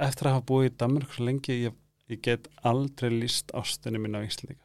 eftir 0.00 0.28
að 0.28 0.38
hafa 0.38 0.46
búið 0.48 0.70
í 0.70 0.76
Danmark 0.80 1.10
svo 1.12 1.26
lengi, 1.28 1.56
ég, 1.66 1.74
ég 2.08 2.20
get 2.24 2.46
aldrei 2.64 3.10
líst 3.12 3.52
ástunni 3.52 4.00
mín 4.00 4.16
á 4.16 4.24
Íslandika. 4.24 4.64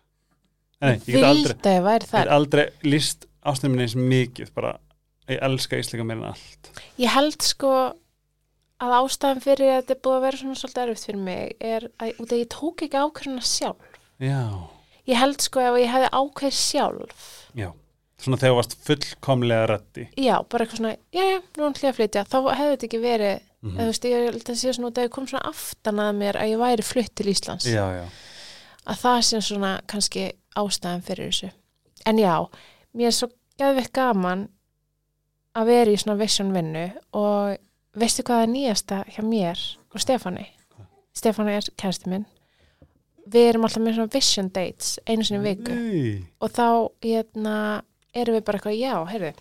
Nei, 0.79 0.93
ég 0.93 1.17
get 1.17 1.25
aldrei, 1.27 1.55
ég 1.57 2.05
get 2.13 2.31
aldrei 2.31 2.63
líst 2.87 3.27
ástunni 3.43 3.75
mín 3.75 3.83
eins 3.83 3.97
mikið, 3.99 4.53
bara, 4.55 4.77
ég 5.27 5.41
elska 5.47 5.79
Íslandika 5.79 6.07
meir 6.07 6.21
en 6.21 6.29
allt. 6.31 6.71
Ég 7.01 7.11
held 7.13 7.41
sko 7.45 7.71
að 8.77 8.93
ástæðan 8.99 9.41
fyrir 9.41 9.71
að 9.73 9.79
þetta 9.81 9.95
er 9.95 10.01
búið 10.05 10.17
að 10.19 10.25
vera 10.27 10.39
svona 10.41 10.59
svolítið 10.59 10.83
erfitt 10.83 11.07
fyrir 11.07 11.21
mig 11.25 11.55
er 11.59 11.87
að, 11.97 12.11
út 12.21 12.33
að 12.33 12.41
ég 12.43 12.49
tók 12.53 12.83
ekki 12.85 13.01
ákveðuna 13.01 13.45
sjálf. 13.47 13.93
Já, 14.21 14.41
Ég 15.07 15.15
held 15.15 15.39
sko 15.39 15.61
ef 15.63 15.75
ég 15.79 15.87
hefði 15.93 16.07
ákveð 16.19 16.55
sjálf, 16.57 17.27
já. 17.55 17.69
Svona 18.19 18.37
þegar 18.41 18.51
þú 18.51 18.57
varst 18.57 18.73
fullkomlega 18.83 19.67
rætti. 19.69 20.03
já, 20.19 20.33
bara 20.49 20.65
eitthvað 20.65 20.79
svona, 20.81 20.91
já, 21.15 21.21
já, 21.31 21.37
nú 21.55 21.63
er 21.63 21.67
hann 21.67 21.89
að 21.91 21.95
flytja, 21.99 22.23
þá 22.27 22.37
hefði 22.57 22.71
þetta 22.73 22.87
ekki 22.89 22.99
verið, 23.03 23.43
Mm 23.57 23.73
eða 23.73 23.85
þú 23.87 23.89
veist, 23.89 24.03
ég 24.05 24.25
held 24.27 24.49
að 24.51 24.57
sé 24.59 24.73
svona 24.75 24.89
út 24.91 24.97
að 24.99 25.05
ég 25.07 25.13
kom 25.15 25.27
svona 25.27 25.49
aftan 25.49 25.99
að 26.03 26.11
mér 26.19 26.37
að 26.37 26.49
ég 26.51 26.59
væri 26.61 26.83
flutt 26.85 27.13
til 27.17 27.29
Íslands. 27.31 27.65
Já, 27.65 27.85
já. 27.95 28.03
Að 28.85 28.99
það 29.01 29.21
sé 29.25 29.39
svona 29.47 29.71
kannski 29.89 30.25
ástæðan 30.59 31.01
fyrir 31.07 31.31
þessu. 31.31 31.49
En 32.05 32.19
já, 32.21 32.35
mér 32.93 33.09
er 33.09 33.15
svo 33.17 33.29
geðveikt 33.57 33.93
gaman 33.97 34.43
að 35.57 35.71
vera 35.71 35.93
í 35.93 35.99
svona 35.99 36.19
vision 36.19 36.53
vinnu 36.55 36.85
og 37.17 37.57
veistu 37.97 38.25
hvað 38.27 38.43
er 38.45 38.51
nýjasta 38.53 39.03
hjá 39.15 39.21
mér 39.25 39.61
og 39.93 40.03
Stefáni? 40.03 40.45
Stefáni 41.17 41.55
er 41.57 41.69
kærasti 41.79 42.11
minn. 42.11 42.27
Við 43.27 43.49
erum 43.49 43.65
alltaf 43.67 43.83
með 43.83 43.97
svona 43.97 44.13
vision 44.13 44.51
dates 44.55 44.99
einu 45.09 45.25
sinni 45.27 45.41
viku 45.43 45.73
Nei. 45.73 46.11
og 46.39 46.53
þá 46.55 46.67
hérna, 47.03 47.55
erum 48.15 48.37
við 48.37 48.45
bara 48.47 48.59
eitthvað, 48.59 48.77
já, 48.79 48.93
heyrðu, 49.11 49.31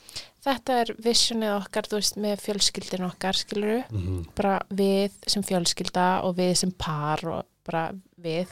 þetta 0.46 0.78
er 0.80 0.94
visionið 1.04 1.52
okkar, 1.60 1.86
þú 1.90 2.00
veist, 2.00 2.16
með 2.24 2.40
fjölskyldin 2.46 3.06
okkar, 3.06 3.38
skilur 3.38 3.84
Mm 3.90 4.00
-hmm. 4.00 4.24
bara 4.34 4.60
við 4.70 5.12
sem 5.26 5.42
fjölskylda 5.42 6.22
og 6.24 6.36
við 6.36 6.54
sem 6.54 6.70
par 6.70 7.26
og 7.26 7.44
bara 7.66 7.92
við 8.20 8.46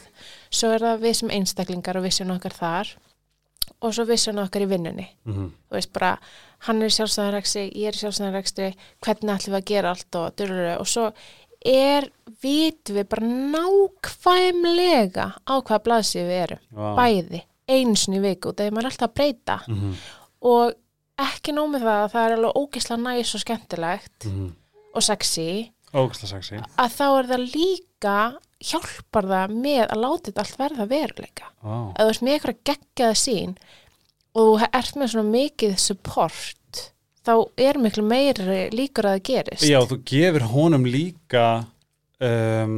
svo 0.50 0.72
er 0.74 0.80
það 0.80 1.00
við 1.00 1.12
sem 1.12 1.30
einstaklingar 1.30 1.96
og 1.96 2.04
vision 2.04 2.30
okkar 2.30 2.52
þar 2.52 2.96
og 3.80 3.94
svo 3.94 4.04
vision 4.04 4.38
okkar 4.38 4.62
í 4.62 4.70
vinnunni 4.70 5.08
Mm 5.24 5.50
þú 5.70 5.76
veist 5.76 5.92
bara, 5.92 6.18
hann 6.66 6.82
er 6.82 6.90
í 6.90 6.96
sjálfstæðanrekstri 6.96 7.64
ég 7.70 7.88
er 7.88 7.96
í 7.96 8.02
sjálfstæðanrekstri, 8.02 8.68
hvernig 9.04 9.34
ætlum 9.34 9.54
við 9.54 9.60
að 9.60 9.70
gera 9.72 9.94
allt 9.94 10.20
og 10.20 10.36
dörru 10.38 10.68
og 10.76 10.88
svo 10.88 11.08
er, 11.64 12.10
vitum 12.44 12.98
við 12.98 13.08
bara 13.08 13.28
nákvæmlega 13.56 15.26
á 15.44 15.54
hvaða 15.54 15.82
blaðsið 15.86 16.28
við 16.28 16.40
erum, 16.44 16.64
wow. 16.76 16.96
bæði 16.98 17.44
einsin 17.64 18.18
í 18.18 18.24
viku, 18.24 18.52
þegar 18.52 18.74
maður 18.76 18.86
er 18.86 18.90
alltaf 18.92 19.08
að 19.08 19.14
breyta 19.20 19.58
mm 19.66 19.76
-hmm. 19.78 19.94
og 20.52 20.74
ekki 21.24 21.54
nómið 21.56 21.86
það 21.86 22.02
að 22.02 22.10
það 22.12 22.26
er 22.26 22.34
alveg 22.36 22.58
ógislega 22.60 23.02
næs 23.02 23.34
og 23.34 23.40
skemmtilegt 23.44 24.26
mm 24.26 24.34
-hmm. 24.34 24.50
og 24.94 25.02
sexy 25.02 25.70
Ógæsla 25.94 26.28
sexy 26.28 26.56
að 26.58 26.90
þá 26.98 27.06
er 27.18 27.26
það 27.30 27.48
líka 27.54 28.18
hjálpar 28.64 29.28
það 29.28 29.54
með 29.54 29.84
að 29.84 30.00
láta 30.00 30.30
þetta 30.30 30.42
allt 30.42 30.58
verða 30.58 30.86
veruleika. 30.86 31.50
wow. 31.62 31.92
Ef 31.94 32.04
þú 32.04 32.10
ert 32.10 32.22
með 32.22 32.32
eitthvað 32.32 32.62
geggjaða 32.64 33.14
sín 33.14 33.56
og 34.34 34.64
ert 34.72 34.96
með 34.98 35.12
svona 35.14 35.30
mikið 35.30 35.76
support 35.78 36.82
þá 37.24 37.34
er 37.56 37.78
miklu 37.80 38.02
meiri 38.04 38.66
líkur 38.74 39.06
að 39.08 39.14
það 39.16 39.22
gerist. 39.30 39.64
Já, 39.70 39.78
þú 39.88 39.96
gefur 40.10 40.44
honum 40.52 40.84
líka 40.84 41.44
um, 42.20 42.76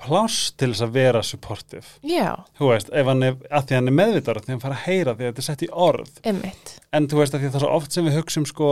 pláss 0.00 0.50
til 0.56 0.70
þess 0.72 0.84
að 0.86 0.94
vera 0.96 1.22
supportive 1.26 1.86
Já, 2.06 2.32
þú 2.58 2.70
veist, 2.72 2.90
ef 2.92 3.08
hann 3.10 3.24
er, 3.26 3.36
að 3.52 3.66
því 3.68 3.78
hann 3.78 3.90
er 3.92 3.96
meðvitar 3.98 4.40
því 4.44 4.54
hann 4.54 4.62
fara 4.62 4.78
að 4.78 4.84
heyra 4.86 5.14
því 5.16 5.26
að 5.26 5.30
þetta 5.30 5.42
er 5.44 5.48
sett 5.48 5.64
í 5.66 5.70
orð 5.88 6.20
einmitt. 6.24 6.72
en 6.96 7.08
þú 7.10 7.20
veist 7.20 7.36
að 7.36 7.42
því 7.44 7.50
að 7.50 7.52
það 7.54 7.60
er 7.60 7.64
svo 7.66 7.72
oft 7.80 7.96
sem 7.96 8.08
við 8.08 8.16
hugsum 8.20 8.46
sko, 8.48 8.70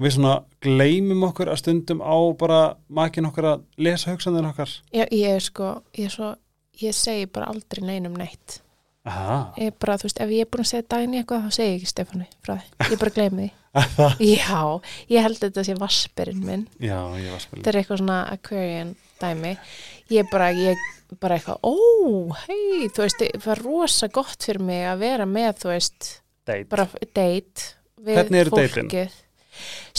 við 0.00 0.14
svona 0.16 0.34
gleymum 0.64 1.26
okkur 1.30 1.52
að 1.52 1.60
stundum 1.62 2.02
á 2.04 2.16
bara 2.40 2.60
makin 2.88 3.28
okkar 3.30 3.50
að 3.54 3.64
lesa 3.80 4.12
hugsanðin 4.12 4.50
okkar 4.52 4.74
Já, 4.92 5.04
ég 5.08 5.36
er 5.38 5.44
sko, 5.44 5.70
ég 5.96 6.10
er 6.10 6.16
svo, 6.16 6.32
ég 6.84 6.96
segi 6.96 7.28
bara 7.32 7.48
aldrei 7.52 7.84
neinum 7.84 8.16
neitt. 8.20 8.60
Ég 9.60 9.72
bara, 9.80 9.96
þú 9.96 10.08
veist, 10.08 10.20
ef 10.20 10.32
ég 10.34 10.44
er 10.44 10.50
búin 10.52 10.64
að 10.64 10.70
segja 10.70 10.86
daginn 10.92 11.14
í 11.16 11.20
eitthvað 11.22 11.46
þá 11.46 11.54
segi 11.56 11.70
ég 11.70 11.78
ekki 11.78 11.90
Stefáni 11.90 12.26
frá 12.44 12.56
því. 12.58 12.90
Ég 12.92 13.00
bara 13.00 13.14
gleymi 13.16 13.46
því. 13.46 13.50
það 13.96 14.22
Já, 14.26 14.60
ég 15.14 15.24
held 15.24 15.38
að 15.38 15.44
þetta 15.46 15.64
sé 15.68 15.76
vaspirinn 15.78 16.42
minn. 16.44 16.64
Já, 16.82 16.98
ég 17.22 17.40
spil 17.44 17.60
þetta 17.60 17.70
er 17.72 17.78
eitthvað 17.80 18.00
svona 18.02 18.18
aquarian 18.34 18.90
dæmi 19.20 19.52
ég 20.10 20.28
bara, 20.32 20.50
ég 20.56 20.84
bara 21.22 21.38
eitthvað 21.38 21.62
ó, 21.62 21.74
hei, 22.46 22.88
þú 22.90 23.04
veist 23.04 23.22
það 23.24 23.46
var 23.46 23.62
rosa 23.64 24.08
gott 24.12 24.46
fyrir 24.46 24.62
mig 24.66 24.84
að 24.90 25.02
vera 25.04 25.26
með 25.28 25.62
þú 25.64 25.72
veist, 25.72 26.08
Date 26.48 26.66
bara 26.72 26.86
date 27.14 27.68
Hvernig 28.00 28.40
eru 28.44 28.52
fólkið. 28.56 28.90
datein? 28.90 29.18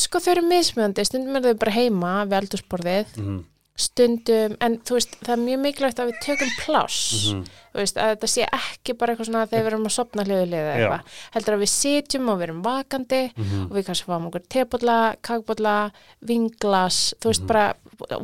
sko 0.01 0.19
þau 0.23 0.31
eru 0.35 0.43
mismjöndi, 0.49 1.03
stundum 1.05 1.37
er 1.37 1.43
þau 1.49 1.57
bara 1.61 1.73
heima 1.75 2.13
við 2.25 2.37
eldursporðið, 2.41 3.17
mm 3.21 3.39
stundum 3.81 4.55
en 4.61 4.77
þú 4.87 4.95
veist, 4.97 5.15
það 5.25 5.33
er 5.35 5.41
mjög 5.45 5.59
mikilvægt 5.65 5.99
að 6.03 6.09
við 6.11 6.19
tökum 6.25 6.51
pláss, 6.61 6.97
-hmm. 7.31 7.43
þú 7.73 7.79
veist, 7.81 7.97
að 7.97 8.09
þetta 8.15 8.27
sé 8.33 8.45
ekki 8.57 8.93
bara 8.97 9.13
eitthvað 9.13 9.25
svona 9.29 9.45
þegar 9.47 9.63
við 9.63 9.71
erum 9.71 9.85
að 9.89 9.95
sopna 9.97 10.23
hliðu 10.23 10.45
hliðu 10.45 10.69
Já. 10.69 10.73
eitthvað, 10.75 11.01
heldur 11.35 11.53
að 11.55 11.63
við 11.63 11.71
sitjum 11.75 12.29
og 12.29 12.37
við 12.39 12.43
erum 12.47 12.61
vakandi 12.63 13.21
og 13.69 13.71
við 13.75 13.85
kannski 13.85 14.05
fáum 14.11 14.27
okkur 14.29 14.43
tebólla, 14.49 14.97
kakbólla, 15.21 15.91
vinglas, 16.21 17.13
þú 17.21 17.27
veist 17.31 17.41
Mhm. 17.41 17.47
bara 17.47 17.73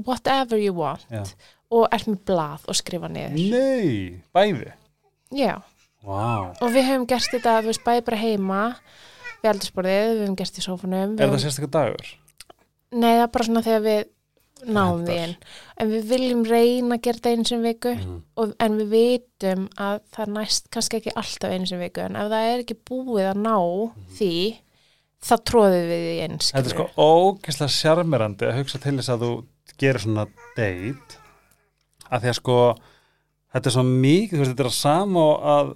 whatever 0.06 0.58
you 0.58 0.74
want 0.74 1.06
Já. 1.12 1.24
og 1.72 1.88
ert 1.92 2.08
með 2.08 2.20
blað 2.26 2.60
og 2.68 2.76
skrifa 2.76 3.08
niður. 3.10 3.50
Nei, 3.52 4.22
bæði 4.34 4.72
Já, 5.34 5.62
Vá, 6.04 6.54
og 6.62 6.70
við 6.72 6.86
höfum 6.88 7.06
gert 7.08 7.28
þetta, 7.34 7.62
þú 7.62 7.66
veist, 7.68 7.84
bæði 7.84 8.02
bara 8.06 8.18
heima 8.18 8.76
við 9.44 9.50
eldursporðið, 9.52 10.14
við 10.14 10.22
höfum 10.24 10.36
gert 10.40 10.58
í 10.58 10.62
sófunum. 10.64 11.20
er 11.20 11.28
það 11.30 11.44
sérstaklega 11.44 11.72
dagur? 11.72 12.08
Nei, 12.92 13.12
það 13.18 13.24
er 13.24 13.28
bara 13.28 13.46
svona 13.46 13.64
þegar 13.66 13.82
við 13.84 14.06
náum 14.66 15.04
því 15.06 15.18
inn. 15.24 15.36
En 15.78 15.92
við 15.92 16.06
viljum 16.10 16.44
reyna 16.50 16.96
að 16.98 17.02
gera 17.06 17.18
þetta 17.20 17.34
einu 17.36 17.46
sem 17.46 17.62
viku 17.66 17.92
Mm. 17.98 18.22
og, 18.38 18.54
en 18.60 18.78
við 18.80 18.90
vitum 18.96 19.68
að 19.78 20.00
það 20.16 20.32
næst 20.38 20.70
kannski 20.74 20.98
ekki 21.02 21.14
alltaf 21.16 21.52
einu 21.54 21.68
sem 21.70 21.80
viku 21.80 22.02
en 22.06 22.16
ef 22.16 22.32
það 22.32 22.48
er 22.54 22.64
ekki 22.64 22.78
búið 22.90 23.30
að 23.32 23.42
ná 23.44 23.58
því 24.18 24.32
þá 25.28 25.36
tróðum 25.50 25.88
við 25.92 26.04
því 26.08 26.18
eins. 26.28 26.52
Þetta 26.52 26.70
er 26.72 26.76
sko 26.76 26.88
ógeðslega 26.98 27.76
sjarmerandi 27.78 28.46
að 28.50 28.58
hugsa 28.62 28.80
til 28.84 28.96
þess 28.98 29.10
að 29.16 29.26
þú 29.26 29.32
gerir 29.78 30.00
svona 30.04 30.26
date 30.58 31.18
að 32.12 32.22
því 32.24 32.30
að 32.32 32.38
sko 32.42 32.58
þetta 33.54 33.68
er 33.70 33.76
svo 33.78 33.84
mikið, 33.88 34.34
þú 34.38 34.42
veist, 34.44 34.52
þetta 34.54 34.64
er 34.66 34.72
að 34.72 34.78
sama 34.78 35.20
og 35.20 35.48
að 35.54 35.74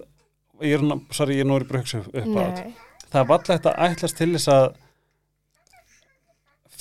ég 0.62 0.74
er, 0.78 0.84
nú- 0.86 1.00
sorry, 1.12 1.34
ég 1.36 1.40
er 1.40 1.48
nú 1.50 1.56
að 1.58 1.74
hugsa 1.76 1.98
upp 2.02 2.14
á 2.14 2.42
þetta 2.42 2.72
það 3.12 3.20
er 3.22 3.28
vallegt 3.32 3.66
að 3.66 3.80
ætlast 3.88 4.16
til 4.16 4.32
þess 4.36 4.48
að 4.48 4.66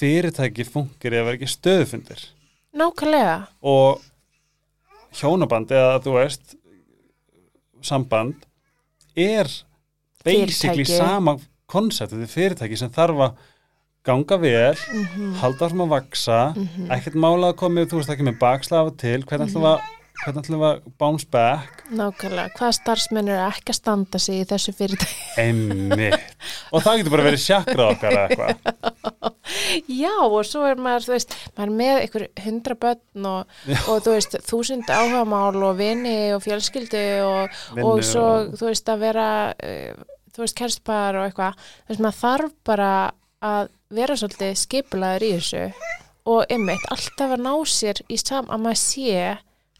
fyrirtæki 0.02 0.66
fungir 0.68 1.14
eða 1.14 1.28
vera 1.30 1.38
ekki 1.40 1.50
stöðufundir. 1.54 2.24
Nákvæmlega. 2.78 3.38
og 3.62 4.02
hjónaband 5.20 5.72
eða 5.76 6.00
þú 6.04 6.14
veist 6.18 6.56
samband 7.84 8.46
er 9.18 9.48
basically 10.24 10.86
Fyrirtæki. 10.86 10.98
sama 10.98 11.38
koncept, 11.72 12.14
þetta 12.14 12.28
er 12.28 12.36
fyrirtæki 12.36 12.78
sem 12.80 12.92
þarf 12.94 13.24
að 13.28 13.40
ganga 14.06 14.38
vel, 14.42 14.76
Mm 14.92 15.34
halda 15.42 15.66
áfram 15.68 15.84
að 15.86 15.92
vaksa 15.96 16.38
ekkert 16.94 17.16
mála 17.22 17.52
að 17.52 17.58
koma, 17.62 17.86
þú 17.86 18.00
veist 18.02 18.10
ekki 18.14 18.26
með 18.28 18.40
bakslafa 18.42 18.94
til, 18.98 19.22
hvernig 19.24 19.50
ætlum 19.50 19.66
við 19.66 19.72
að 19.72 19.82
hvernig 20.22 20.44
ætlum 20.44 20.62
við 20.62 20.68
að 20.70 20.82
bounce 21.02 21.28
back 21.32 21.84
Nákvæmlega. 21.92 22.54
Hvaða 22.58 22.76
starfsmenn 22.78 23.32
eru 23.32 23.46
ekki 23.48 23.74
að 23.74 23.78
standa 23.80 24.22
sig 24.22 24.42
í 24.42 24.48
þessu 24.50 24.74
fyrirtæki? 24.78 25.18
einmitt, 25.42 26.36
og 26.72 26.86
það 26.86 27.02
getur 27.02 27.16
bara 27.16 27.28
verið 27.28 27.44
sjakrað 27.46 27.94
okkar 27.96 28.18
eða 28.18 28.28
eitthvað 28.30 29.32
Já, 30.02 30.14
og 30.24 30.46
svo 30.48 30.64
er 30.70 30.80
maður, 30.82 31.08
þú 31.08 31.14
veist, 31.16 31.36
maður 31.58 31.72
er 31.72 31.76
með 31.82 32.00
einhver 32.04 32.26
hundra 32.46 32.78
börn 32.86 33.28
og, 33.32 33.56
og 33.92 34.04
þú 34.06 34.16
veist, 34.16 34.38
þúsund 34.48 34.92
áhugamál 34.92 35.66
og 35.68 35.78
vini 35.80 36.16
og 36.36 36.44
fjölskyldi 36.46 37.04
og, 37.26 37.62
og 37.82 38.04
svo, 38.06 38.28
þú 38.56 38.70
veist, 38.70 38.92
að 38.92 39.04
vera, 39.06 39.28
uh, 39.52 40.22
þú 40.32 40.46
veist, 40.46 40.58
kerstpar 40.58 41.20
og 41.20 41.28
eitthvað. 41.28 41.60
Þú 41.84 41.94
veist, 41.94 42.06
maður 42.06 42.20
þarf 42.22 42.56
bara 42.72 42.92
að 43.52 43.72
vera 43.92 44.18
svolítið 44.20 44.58
skipulaður 44.62 45.28
í 45.28 45.32
þessu 45.40 45.64
og 46.32 46.54
einmitt, 46.54 46.84
alltaf 46.94 47.34
að 47.36 47.46
ná 47.48 47.54
sér 47.68 48.04
í 48.08 48.20
sam, 48.22 48.48
að 48.54 48.68
maður 48.68 48.82
sé 48.84 49.16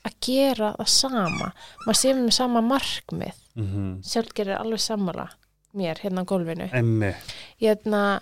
að 0.08 0.18
gera 0.26 0.74
það 0.80 0.88
sama. 0.88 1.52
Maður 1.86 2.00
sé 2.02 2.14
með 2.18 2.34
sama 2.40 2.62
markmið. 2.62 3.38
mm 3.56 4.02
Sjálf 4.04 4.34
gerir 4.34 4.58
alveg 4.58 4.80
sammála 4.80 5.30
mér 5.76 6.00
hérna 6.04 6.24
á 6.24 6.30
gólfinu. 6.30 6.68
Hérna, 7.62 8.22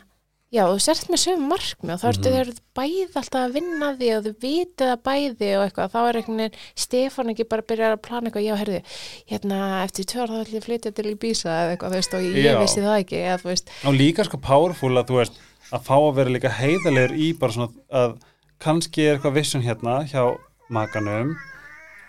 Já, 0.49 0.63
þú 0.65 0.79
sért 0.81 1.09
með 1.13 1.19
sömu 1.21 1.45
markmi 1.45 1.91
og 1.93 1.99
þá 2.01 2.05
ertu 2.09 2.25
Mhm. 2.25 2.33
þeir 2.33 2.41
eru 2.41 2.53
bæði 2.73 3.17
alltaf 3.19 3.43
að 3.45 3.51
vinna 3.53 3.89
því 3.99 4.07
og 4.17 4.23
þú 4.25 4.31
vitið 4.41 4.87
það 4.89 5.03
bæði 5.05 5.49
og 5.53 5.61
eitthvað, 5.65 5.91
þá 5.93 5.99
er 6.09 6.17
einhvern 6.17 6.39
veginn 6.41 6.55
Stefán 6.75 7.29
ekki 7.29 7.45
bara 7.49 7.61
að 7.61 7.67
byrja 7.69 7.91
að 7.93 8.01
plana 8.01 8.29
eitthvað, 8.31 8.47
já, 8.49 8.55
herðu, 8.57 8.81
hérna, 9.29 9.59
eftir 9.85 10.05
ára 10.17 10.33
þá 10.33 10.41
ætlum 10.41 10.57
ég 10.57 10.63
að 10.63 10.65
flytja 10.65 10.91
til 10.95 11.05
Ibiza 11.13 11.49
eða 11.53 11.77
eitthvað, 11.77 11.91
þú 11.93 11.99
veist, 11.99 12.13
og 12.17 12.21
ég 12.25 12.49
Já. 12.49 12.59
vissi 12.63 12.81
það 12.81 12.97
ekki, 12.97 13.19
eða 13.29 13.45
og 13.85 13.93
líka 13.93 14.25
sko 14.25 14.37
powerful 14.41 14.97
að 14.97 15.05
þú 15.05 15.15
veist 15.21 15.37
að 15.71 15.81
fá 15.85 15.95
að 16.01 16.15
vera 16.15 16.29
líka 16.33 16.49
heiðalegur 16.49 17.13
í 17.13 17.27
bara 17.37 17.51
svona 17.53 17.69
að 17.93 18.17
kannski 18.59 19.05
er 19.05 19.17
eitthvað 19.19 19.37
vision 19.37 19.61
hérna 19.61 20.01
hjá 20.09 20.33
makanum 20.71 21.35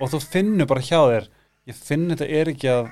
og 0.01 0.13
þú 0.13 0.21
finnur 0.25 0.69
bara 0.71 0.85
hjá 0.85 0.99
þér 0.99 1.31
ég 1.71 1.77
finn 1.79 2.11
þetta 2.11 2.29
er 2.41 2.51
ekki 2.55 2.71
að 2.73 2.91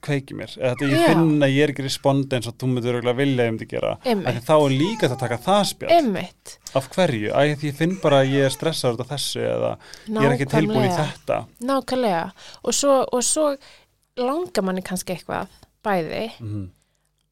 kveiki 0.00 0.36
mér, 0.36 0.52
eða 0.56 0.70
þetta 0.72 0.86
ég 0.88 1.02
Já. 1.02 1.08
finn 1.10 1.44
að 1.44 1.52
ég 1.52 1.62
er 1.64 1.72
ekki 1.74 1.84
respondi 1.84 2.36
eins 2.38 2.48
og 2.48 2.54
þú 2.60 2.68
myndir 2.70 2.94
örugglega 2.94 3.18
vilja 3.18 3.46
um 3.50 3.58
þetta 3.60 3.74
gera. 3.74 3.90
Einmitt. 4.08 4.30
en 4.30 4.46
þá 4.46 4.54
er 4.54 4.74
líka 4.80 5.02
þetta 5.02 5.16
að 5.16 5.22
taka 5.24 5.38
það 5.44 5.60
spjall. 5.70 5.90
Emmitt, 5.98 6.54
af 6.80 6.88
hverju, 6.94 7.32
að 7.36 7.52
því 7.60 7.68
ég 7.68 7.76
finn 7.82 7.94
bara 8.00 8.22
að 8.22 8.32
ég 8.32 8.46
er 8.48 8.54
stressaður 8.54 8.96
út 8.96 9.04
af 9.04 9.12
þessu 9.12 9.44
eða 9.44 9.72
ég 10.08 10.22
er 10.24 10.36
ekki 10.36 10.48
tilbúin 10.54 10.88
í 10.88 10.94
þetta. 10.96 11.38
Nákvæmlega. 11.68 12.24
Og 12.64 12.78
svo, 12.80 12.96
og 13.04 13.26
svo 13.28 13.46
langar 14.20 14.66
manni 14.66 14.84
kannski 14.86 15.18
eitthvað 15.18 15.52
bæði. 15.84 16.26
Mm. 16.40 16.66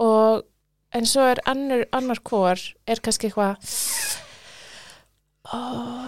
og 0.04 0.44
en 0.96 1.08
svo 1.08 1.24
er 1.28 1.40
annar, 1.48 1.84
annar 1.92 2.20
hvor 2.24 2.60
er 2.88 3.00
kannski 3.04 3.28
eitthvað 3.28 3.56
ó, 5.52 5.58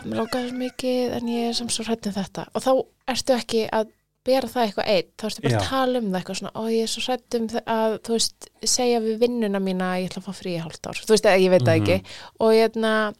mér 0.04 0.26
svo 0.26 0.58
mikið 0.58 1.14
en 1.16 1.28
ég 1.32 1.48
er 1.48 1.54
samt 1.54 1.72
svo 1.72 1.84
hrætt 1.88 2.06
um 2.10 2.12
þetta 2.12 2.46
og 2.54 2.62
þá 2.64 2.70
ertu 3.14 3.36
ekki 3.36 3.62
að 3.72 3.88
bera 4.24 4.48
það 4.52 4.66
eitthvað 4.66 4.90
einn, 4.92 5.08
þá 5.16 5.24
ertu 5.30 5.42
bara 5.42 5.54
Já. 5.54 5.60
að 5.60 5.68
tala 5.70 5.98
um 5.98 6.10
það 6.10 6.18
eitthvað 6.20 6.38
svona, 6.40 6.52
ó 6.60 6.62
ég 6.68 6.82
er 6.84 6.90
svo 6.92 7.02
hrætt 7.06 7.34
um 7.38 7.46
að 7.64 7.94
þú 8.04 8.12
veist, 8.18 8.48
segja 8.68 9.00
við 9.00 9.18
vinnuna 9.24 9.60
mína 9.64 9.92
að 9.94 10.02
ég 10.02 10.10
ætla 10.10 10.20
að 10.22 10.28
fá 10.28 10.34
frí 10.42 10.52
í 10.56 10.60
hálft 10.60 10.86
ár, 10.86 11.00
þú 11.00 11.14
veist, 11.14 11.24
ég 11.40 11.50
veit 11.50 11.62
það 11.64 11.78
Mhm. 11.80 11.88
ekki 11.88 12.04
og 12.40 12.52
ég 12.52 13.14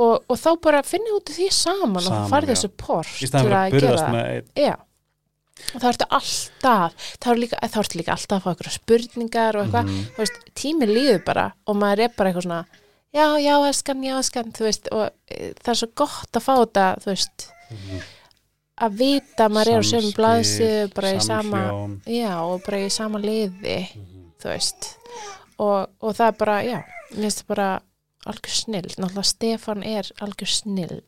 og, 0.00 0.24
og 0.32 0.38
þá 0.40 0.50
bara 0.64 0.82
finna 0.86 1.12
út 1.18 1.28
því 1.28 1.48
saman, 1.52 2.00
Saman, 2.00 2.22
og 2.24 2.30
farið 2.32 2.48
já. 2.48 2.54
þessu 2.56 2.70
port 2.80 3.20
í 3.20 3.28
staðan 3.28 3.52
að 3.58 3.74
burðast 3.76 4.08
með 4.14 4.28
einn 4.30 4.46
Já, 4.56 4.76
og 5.74 5.82
þá 5.82 5.88
ertu 5.90 6.06
alltaf, 6.16 6.94
þá 7.20 7.26
ertu 7.28 7.40
líka, 7.42 7.58
ertu 7.68 7.98
líka 8.00 8.14
alltaf 8.16 8.36
að 8.38 8.44
fá 8.46 8.50
eitthvað 8.54 8.76
spurningar 8.78 9.58
og 9.60 9.66
eitthvað, 9.66 9.90
Mhm. 9.90 10.06
þú 10.16 10.22
veist, 10.24 10.38
tíminn 10.56 10.94
líður 10.96 11.24
bara 11.24 11.52
og 11.66 11.76
maður 11.76 12.04
er 12.06 12.14
bara 12.16 12.32
eitthvað 12.32 12.46
svona, 12.48 12.64
já, 13.14 13.26
já, 13.42 13.56
eskan, 13.68 14.02
já, 14.04 14.18
eskan, 14.20 14.52
þú 14.56 14.66
veist, 14.68 14.88
og 14.94 15.10
e, 15.30 15.52
það 15.60 15.72
er 15.74 15.78
svo 15.82 15.88
gott 15.98 16.38
að 16.38 16.44
fá 16.46 16.54
þetta, 16.62 16.86
þú 17.04 17.10
veist, 17.12 17.46
Mhm. 17.70 18.00
að 18.80 18.96
vita 18.98 19.44
að 19.46 19.52
maður 19.54 19.68
er 19.74 19.78
á 19.78 19.84
sömu 19.84 20.00
Samskip, 20.02 20.16
blaðsið, 20.20 20.94
bara 20.94 21.12
í 21.12 21.20
sama, 21.22 21.60
já, 22.06 22.32
og 22.42 22.62
bara 22.66 22.78
í 22.78 22.88
sama 22.90 23.18
liði, 23.18 23.78
Mhm. 23.94 24.32
þú 24.40 24.48
veist, 24.54 24.96
og, 25.58 25.90
og 26.00 26.14
það 26.16 26.26
er 26.28 26.36
bara, 26.38 26.56
já, 26.64 26.78
mér 27.14 27.20
finnst 27.22 27.42
það 27.42 27.46
bara 27.46 27.80
algjör 28.26 28.54
snill, 28.62 28.90
náttúrulega 28.98 29.24
Stefan 29.24 29.82
er 29.82 30.02
algjör 30.20 30.48
snill, 30.48 31.00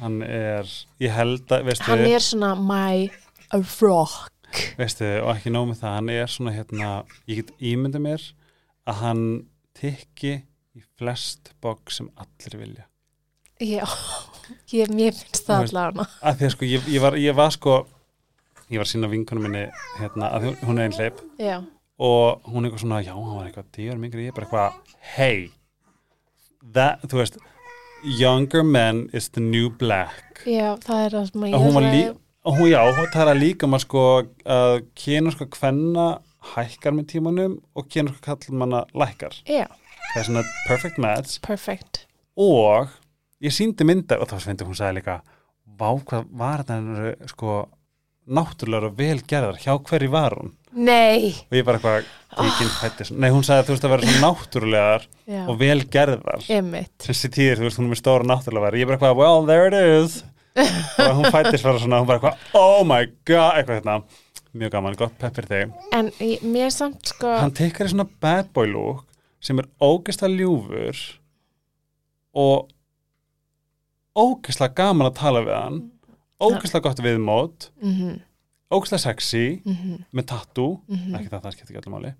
hann 0.00 0.22
er, 0.22 0.64
ég 1.00 1.10
held 1.10 1.46
að 1.48 1.64
veistu, 1.64 1.84
hann 1.84 1.98
er 2.06 2.18
svona 2.20 2.54
my 2.56 3.10
rock, 3.80 4.30
veistu, 4.78 5.04
og 5.22 5.36
ekki 5.36 5.50
nóg 5.50 5.68
með 5.70 5.80
það, 5.80 5.94
hann 5.96 6.08
er 6.10 6.26
svona 6.26 6.52
hérna, 6.54 7.04
ég 7.28 7.36
get 7.36 7.52
ímynda 7.60 7.98
mér 8.00 8.32
að 8.86 8.94
hann 8.94 9.46
tikki 9.74 10.42
í 10.76 10.82
flest 10.98 11.52
bók 11.62 11.90
sem 11.92 12.08
allir 12.16 12.58
vilja. 12.60 12.86
Já, 13.62 13.84
ég, 14.74 14.90
mér 14.90 15.14
finnst 15.14 15.46
það 15.46 15.66
allavega, 15.68 16.06
að 16.22 16.38
því 16.40 16.46
að 16.48 16.54
sko, 16.56 16.68
ég, 16.70 16.88
ég, 16.90 17.02
var, 17.04 17.16
ég 17.20 17.36
var 17.38 17.52
sko 17.54 17.74
ég 18.72 18.80
var 18.80 18.86
að 18.88 18.90
sína 18.94 19.10
vinkunum 19.12 19.44
minni 19.46 19.66
hérna, 20.00 20.30
að 20.32 20.48
hún- 20.64 20.78
er 20.80 20.84
einn 20.88 20.96
hleyp. 20.96 21.20
Já, 21.38 21.56
og 22.02 22.42
hún 22.48 22.64
er 22.64 22.70
eitthvað 22.70 22.84
svona, 22.86 23.02
já, 23.04 23.12
hann 23.14 23.36
var 23.36 23.46
eitthvað 23.46 23.70
tíur 23.76 23.98
mingur, 24.00 24.20
ég 24.24 24.32
er 24.32 24.32
bara 24.32 24.46
eitthvað, 24.48 24.96
hey 25.16 25.50
that, 26.72 27.02
þú 27.06 27.20
veist 27.20 27.38
younger 28.02 28.62
men 28.64 29.08
is 29.12 29.28
the 29.28 29.40
new 29.40 29.70
black. 29.70 30.42
Já, 30.46 30.74
það 30.82 31.04
er 31.06 31.10
það 31.16 31.30
sem 31.30 31.46
ég 31.46 31.54
hún 31.62 31.74
var 31.76 31.86
líka 31.86 32.18
já, 32.72 32.80
hún 32.96 33.12
talar 33.12 33.38
líka 33.38 33.68
um 33.68 33.76
að 33.76 33.84
sko 33.84 34.04
að 34.44 34.80
kynur 34.98 35.36
sko 35.36 35.46
kvenna 35.46 36.06
hækkar 36.56 36.96
með 36.96 37.06
tímanum 37.12 37.60
og 37.78 37.86
kynur 37.88 38.16
sko 38.16 38.24
kallmanna 38.32 38.84
lækkar. 38.98 39.36
Já, 39.46 39.68
það 40.12 40.18
er 40.20 40.26
svona 40.28 40.44
perfect 40.68 40.98
match. 41.02 41.38
Perfect, 41.44 42.02
og 42.38 42.90
ég 43.42 43.54
síndi 43.54 43.86
myndar 43.86 44.22
og 44.22 44.30
þá 44.30 44.36
sveindi 44.42 44.66
hún 44.68 44.78
sagði 44.78 45.00
líka 45.00 45.20
vá 45.78 45.88
hvað 45.98 46.26
var 46.38 46.62
þetta 46.66 47.30
sko 47.32 47.62
náttúrulega 48.32 48.90
og 48.90 48.98
vel 48.98 49.22
gerðar. 49.26 49.58
Hjá 49.58 49.74
hverju 49.82 50.10
var 50.12 50.36
hún? 50.38 50.52
Nei, 50.72 51.32
og 51.50 51.56
ég 51.58 51.66
bara 51.66 51.80
eitthvað 51.80 52.76
fættis 52.80 53.10
nei 53.12 53.28
hún 53.34 53.44
sagði 53.44 53.60
að 53.60 53.66
þú 53.66 53.74
veist 53.74 53.86
að 53.86 53.92
vera 53.92 54.12
náttúrulegar 54.22 55.06
já, 55.28 55.40
og 55.42 55.58
vel 55.60 55.80
gerðar. 55.92 56.44
Emitt, 56.54 56.94
þessi 57.04 57.30
tíðir 57.34 57.60
þú 57.60 57.66
veist 57.66 57.80
hún 57.80 57.88
er 57.88 57.92
með 57.92 58.00
stóra 58.00 58.28
náttúrulega 58.30 58.68
verið 58.68 58.84
ég 58.84 58.88
bara 58.88 59.00
eitthvað 59.00 59.18
well 59.20 59.48
there 59.48 59.68
it 59.68 59.76
is. 59.76 60.20
Og 61.02 61.18
hún 61.18 61.28
fættis 61.34 61.64
bara 61.66 61.82
svona 61.82 62.00
hún 62.00 62.08
bara 62.08 62.20
eitthvað 62.20 62.60
oh 62.62 62.82
my 62.88 63.02
god 63.28 63.58
eitthvað 63.58 63.80
hérna. 63.80 63.98
Mjög 64.52 64.74
gaman 64.74 64.96
gott 65.00 65.14
peppir 65.20 65.46
þig. 65.48 65.70
En 65.96 66.10
mér 66.52 66.72
samt 66.72 67.08
sko, 67.08 67.30
hann 67.40 67.54
tekkar 67.56 67.88
í 67.88 67.92
svona 67.94 68.04
bad 68.20 68.50
boy 68.52 68.68
look 68.68 69.06
sem 69.42 69.58
er 69.62 69.68
ógeðslega 69.82 70.38
ljúfur 70.38 71.00
og 72.42 72.70
ógeðslega 74.16 74.76
gaman 74.78 75.08
að 75.10 75.16
tala 75.20 75.42
við 75.46 75.56
hann 75.56 75.80
ógeðslega 76.42 76.84
gott 76.88 77.02
viðmót 77.04 77.68
mhm, 77.82 78.18
ógeðslega 78.72 79.04
sexy 79.06 79.44
mhm, 79.64 80.02
með 80.16 80.28
tattoo, 80.32 80.76
mhm, 80.90 81.16
ekki 81.18 81.32
það, 81.32 81.42
það 81.46 81.56
skiptir 81.56 81.72
ekki 81.76 81.82
allir 81.82 81.96
máli 81.96 82.14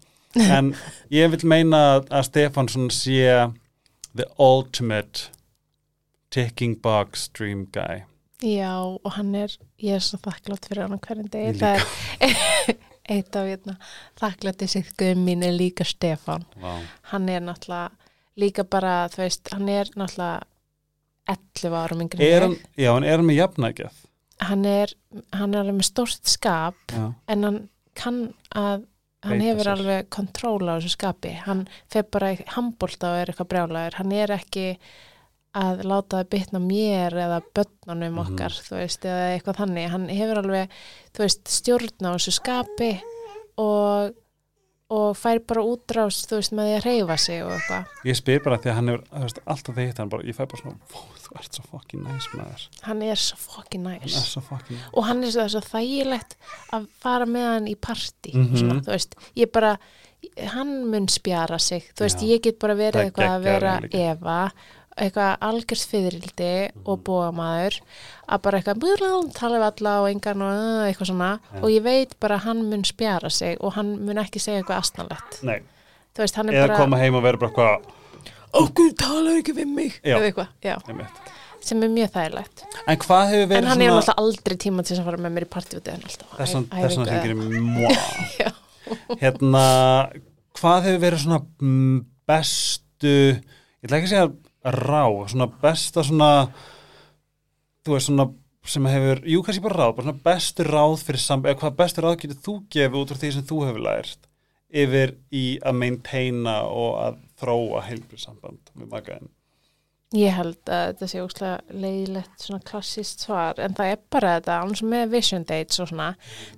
en 0.56 0.70
ég 1.12 1.28
vil 1.34 1.42
meina 1.52 1.80
að- 1.98 2.08
að 2.08 2.26
Stefán 2.30 2.70
svona 2.72 2.94
sé 2.96 3.52
the 4.16 4.24
ultimate 4.40 5.28
ticking 6.32 6.74
box 6.80 7.28
dream 7.36 7.66
guy. 7.72 8.04
Já, 8.42 8.72
og 9.04 9.12
hann 9.12 9.34
er, 9.36 9.52
ég 9.78 9.94
er 9.98 10.00
svo 10.04 10.18
þakklátt 10.24 10.64
fyrir 10.68 10.88
hann 10.88 10.98
hverjum 11.04 11.28
degi, 11.32 11.58
það 11.60 11.76
er 11.76 12.74
eitt 13.10 13.36
af 13.38 13.48
hérna, 13.48 13.76
þakklátti 14.20 14.68
sigðgum 14.70 15.24
mín 15.26 15.42
er 15.46 15.56
líka 15.56 15.86
Stefan, 15.88 16.46
wow. 16.62 16.84
hann 17.12 17.28
er 17.32 17.42
náttúrulega 17.44 17.90
líka 18.40 18.64
bara, 18.64 19.08
þú 19.12 19.24
veist, 19.24 19.50
hann 19.52 19.68
er 19.68 19.90
náttúrulega 19.98 20.46
11 21.32 21.76
árum 21.78 22.00
yngri 22.04 22.30
er 22.30 22.46
hann, 22.48 22.56
já, 22.76 22.90
hann 22.92 23.06
er 23.06 23.22
með 23.26 23.38
jafnægjað 23.38 24.00
hann 24.42 24.64
er, 24.66 24.94
hann 25.34 25.52
er 25.54 25.62
alveg 25.62 25.78
með 25.78 25.90
stórt 25.90 26.30
skap 26.30 26.94
já, 26.94 27.04
en 27.30 27.46
hann 27.46 27.60
kann 27.98 28.24
að 28.56 28.88
hann 29.22 29.38
Beita 29.38 29.46
hefur 29.46 29.62
sér. 29.62 29.72
alveg 29.76 30.10
kontról 30.10 30.66
á 30.66 30.74
þessu 30.74 30.92
skapi. 30.96 31.32
Hann 31.44 31.66
fer 31.92 32.06
bara 32.10 32.32
í 32.34 32.40
handbólta 32.56 33.12
og 33.12 33.20
er 33.20 33.30
eitthvað 33.30 33.50
brjálæður 33.52 33.98
hann 34.00 34.14
er 34.16 34.34
ekki 34.34 34.64
að 35.54 35.82
láta 35.84 36.22
það 36.22 36.28
bytna 36.32 36.60
mér 36.64 37.12
eða 37.12 37.42
börnunum 37.54 38.14
Mhm. 38.14 38.22
okkar, 38.24 38.50
þú 38.68 38.76
veist, 38.80 39.02
eða 39.04 39.28
eitthvað 39.36 39.56
þannig 39.60 39.90
hann 39.90 40.08
hefur 40.08 40.38
alveg, 40.42 40.68
þú 41.12 41.18
veist, 41.26 41.44
stjórn 41.44 42.08
á 42.08 42.10
þessu 42.16 42.32
skapi 42.40 43.00
og 43.58 44.14
og 44.92 45.14
fær 45.16 45.38
bara 45.48 45.62
útrás, 45.64 46.26
þú 46.28 46.36
veist, 46.36 46.52
með 46.52 46.66
því 46.68 46.72
að 46.76 46.82
reyfa 46.84 47.14
sig 47.18 47.38
og 47.42 47.52
eitthvað 47.54 47.86
ég 48.04 48.16
spyr 48.18 48.42
bara 48.44 48.58
því 48.58 48.68
að 48.68 48.74
hann 48.76 48.88
hefur 48.88 49.04
þú 49.08 49.22
veist, 49.22 49.38
alltaf 49.46 49.78
hitt 49.80 49.96
hann 50.02 50.08
bara, 50.12 50.22
ég 50.28 50.36
fæ 50.36 50.44
bara 50.44 50.60
svona 50.60 50.76
"Vó, 50.92 51.00
þú 51.16 51.38
ert 51.40 51.52
svo 51.56 51.64
fucking 51.70 52.02
nice 52.04 52.28
maður 52.36 52.66
hann 52.82 53.02
er 53.02 53.14
svo 53.16 53.36
fucking 53.38 53.86
er 53.86 54.00
nice 54.04 54.20
svo 54.20 54.42
fucking 54.42 54.76
nice 54.76 54.90
og 54.92 55.04
hann 55.04 55.24
er 55.24 55.30
svo, 55.30 55.48
svo 55.48 55.60
þægilegt 55.64 56.36
að 56.74 56.88
fara 57.00 57.24
með 57.24 57.46
hann 57.54 57.66
í 57.68 57.74
partí 57.74 58.34
Mhm. 58.34 58.56
svona, 58.58 58.80
þú 58.84 58.92
veist, 58.92 59.14
ég 59.34 59.50
bara 59.52 59.78
hann 60.48 60.86
mun 60.90 61.06
spjara 61.08 61.58
sig, 61.58 61.84
þú 61.96 62.04
veist, 62.04 62.20
Já. 62.20 62.28
ég 62.36 62.42
get 62.42 62.58
bara 62.58 62.74
verið 62.74 62.94
er 62.96 63.10
eitthvað 63.10 63.30
að 63.38 63.42
vera. 63.42 63.80
Eva, 63.92 64.52
eitthvað 64.98 65.38
algjörst 65.40 65.88
fyririldi 65.90 66.50
Mhm. 66.72 66.82
og 66.86 66.98
búamaður 67.04 67.78
að 68.28 68.42
bara 68.42 68.58
eitthvað, 68.60 68.78
búrlá, 68.82 69.10
tala 69.32 69.58
við 69.58 69.66
alla 69.70 69.94
og 70.02 70.08
engan 70.10 70.42
og 70.42 70.52
uh, 70.52 70.84
eitthvað 70.88 71.08
svona. 71.12 71.30
Já. 71.54 71.60
og 71.62 71.68
ég 71.70 71.82
veit 71.82 72.14
bara 72.20 72.36
að 72.36 72.44
hann 72.46 72.62
mun 72.70 72.84
spjara 72.84 73.30
sig 73.30 73.56
og 73.60 73.72
hann 73.74 73.98
mun 74.04 74.16
ekki 74.18 74.38
segja 74.40 74.60
eitthvað 74.62 74.78
astnalett 74.84 75.40
eða 76.54 76.66
bara, 76.68 76.78
koma 76.84 76.98
heim 76.98 77.14
og 77.14 77.22
vera 77.22 77.36
bara 77.38 77.50
eitthvað 77.50 77.92
okkur 78.52 78.90
talar 79.00 79.38
ekki 79.40 79.54
við 79.56 79.66
mig. 79.74 80.00
Já. 80.04 80.16
eða 80.18 80.28
eitthvað, 80.28 80.48
já, 80.62 80.76
sem 81.62 81.82
er 81.82 81.88
mjög 81.88 82.10
þægilegt. 82.12 82.62
En 82.88 82.98
en 83.62 83.64
hann 83.70 83.78
svona 83.78 83.84
er 83.86 83.96
alltaf 83.96 84.18
aldrei 84.18 84.56
tíma 84.58 84.82
til 84.84 84.96
þess 84.96 85.00
að 85.00 85.04
fara 85.08 85.16
með 85.22 85.32
mér 85.32 85.44
í 85.46 85.50
æfingu 86.68 86.90
sem 86.92 87.04
eða- 87.06 87.22
gerir 87.22 87.36
mjá 87.36 87.90
Já. 88.42 88.50
hérna 89.22 89.64
hvað 90.58 90.82
hefur 90.88 91.00
verið 91.06 91.22
svona 91.22 91.40
mm, 91.62 92.00
bestu 92.28 93.12
ég 93.38 93.86
ætla 93.86 93.96
ekki 94.00 94.08
að 94.10 94.14
segja 94.14 94.32
rá 94.64 95.04
svona 95.28 95.48
besta 95.62 96.04
svona 96.06 96.30
þú 97.82 97.96
veist 97.96 98.10
svona 98.10 98.28
sem 98.62 98.84
hefur, 98.86 99.24
jú 99.26 99.40
kannski 99.42 99.62
bara 99.64 99.80
ráð 99.80 99.94
bara 99.96 100.06
svona 100.06 100.24
bestu 100.24 100.66
ráð 100.68 101.00
fyrir 101.02 101.22
samband 101.22 101.50
eða 101.50 101.60
hvað 101.64 101.78
bestu 101.80 102.04
ráð 102.04 102.18
getur 102.22 102.42
þú 102.46 102.54
gefið 102.70 103.00
út 103.00 103.12
frá 103.12 103.18
því 103.22 103.30
sem 103.34 103.46
þú 103.48 103.62
hefur 103.66 103.86
lært 103.88 104.28
yfir 104.82 105.14
í 105.34 105.44
að 105.66 105.78
maintaina 105.80 106.56
og 106.70 106.92
að 107.02 107.18
þróa 107.42 107.82
heilbrið 107.88 108.22
samband 108.22 108.70
með 108.78 108.92
makaðin 108.94 109.32
Ég 110.12 110.34
held 110.36 110.58
að 110.68 110.82
þetta 110.90 111.06
sé 111.08 111.20
óslega 111.24 111.76
leiðilegt 111.82 112.42
svona 112.44 112.60
klassist 112.68 113.22
svar 113.24 113.56
en 113.64 113.72
það 113.78 113.92
er 113.94 114.00
bara 114.12 114.32
þetta, 114.36 114.56
alveg 114.60 114.82
með 114.92 115.12
vision 115.14 115.44
dates 115.48 115.80
og 115.80 115.88
svona, 115.88 116.08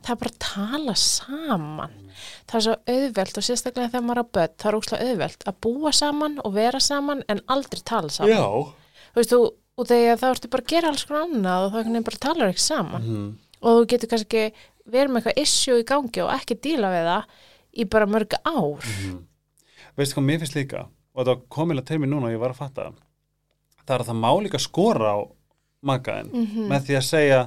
það 0.03 0.11
er 0.11 0.19
bara 0.23 0.33
að 0.33 0.39
tala 0.43 0.95
saman. 0.99 1.93
Það 2.51 2.57
er 2.59 2.65
svo 2.67 2.75
auðvelt 2.95 3.39
og 3.39 3.47
sérstaklega 3.47 3.93
þegar 3.93 4.05
maður 4.09 4.19
er 4.19 4.27
á 4.27 4.33
börn, 4.39 4.57
það 4.59 4.71
er 4.73 4.79
óslega 4.81 5.07
auðvelt 5.13 5.47
að 5.53 5.61
búa 5.69 5.93
saman 5.95 6.35
og 6.45 6.57
vera 6.57 6.81
saman 6.83 7.23
en 7.31 7.43
aldrei 7.55 7.83
tala 7.87 8.11
saman. 8.11 8.35
Já. 8.35 8.43
Þú 9.15 9.21
veist, 9.23 9.31
þú, 9.37 9.41
og 9.79 9.89
þegar 9.93 10.19
þá 10.19 10.27
ertu 10.33 10.51
bara 10.51 10.63
að 10.67 10.75
gera 10.75 10.91
alls 10.91 11.07
konar 11.07 11.25
annað 11.29 11.65
og 11.65 11.71
þá 11.71 11.79
einhvern 11.79 11.95
veginn 11.95 12.09
bara 12.11 12.23
talar 12.27 12.53
ekki 12.55 12.65
saman 12.67 13.03
Mhm. 13.07 13.39
og 13.63 13.71
þú 13.79 13.87
getur 13.95 14.09
kannski 14.11 14.45
verið 14.91 15.11
með 15.15 15.23
eitthvað 15.23 15.43
issue 15.47 15.79
í 15.81 15.87
gangi 15.87 16.23
og 16.27 16.35
ekki 16.35 16.59
díla 16.61 16.91
við 16.91 17.07
það 17.07 17.25
í 17.79 17.89
bara 17.91 18.07
mörg 18.07 18.35
ár. 18.45 18.83
Mhm. 18.83 19.25
Veistu 19.97 20.15
hvað 20.19 20.27
mér 20.27 20.39
finnst 20.43 20.55
líka 20.59 20.89
og 21.15 21.23
þetta 21.27 21.41
komiðlega 21.49 22.95
það 23.85 23.95
er 23.97 24.05
að 24.05 24.11
það 24.11 24.23
má 24.25 24.31
líka 24.45 24.63
skora 24.63 25.15
á 25.15 25.19
makaðin 25.85 26.33
Mm 26.33 26.69
með 26.73 26.89
því 26.89 26.99
að 26.99 27.07
segja 27.09 27.41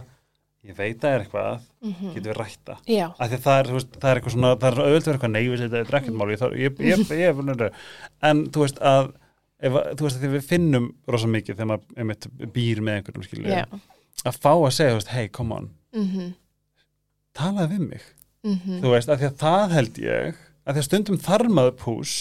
ég 0.67 0.75
veit 0.75 0.97
að 0.97 1.01
það 1.03 1.13
er 1.13 1.21
eitthvað, 1.23 1.61
-hmm. 1.81 2.13
getur 2.13 2.31
við 2.31 2.37
rætta 2.37 2.73
af 2.73 3.29
því 3.29 3.37
að 3.37 3.45
það 3.45 3.59
er, 3.59 3.69
veist, 3.77 3.93
það 4.01 4.09
er 4.09 4.19
eitthvað 4.19 4.33
svona 4.33 4.51
það 4.55 4.67
er 4.67 4.81
auðvitað 4.83 5.13
eitthvað 5.13 5.31
neyfis, 5.35 5.61
þetta 5.63 5.77
er 5.77 6.57
ég, 6.57 6.81
ég, 6.81 7.71
en 8.27 8.43
þú 8.51 8.65
veist 8.65 8.81
að 8.81 9.11
ef, 9.57 9.77
þú 9.97 10.07
veist 10.07 10.17
að 10.17 10.23
því 10.23 10.31
við 10.33 10.49
finnum 10.49 10.89
rosa 11.07 11.29
mikið 11.31 11.55
þegar 11.55 11.69
maður 11.71 12.01
einmitt 12.01 12.27
býr 12.55 12.81
með 12.83 12.99
einhverjum 12.99 13.27
skilju, 13.27 13.53
já. 13.53 13.63
að 14.23 14.41
fá 14.41 14.51
að 14.53 14.75
segja, 14.77 14.99
hey, 15.13 15.29
come 15.29 15.55
on. 15.55 15.71
Mm 15.95 16.33
talaði 17.37 17.75
við 17.75 17.81
mig, 17.91 18.03
-hmm. 18.43 18.77
þú 18.81 18.91
veist, 18.95 19.09
af 19.13 19.19
því 19.21 19.27
að 19.27 19.41
það 19.43 19.73
held 19.77 19.97
ég, 20.01 20.37
af 20.65 20.73
því 20.73 20.81
að 20.81 20.87
stundum 20.87 21.17
þarf 21.21 21.51
maður 21.53 21.75
pús 21.83 22.13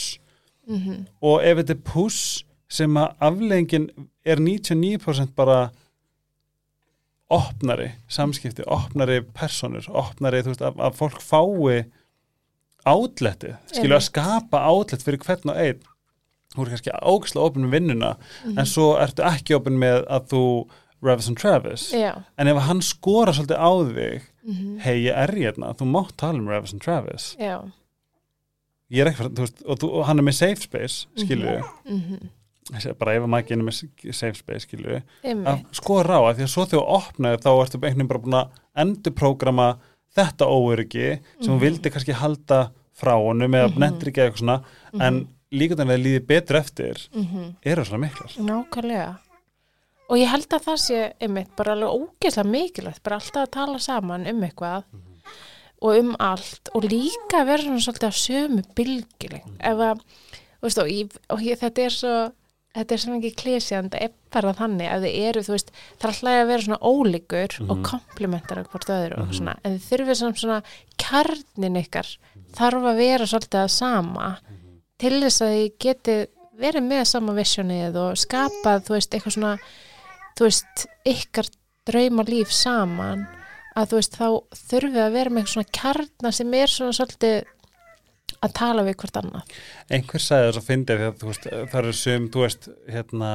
Mm 0.66 1.04
og 1.22 1.44
ef 1.46 1.56
þetta 1.60 1.72
er 1.72 1.82
pús 1.86 2.44
sem 2.68 2.96
að 2.98 3.12
afleggingin 3.20 3.90
er 4.26 4.36
99% 4.42 5.34
bara 5.36 5.70
opnari 7.30 7.90
samskipti, 8.08 8.62
opnari 8.70 9.20
personur, 9.34 9.86
opnari 9.90 10.42
þú 10.46 10.52
veist, 10.52 10.62
að, 10.62 10.80
að 10.86 10.98
fólk 11.00 11.22
fái 11.26 11.78
átletið, 12.86 13.56
skilju 13.72 13.96
að 13.96 14.04
skapa 14.06 14.60
átlet 14.70 15.02
fyrir 15.02 15.18
hvern 15.24 15.50
og 15.50 15.56
einn 15.58 15.80
þú 16.54 16.62
er 16.62 16.70
kannski 16.72 16.92
ógislega 17.02 17.48
opn 17.50 17.64
með 17.66 17.72
vinnuna 17.74 18.12
Mhm. 18.44 18.58
en 18.58 18.66
svo 18.70 18.92
ertu 19.02 19.24
ekki 19.26 19.56
opn 19.58 19.78
með 19.82 20.04
að 20.06 20.28
þú 20.30 20.42
Travis 21.02 21.28
and 21.28 21.36
Travis 21.38 21.90
Já. 21.92 22.22
en 22.38 22.48
ef 22.48 22.56
hann 22.62 22.80
skora 22.82 23.32
svolítið 23.34 23.58
á 23.58 23.70
þig 23.90 24.22
Mm 24.46 24.78
hei 24.78 25.02
ég 25.08 25.16
er 25.18 25.28
hérna, 25.34 25.74
þú 25.74 25.86
mátt 25.90 26.14
tala 26.16 26.38
um 26.38 26.46
Travis 26.46 26.72
and 26.72 26.82
Travis 26.82 27.36
Já. 27.40 27.58
ég 28.90 29.00
er 29.02 29.10
ekki, 29.10 29.26
og, 29.66 29.78
þú, 29.78 29.90
og 29.90 30.06
hann 30.06 30.18
er 30.18 30.22
með 30.22 30.34
safe 30.38 30.62
space 30.62 31.06
skilju, 31.16 31.62
Mm 31.90 32.00
-hmm. 32.00 32.28
Mm 32.72 32.98
bara 32.98 33.14
ef 33.14 33.22
að 33.22 33.28
maður 33.30 33.48
genið 33.48 33.66
með 33.68 34.14
safe 34.14 34.34
space 34.40 34.66
skilju, 34.66 35.02
að 35.24 35.60
skora 35.72 36.16
á 36.18 36.22
að 36.26 36.36
því 36.40 36.42
að 36.46 36.52
svo 36.54 36.64
þú 36.66 36.80
opnaði 36.96 37.38
þá 37.44 37.50
ertu 37.62 37.76
einhvern 37.78 37.94
veginn 37.94 38.08
bara 38.08 38.22
búin 38.24 38.38
að 38.40 38.48
endurprógrama 38.82 39.68
þetta 40.16 40.48
óöryggi 40.50 41.20
sem 41.40 41.52
hún 41.52 41.58
Mhm. 41.58 41.60
vildi 41.66 41.90
kannski 41.92 42.12
halda 42.12 42.70
frá 42.96 43.14
honum 43.20 43.52
eða 43.54 43.68
Mhm. 43.70 43.78
nefndir 43.78 44.08
ekki 44.10 44.22
eitthvað 44.24 44.40
svona 44.42 44.62
en 45.00 45.28
líka 45.52 45.76
þannig 45.76 45.92
að 45.92 45.98
það 45.98 46.04
líði 46.06 46.26
betur 46.26 46.56
eftir 46.56 47.08
Mm 47.14 47.54
eru 47.64 47.84
svona 47.84 48.08
miklar 48.08 48.32
Nákvæmlega. 48.38 49.18
Og 50.08 50.16
ég 50.18 50.28
held 50.30 50.48
að 50.48 50.64
það 50.64 50.78
sé 50.78 51.12
einmitt 51.20 51.56
bara 51.56 51.72
alveg 51.72 51.90
ógeðslega 51.90 52.50
mikilvægt, 52.50 53.02
bara 53.02 53.16
alltaf 53.16 53.42
að 53.46 53.50
tala 53.50 53.78
saman 53.78 54.26
um 54.26 54.40
eitthvað 54.42 54.84
og 55.82 55.98
um 55.98 56.16
allt 56.18 56.68
og 56.74 56.82
líka 56.84 57.44
vera 57.44 57.58
svona 57.62 57.82
svolítið 57.82 58.06
af 58.06 58.14
sömu 58.14 58.62
bylgileg. 58.74 59.42
Ef 59.60 59.76
að, 59.76 60.00
veist, 60.62 60.78
og, 60.78 60.86
ég, 60.86 61.10
og 61.30 61.38
ég, 61.40 61.58
þetta 61.58 61.78
er 61.84 61.90
svo, 61.90 62.32
þetta 62.76 62.94
er 62.94 63.02
svo 63.02 63.14
mikið 63.14 63.34
klísjand, 63.40 63.94
það 63.94 64.06
er 64.06 64.14
bara 64.36 64.52
þannig 64.58 64.92
að 64.92 65.06
þið 65.06 65.26
eru, 65.30 65.42
veist, 65.48 65.72
það 65.96 66.06
er 66.06 66.12
alltaf 66.12 66.36
að 66.36 66.50
vera 66.50 66.66
svona 66.66 66.92
ólíkur 66.92 67.56
og 67.66 67.82
komplimentar 67.86 68.62
hvort 68.66 68.92
öðru 68.92 69.22
og 69.22 69.34
svona, 69.36 69.56
en 69.62 69.76
þið 69.76 69.88
þurfið 69.90 70.20
svona, 70.20 70.40
svona 70.42 70.60
kjarnin 71.02 71.80
ykkar 71.80 72.12
þarf 72.56 72.88
að 72.90 73.02
vera 73.02 73.28
svolítið 73.30 73.62
að 73.62 73.74
sama 73.76 74.30
til 75.00 75.14
þess 75.24 75.44
að 75.44 75.54
þið 75.56 75.68
geti 75.86 76.18
verið 76.56 76.86
með 76.88 77.04
sama 77.10 77.36
visionið 77.36 77.98
og 78.00 78.20
skapað, 78.20 78.84
þú 78.86 78.96
veist, 78.96 79.16
eitthvað 79.16 79.36
svona 79.36 79.56
þú 80.36 80.48
veist, 80.48 80.86
ykkar 81.08 81.50
drauma 81.86 82.24
líf 82.26 82.52
saman 82.54 83.26
að 83.76 83.90
þú 83.90 84.00
veist, 84.00 84.16
þá 84.16 84.28
þurfið 84.70 85.02
að 85.02 85.16
vera 85.18 85.32
með 85.32 85.42
eitthvað 85.42 85.54
svona 85.54 85.76
kjarna 85.80 86.32
sem 86.32 86.56
er 86.56 86.72
svona 86.72 86.96
svolítið 86.96 87.36
að 88.44 88.54
tala 88.58 88.84
við 88.86 88.98
hvort 89.02 89.18
annað. 89.20 89.56
Einhver 89.92 90.22
sagði 90.22 90.50
þess 90.50 90.60
að 90.60 90.68
fyndi 90.68 90.96
að 90.96 91.24
það 91.72 91.80
eru 91.80 91.94
sum, 91.96 92.28
þú 92.34 92.44
veist 92.44 92.68
hérna, 92.92 93.32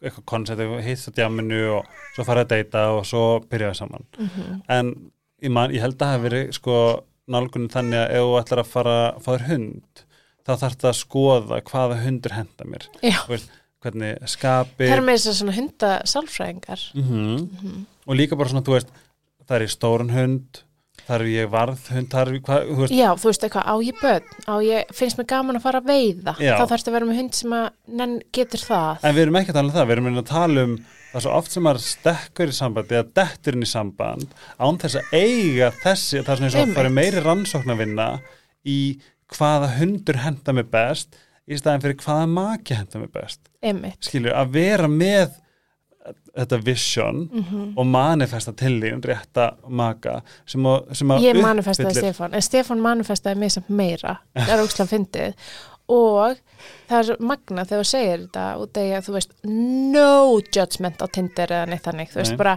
eitthvað 0.00 0.26
koncept, 0.32 0.64
hitt 0.86 1.08
á 1.08 1.16
djáminu 1.18 1.60
og 1.78 1.92
svo 2.14 2.26
fara 2.28 2.46
að 2.46 2.54
deyta 2.54 2.86
og 2.94 3.04
svo 3.08 3.26
byrjaði 3.50 3.80
saman. 3.80 4.08
Mm 4.18 4.30
-hmm. 4.36 4.62
en 4.68 4.94
ég, 5.42 5.50
man, 5.50 5.70
ég 5.74 5.80
held 5.80 5.94
að 5.94 6.02
það 6.04 6.14
hafi 6.14 6.28
verið 6.28 6.52
sko 6.52 6.80
nálgunum 7.26 7.70
þannig 7.70 7.98
að 8.00 8.10
ef 8.16 8.26
þú 8.26 8.40
ætlar 8.40 8.62
að 8.62 8.72
fara 8.72 8.96
að 9.10 9.22
þér 9.26 9.46
hund 9.50 10.02
þá 10.46 10.52
þarf 10.56 10.76
það 10.80 10.90
að 10.90 11.00
skoða 11.00 11.60
hvaða 11.70 12.02
hundur 12.04 12.32
henda 12.32 12.64
mér. 12.64 12.88
Veist, 13.28 13.50
hvernig 13.82 14.30
skapi 14.30 14.86
það 14.86 14.96
er 14.96 15.04
með 15.06 15.18
þess 15.24 15.42
að 15.42 15.56
hunda 15.58 15.90
sálfræðingar 16.04 16.86
mm 16.94 17.84
og 18.06 18.14
líka 18.14 18.36
bara 18.38 18.52
svona, 18.52 18.62
þú 18.62 18.76
veist 18.76 18.92
það 19.46 19.56
er 19.56 19.64
ég 19.66 19.72
stórun 19.72 20.14
hund 20.14 20.60
þar 21.06 21.22
er 21.22 21.30
ég 21.30 21.50
varð 21.52 21.88
hund, 21.94 22.08
þar 22.12 22.30
er 22.30 22.36
ég 22.38 22.44
hvað, 22.46 22.68
þú 22.68 22.82
veist 22.82 22.94
Já, 22.96 23.08
þú 23.14 23.30
veist 23.30 23.46
eitthvað, 23.46 23.66
á 23.70 23.74
ég 23.86 24.00
börn? 24.02 24.36
Á 24.46 24.54
ég, 24.66 24.92
finnst 24.98 25.20
mér 25.20 25.28
gaman 25.30 25.58
að 25.58 25.66
fara 25.66 25.80
að 25.82 25.90
veiða? 25.92 26.36
Já. 26.42 26.52
þá 26.58 26.64
þarfst 26.72 26.90
að 26.90 26.96
vera 26.96 27.08
með 27.08 27.20
hund 27.20 27.38
sem 27.38 27.56
að 27.56 27.66
nenn 28.00 28.14
getur 28.36 28.64
það? 28.66 29.04
En 29.06 29.16
við 29.16 29.26
erum 29.26 29.40
ekki 29.40 29.52
að 29.52 29.58
tala 29.60 29.70
um 29.70 29.76
það, 29.76 29.86
við 29.86 29.96
erum 29.96 30.10
að 30.12 30.30
tala 30.30 30.64
um 30.66 30.76
það 31.12 31.24
svo 31.24 31.34
oft 31.38 31.54
sem 31.54 31.64
maður 31.64 31.84
stekkur 31.86 32.52
í 32.52 32.56
samband 32.56 32.90
eða 32.92 33.06
dettur 33.20 33.56
inn 33.56 33.66
í 33.66 33.70
samband 33.70 34.34
án 34.58 34.80
þess 34.82 34.98
að 35.00 35.14
eiga 35.14 35.70
þessi, 35.84 36.18
það 36.20 36.32
er 36.32 36.40
svona 36.40 36.50
eins 36.50 36.58
og 36.58 36.64
að 36.66 36.74
fara 36.76 36.92
meiri 36.92 37.22
rannsóknarvinna 37.24 38.08
í 38.66 38.80
hvaða 39.36 39.70
hundur 39.78 40.20
henda 40.22 40.54
mig 40.56 40.68
best 40.72 41.16
í 41.46 41.58
staðin 41.58 41.84
fyrir 41.84 41.98
hvaða 42.02 42.28
maki 42.30 42.76
henda 42.76 43.00
mig 43.00 43.12
best. 43.14 43.46
Einmitt. 43.62 44.00
Skilur, 44.04 44.34
að 44.34 44.54
vera 44.58 44.90
með 44.90 45.38
þetta 46.36 46.58
vision 46.64 47.22
mm 47.32 47.76
og 47.76 47.86
manifesta 47.86 48.52
til 48.56 48.74
þín 48.82 49.02
rétta 49.04 49.50
maka 49.68 50.20
sem 50.46 50.64
að, 50.66 50.90
sem 50.96 51.10
að 51.14 51.24
Ég 51.26 51.40
manifestaði 51.42 51.94
Stefán, 52.00 52.34
en 52.34 52.42
Stefán 52.44 52.80
manifestaði 52.84 53.40
mig 53.40 53.50
samt 53.56 53.68
meira, 53.68 54.16
það 54.34 54.52
er 54.56 54.62
ókslega 54.64 54.90
fyndið. 54.92 55.34
Og 55.88 56.40
það 56.90 56.98
er 57.12 57.20
magna 57.22 57.62
þegar 57.64 57.84
þú 57.84 57.88
segir 57.92 58.18
þetta 58.24 58.46
og 58.58 58.70
þegar 58.74 59.04
þú 59.06 59.12
veist 59.14 59.34
no 59.44 60.40
judgment 60.56 61.02
á 61.02 61.06
Tinder 61.14 61.52
eða 61.60 61.68
neitt 61.70 61.84
þannig, 61.86 62.10
þú 62.10 62.18
veist 62.22 62.34
Nei. 62.34 62.40
bara 62.40 62.56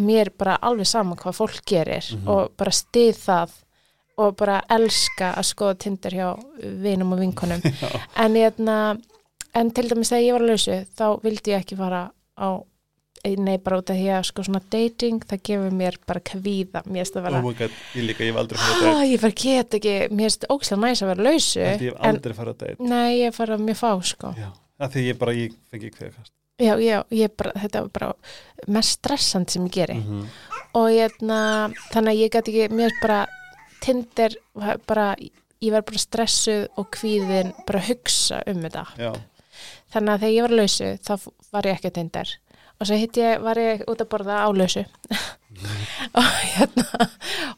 mér 0.00 0.30
bara 0.38 0.58
alveg 0.62 0.86
saman 0.86 1.18
hvað 1.18 1.38
fólk 1.38 1.62
gerir 1.66 2.04
Mhm. 2.14 2.28
og 2.28 2.52
bara 2.56 2.70
stið 2.70 3.16
það 3.24 3.50
og 4.20 4.36
bara 4.36 4.60
elska 4.68 5.32
að 5.34 5.46
skoða 5.48 5.78
Tinder 5.78 6.10
hjá 6.12 6.28
vinum 6.82 7.12
og 7.14 7.18
vinkonum. 7.22 7.62
En, 8.16 8.34
hérna, 8.34 8.98
en 9.54 9.70
til 9.70 9.88
dæmis 9.88 10.10
þegar 10.12 10.26
ég 10.26 10.32
var 10.36 10.42
að 10.44 10.50
lausu 10.50 10.76
þá 10.98 11.06
vildi 11.24 11.54
ég 11.54 11.62
ekki 11.64 11.76
fara 11.78 12.10
á 12.36 12.50
nei 13.20 13.58
bara 13.60 13.80
út 13.80 13.90
af 13.92 13.98
því 13.98 14.08
að 14.16 14.26
sko 14.30 14.44
svona 14.46 14.62
dating 14.72 15.24
það 15.28 15.42
gefur 15.44 15.74
mér 15.76 15.98
bara 16.08 16.22
kvíða 16.24 16.82
mér 16.86 17.02
finnst 17.02 17.16
það 17.16 17.26
vera 17.26 17.40
oh 17.42 17.56
god, 17.58 17.78
ég 17.94 18.06
líka, 18.08 18.24
ég 18.24 18.32
hef 18.32 18.40
aldrei 18.40 18.60
farið 18.60 18.86
að 18.86 18.94
ah, 18.94 19.02
ég 19.04 19.24
bara 19.24 19.36
get 19.42 19.76
ekki, 19.76 19.94
mér 20.08 20.26
finnst 20.26 20.46
ókslega 20.48 20.80
næs 20.84 21.02
að 21.02 21.10
vera 21.12 21.26
lausu 21.28 21.60
date 21.60 21.84
ég 21.84 21.96
hef 21.96 22.06
aldrei 22.10 22.36
farið 22.36 22.54
að 22.54 22.62
date. 22.62 22.90
Nei, 22.90 23.10
ég 23.20 23.36
fara 23.36 23.58
mjög 23.60 23.80
fá 23.80 23.90
sko. 24.10 24.30
Já, 24.38 24.48
að 24.80 24.94
því 24.94 25.04
ég 25.06 25.18
bara, 25.20 25.34
ég 25.36 25.58
fengi 25.72 25.90
kveðkast. 25.96 26.32
Já, 26.60 26.72
já, 26.84 26.96
ég 27.16 27.34
bara, 27.40 27.52
þetta 27.56 27.84
var 27.84 27.92
bara 27.96 28.72
mest 28.76 28.96
stressand 28.98 29.52
sem 29.52 29.66
ég 29.68 29.76
geri. 29.76 29.98
Mm 30.00 30.08
-hmm. 30.08 30.40
og 30.80 30.88
hérna, 30.90 31.40
þannig 31.92 32.12
að 32.14 32.20
ég 32.20 32.32
get 32.32 32.48
ekki 32.48 32.68
mér 32.68 32.88
finnst 32.88 33.04
bara, 33.04 33.20
Tinder 33.80 34.34
var 34.54 34.80
bara, 34.86 35.16
ég 35.60 35.72
var 35.72 35.82
bara 35.82 35.98
stressuð 35.98 36.68
og 36.76 36.90
kvíðin 36.92 37.54
bara 37.66 37.80
hugsa 37.80 38.42
um 38.46 38.60
þetta. 38.60 38.84
Já, 38.98 39.12
þannig 39.92 40.12
að 40.14 40.22
þegar 40.22 40.34
ég 40.36 40.46
var 40.46 40.56
lausu 40.60 40.90
þá 41.06 41.12
var 41.50 41.68
ég 41.68 41.78
ekki 41.78 41.90
á 41.90 41.96
Tinder 41.98 42.32
og 42.80 42.88
svo 42.88 42.96
hitti 42.96 43.24
ég, 43.24 43.42
var 43.44 43.60
ég 43.60 43.84
út 43.90 44.02
að 44.02 44.10
borða 44.12 44.42
á 44.46 44.48
lausu 44.54 44.84
og 46.18 46.28
hérna 46.54 47.08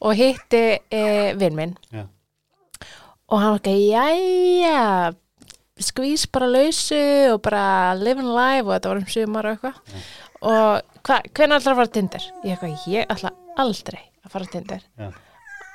og 0.02 0.14
hitti 0.18 0.62
e, 0.90 1.02
vinn 1.38 1.58
minn 1.58 1.74
Já. 1.92 2.06
og 3.30 3.42
hann 3.42 3.54
var 3.54 3.60
ekki, 3.60 3.76
jæja 3.92 4.80
skvís 5.82 6.26
bara 6.30 6.50
lausu 6.50 7.02
og 7.32 7.40
bara 7.44 7.94
living 7.98 8.28
life 8.28 8.66
og 8.66 8.74
þetta 8.74 8.92
var 8.92 9.02
um 9.02 9.12
sumar 9.14 9.48
og 9.48 9.56
eitthvað 9.56 10.02
og 10.42 10.98
hva, 11.02 11.20
hvernig 11.34 11.58
ætlar 11.58 11.74
að 11.74 11.78
fara 11.78 11.86
á 11.86 11.94
Tinder? 11.94 12.26
Ég 12.42 12.56
eitthvað, 12.56 12.88
ég 12.90 13.14
ætla 13.14 13.32
aldrei 13.62 14.02
að 14.22 14.34
fara 14.34 14.80
Já. 14.98 15.08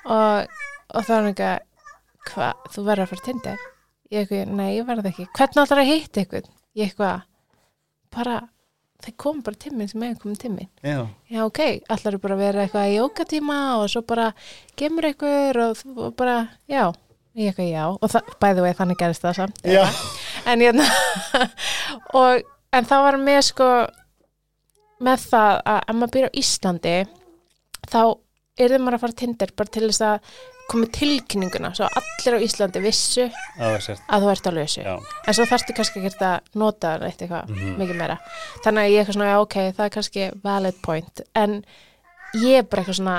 og, 0.06 0.60
og 0.92 1.02
það 1.08 1.10
var 1.14 1.18
hann 1.18 1.32
eitthvað 1.32 1.66
hvað, 2.28 2.70
þú 2.74 2.86
verður 2.88 3.06
að 3.06 3.12
fara 3.14 3.24
á 3.24 3.28
Tinder? 3.28 3.66
Ég 4.12 4.24
eitthvað, 4.24 4.54
nei, 4.56 4.70
ég 4.78 4.86
verður 4.88 5.10
ekki. 5.12 5.26
Hvernig 5.36 5.64
ætlar 5.64 5.82
að 5.84 5.90
hitta 5.92 6.24
ykkur? 6.24 6.46
Ég 6.78 6.92
eitthvað, 6.92 7.26
bara 8.16 8.38
þeir 9.04 9.16
kom 9.22 9.42
bara 9.46 9.60
tíminn 9.62 9.90
sem 9.90 10.04
hefur 10.06 10.24
komið 10.24 10.40
tíminn 10.42 10.70
já, 10.82 11.02
já 11.30 11.42
ok, 11.46 11.60
allar 11.94 12.14
eru 12.16 12.22
bara 12.24 12.38
að 12.38 12.42
vera 12.42 12.64
eitthvað 12.64 12.90
í 12.90 12.96
jókatíma 12.98 13.58
og 13.78 13.92
svo 13.94 14.02
bara 14.10 14.32
gemur 14.80 15.10
eitthvað 15.10 15.60
og, 15.68 15.84
og 16.02 16.16
bara, 16.18 16.38
já. 16.70 16.90
Ég 17.38 17.52
eitthvað 17.52 17.70
já, 17.70 17.84
og 17.94 18.10
það, 18.10 18.32
bæði 18.42 18.64
vegi 18.66 18.78
þannig 18.80 19.02
gerist 19.04 19.26
það 19.26 19.36
samt 19.38 19.60
en 20.48 20.64
hérna 20.66 20.88
og, 22.18 22.48
en 22.74 22.90
það 22.90 23.04
var 23.06 23.20
með 23.22 23.42
sko 23.52 23.70
með 25.06 25.26
það 25.30 25.60
að 25.70 25.82
ef 25.84 26.00
maður 26.00 26.14
býr 26.16 26.26
á 26.28 26.38
Íslandi 26.42 26.96
þá 27.86 28.02
er 28.58 28.78
maður 28.82 28.98
að 28.98 29.04
fara 29.04 29.14
á 29.14 29.20
Tinder 29.22 29.54
bara 29.62 29.74
til 29.78 29.86
þess 29.86 30.06
að 30.08 30.32
koma 30.68 30.86
tilkynninguna 30.92 31.70
svo 31.78 31.88
allir 31.88 32.36
á 32.36 32.40
Íslandi 32.44 32.82
vissu 32.84 33.28
að 33.60 34.24
þú 34.24 34.32
ert 34.34 34.48
á 34.48 34.52
lausu 34.52 34.82
en 34.84 35.34
svo 35.38 35.46
þarftu 35.48 35.76
kannski 35.78 36.02
ekki 36.04 36.26
að 36.28 36.40
nota 36.56 36.98
það 36.98 37.06
eitt 37.08 37.22
eitthvað 37.26 37.50
Mhm. 37.50 37.78
mikið 37.80 37.96
meira 38.02 38.18
þannig 38.66 38.82
að 38.84 38.92
ég 38.92 38.98
er 39.00 39.06
eitthvað 39.06 39.14
svona, 39.18 39.32
já 39.32 39.40
ok, 39.42 39.56
það 39.78 39.86
er 39.86 39.90
kannski 39.98 40.28
valid 40.44 40.82
point, 40.84 41.22
en 41.36 41.66
ég 42.36 42.58
er 42.60 42.64
bara 42.64 42.84
eitthvað 42.84 43.00
svona 43.00 43.18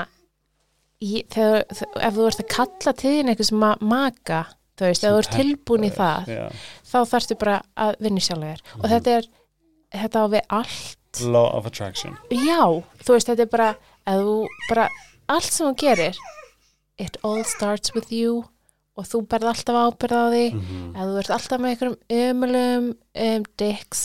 ég, 1.01 1.27
þegar, 1.31 1.63
ef 2.07 2.13
þú 2.13 2.27
ert 2.27 2.39
að 2.43 2.49
kalla 2.55 2.93
þín 3.01 3.29
eitthvað 3.31 3.49
sem 3.49 3.59
að 3.69 3.81
maka 3.81 4.39
þú 4.79 4.85
veist, 4.87 5.03
ef 5.03 5.11
þú 5.11 5.19
ert 5.23 5.35
tilbúin 5.35 5.83
í 5.87 5.91
það 5.95 6.27
Já. 6.27 6.45
þá 6.91 6.97
þarftu 7.13 7.37
bara 7.39 7.61
að 7.77 7.95
vinna 7.99 8.19
sjálfur 8.19 8.47
þér 8.49 8.61
og 8.75 8.83
Mhm. 8.85 8.91
þetta 8.93 9.17
er, 9.17 9.23
þetta 9.93 10.19
á 10.19 10.25
við 10.29 10.41
allt 10.49 10.95
Law 11.25 11.47
of 11.57 11.65
attraction. 11.65 12.17
já, 12.29 12.61
þú 13.03 13.13
veist, 13.15 13.27
þetta 13.27 13.39
er 13.41 13.45
bara 13.45 13.75
bara, 14.69 14.89
allt 15.29 15.43
sem 15.51 15.67
þú 15.67 15.75
gerir 15.77 16.15
it 16.99 17.17
all 17.23 17.43
starts 17.47 17.93
with 17.95 18.11
you 18.11 18.45
og 18.99 19.05
þú 19.07 19.21
berð 19.31 19.47
alltaf 19.53 19.77
ábyrð 19.79 20.15
á 20.19 20.25
því. 20.33 20.45
Mm 20.53 20.95
ef 20.99 21.05
þú 21.07 21.19
ert 21.21 21.29
alltaf 21.37 21.59
með 21.63 21.69
einhverjum 21.71 21.99
ömulum 22.23 22.87
um, 23.15 23.43
dicks 23.61 24.01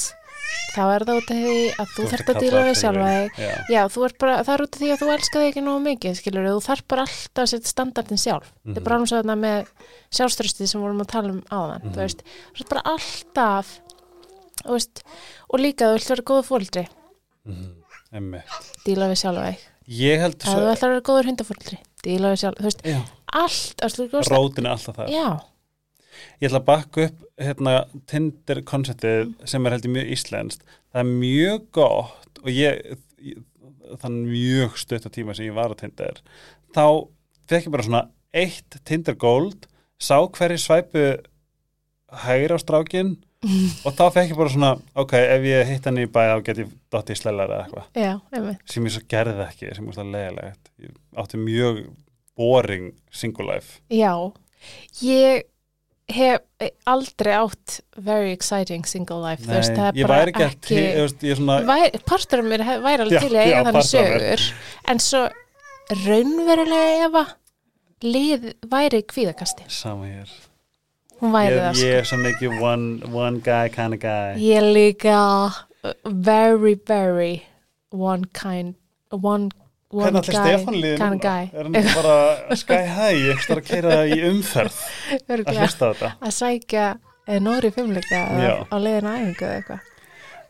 þá 0.74 0.82
er 0.94 1.04
það 1.06 1.18
út 1.20 1.30
af 1.30 1.38
því 1.38 1.56
að 1.82 1.90
þú 1.94 2.04
þarft 2.10 2.30
að 2.30 2.38
díla 2.42 2.60
við 2.66 2.76
sjálfa 2.78 3.08
þig. 3.14 3.36
Já. 3.38 3.50
já, 3.74 3.80
þú 3.94 4.04
ert 4.06 4.16
bara, 4.18 4.34
það 4.44 4.54
er 4.54 4.62
út 4.64 4.74
af 4.74 4.80
því 4.82 4.88
að 4.94 5.00
þú 5.02 5.08
elskar 5.14 5.42
þig 5.44 5.50
ekki 5.52 5.62
nógu 5.64 5.82
mikið, 5.84 6.16
skilur, 6.18 6.48
þú 6.50 6.62
þarf 6.66 6.84
bara 6.90 7.04
alltaf 7.06 7.42
að 7.44 7.50
setja 7.52 7.70
standardin 7.70 8.20
sjálf, 8.20 8.48
þetta 8.66 8.80
er 8.80 8.84
bara 8.88 8.96
alveg 8.98 9.10
svo 9.12 9.20
þarna 9.20 9.36
með 9.44 9.70
sjálfströstið 10.18 10.70
sem 10.72 10.82
vorum 10.84 11.02
að 11.04 11.10
tala 11.14 11.30
um 11.34 11.40
áðan, 11.54 11.82
Mhm. 11.84 11.94
þú 11.94 12.02
veist, 12.02 12.24
þú 12.54 12.60
ert 12.64 12.72
bara 12.74 12.84
alltaf 12.94 13.70
þú 14.64 14.70
veist, 14.74 15.02
og 15.50 15.60
líka 15.62 15.86
þú 15.88 15.94
vilt 15.94 16.10
vera 16.14 16.26
góða 16.32 16.44
fóldri, 16.50 16.84
Mhm. 17.44 18.44
Díla 18.84 19.08
við 19.10 19.18
sjálfa 19.22 19.46
þig. 19.50 19.58
Ég 19.88 20.20
held 20.22 20.34
ef 20.34 20.48
þú 20.48 20.68
ætlar 20.74 20.90
að 20.90 20.94
vera 20.94 21.06
góður 21.08 21.28
hundafóldri, 21.30 21.78
díla 22.06 22.30
við 22.34 22.40
sjálfa 22.42 22.62
þú 22.62 22.68
veist, 22.70 22.84
Já. 22.86 23.00
allt, 23.40 23.84
Rótin 24.30 24.66
er 24.68 24.74
alltaf 24.76 24.96
það. 25.00 25.12
já, 25.14 25.28
Ég 26.40 26.46
ætla 26.48 26.60
að 26.60 26.68
bakka 26.68 27.04
upp 27.08 27.24
hérna, 27.42 27.72
Tinder 28.06 28.60
konceptið 28.62 29.32
sem 29.50 29.66
er 29.66 29.74
heldur 29.74 29.90
mjög 29.96 30.12
íslenskt. 30.14 30.62
Það 30.94 31.00
er 31.00 31.08
mjög 31.10 31.64
gott 31.74 32.38
og 32.44 32.50
ég, 32.54 32.98
ég 33.18 33.42
þann 34.00 34.20
mjög 34.28 34.78
stutt 34.80 35.06
á 35.06 35.10
tíma 35.12 35.34
sem 35.34 35.48
ég 35.48 35.56
var 35.56 35.74
á 35.74 35.76
Tinder 35.78 36.20
þá 36.74 36.84
fekk 37.50 37.66
ég 37.68 37.74
bara 37.74 37.86
svona 37.86 38.02
eitt 38.34 38.78
Tinder 38.88 39.14
Gold 39.20 39.66
sá 40.00 40.16
hverju 40.24 40.58
svæpu 40.62 41.04
hægir 42.24 42.54
á 42.54 42.58
strákin 42.62 43.16
og 43.44 43.96
þá 43.96 44.04
fekk 44.14 44.32
ég 44.32 44.38
bara 44.38 44.52
svona 44.52 44.70
ok, 45.04 45.14
ef 45.36 45.48
ég 45.48 45.72
hitt 45.72 45.88
hann 45.88 46.00
í 46.00 46.06
bæ 46.10 46.20
þá 46.30 46.36
get 46.46 46.60
ég 46.64 46.70
dott 46.94 47.10
í 47.12 47.16
slælar 47.18 47.50
eða 47.50 47.64
eitthvað. 47.66 48.52
Sem 48.72 48.86
ég 48.88 48.94
svo 48.94 49.02
gerði 49.14 49.44
ekki, 49.48 49.72
sem 49.76 49.88
er 49.90 49.98
svo 49.98 50.06
leiðilegt 50.08 50.70
ég 50.84 50.94
átti 51.24 51.40
mjög 51.40 51.82
boring 52.38 52.92
single 53.14 53.46
life. 53.52 53.80
Já, 53.92 54.12
ég 55.04 55.44
hef 56.14 56.42
aldrei 56.88 57.32
átt 57.36 57.78
very 57.96 58.32
exciting 58.34 58.84
single 58.88 59.20
life, 59.22 59.44
þú 59.44 59.54
veist, 59.56 59.78
ég 59.96 60.08
væri 60.10 60.34
ekki, 60.34 60.48
ekki 60.50 60.80
ég 60.80 60.98
er 61.32 61.38
svona 61.38 61.60
Væri, 61.68 62.00
partur 62.04 62.42
af 62.42 62.50
mér 62.50 62.64
væri 62.84 63.06
alveg 63.06 63.16
Já, 63.16 63.22
til 63.24 63.36
já, 63.38 63.44
eiga 63.44 63.62
þannig 63.68 63.88
sögur. 63.88 64.48
En 64.92 65.00
svo 65.00 65.22
raunverulega 66.04 67.06
ef 67.06 67.20
að 67.22 67.32
lið 68.04 68.50
væri 68.68 69.00
kvíðakasti. 69.08 69.68
Sama 69.72 70.10
hér 70.10 70.34
hún 71.24 71.34
væri 71.34 71.58
það 71.58 71.82
ég 71.82 71.98
er 72.02 72.08
svo 72.08 72.18
mikið 72.22 72.56
one, 72.62 73.10
one 73.14 73.42
guy 73.44 73.68
kind 73.72 73.96
of 73.96 74.00
guy. 74.02 74.34
Sko 74.36 74.46
ég 74.46 74.70
líka 74.76 75.18
uh, 75.50 75.92
very 76.04 76.74
very 76.88 77.34
one 77.90 78.28
kind 78.36 78.74
one, 79.10 79.48
one 79.90 80.10
hvernig 80.10 80.20
allir 80.22 80.36
guy 80.36 80.52
Stefán 80.54 80.78
liði 80.80 80.98
kind 81.00 81.16
of 81.16 81.20
núna? 81.20 81.24
guy. 81.24 81.50
Er 81.54 81.68
hann 81.68 81.90
bara 81.94 82.56
sky 82.64 82.80
high? 82.90 83.18
Ég 83.24 83.40
ekki 83.40 83.58
að 83.58 83.64
keira 83.70 83.98
í 84.06 84.20
umferð 84.28 84.80
að 85.28 85.52
hlusta 85.58 85.90
þetta. 85.92 86.12
Að 86.20 86.36
sækja 86.38 86.86
eh, 87.26 87.40
Nóri 87.42 87.72
fimmleika 87.74 88.22
Já. 88.42 88.54
á 88.68 88.76
leiðina 88.76 89.18
æfingu 89.20 89.48
eða 89.48 89.60
eitthvað. 89.60 89.90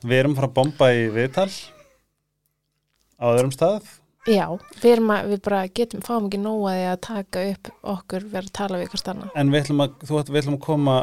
Við 0.05 0.19
erum 0.21 0.35
frá 0.37 0.49
bomba 0.53 0.91
í 0.93 1.05
viðtal 1.15 1.51
á 3.17 3.25
öðrum 3.31 3.53
stað 3.55 3.87
Já, 4.25 4.47
við, 4.81 4.87
erum 4.95 5.11
að, 5.13 5.27
við 5.35 5.41
bara 5.45 5.59
getum, 5.69 6.01
fáum 6.05 6.29
ekki 6.31 6.39
nóaði 6.41 6.85
að 6.89 7.01
taka 7.05 7.43
upp 7.51 7.69
okkur 7.95 8.25
verið 8.33 8.49
að 8.49 8.55
tala 8.57 8.79
við 8.81 8.87
ykkur 8.89 9.03
stanna. 9.03 9.27
en 9.37 9.51
við 9.53 9.61
ætlum 9.65 9.83
að, 9.85 9.99
þú, 10.09 10.21
við 10.31 10.41
ætlum 10.41 10.57
að 10.57 10.65
koma 10.65 10.95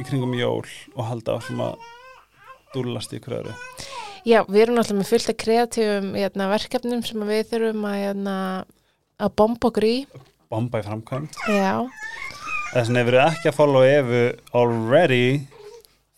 í 0.00 0.06
kringum 0.08 0.32
jól 0.38 0.64
og 0.96 1.02
halda 1.10 1.36
áfram 1.36 1.60
að 1.66 1.88
dúllast 2.72 3.12
í 3.12 3.18
ykkur 3.20 3.36
öðru. 3.42 3.54
Já, 4.24 4.38
við 4.48 4.60
erum 4.64 4.78
náttúrulega 4.78 5.02
með 5.02 5.10
fullt 5.12 5.30
af 5.34 5.38
kreatífum 5.42 6.10
hérna, 6.16 6.48
verkefnum 6.54 7.02
sem 7.04 7.24
við 7.28 7.42
þurfum 7.52 7.86
að, 7.90 7.98
hérna, 8.06 8.36
að 9.20 9.34
bomba 9.42 9.68
okkur 9.68 9.88
í. 9.88 9.96
bomba 10.52 10.80
í 10.80 10.86
framkvæmt 10.86 11.36
Já, 11.52 11.72
þess 12.72 12.88
að 12.88 13.00
ef 13.02 13.08
við 13.08 13.14
erum 13.18 13.32
ekki 13.36 13.50
að 13.52 13.56
follow 13.58 13.84
Evu 13.88 14.22
already 14.56 15.24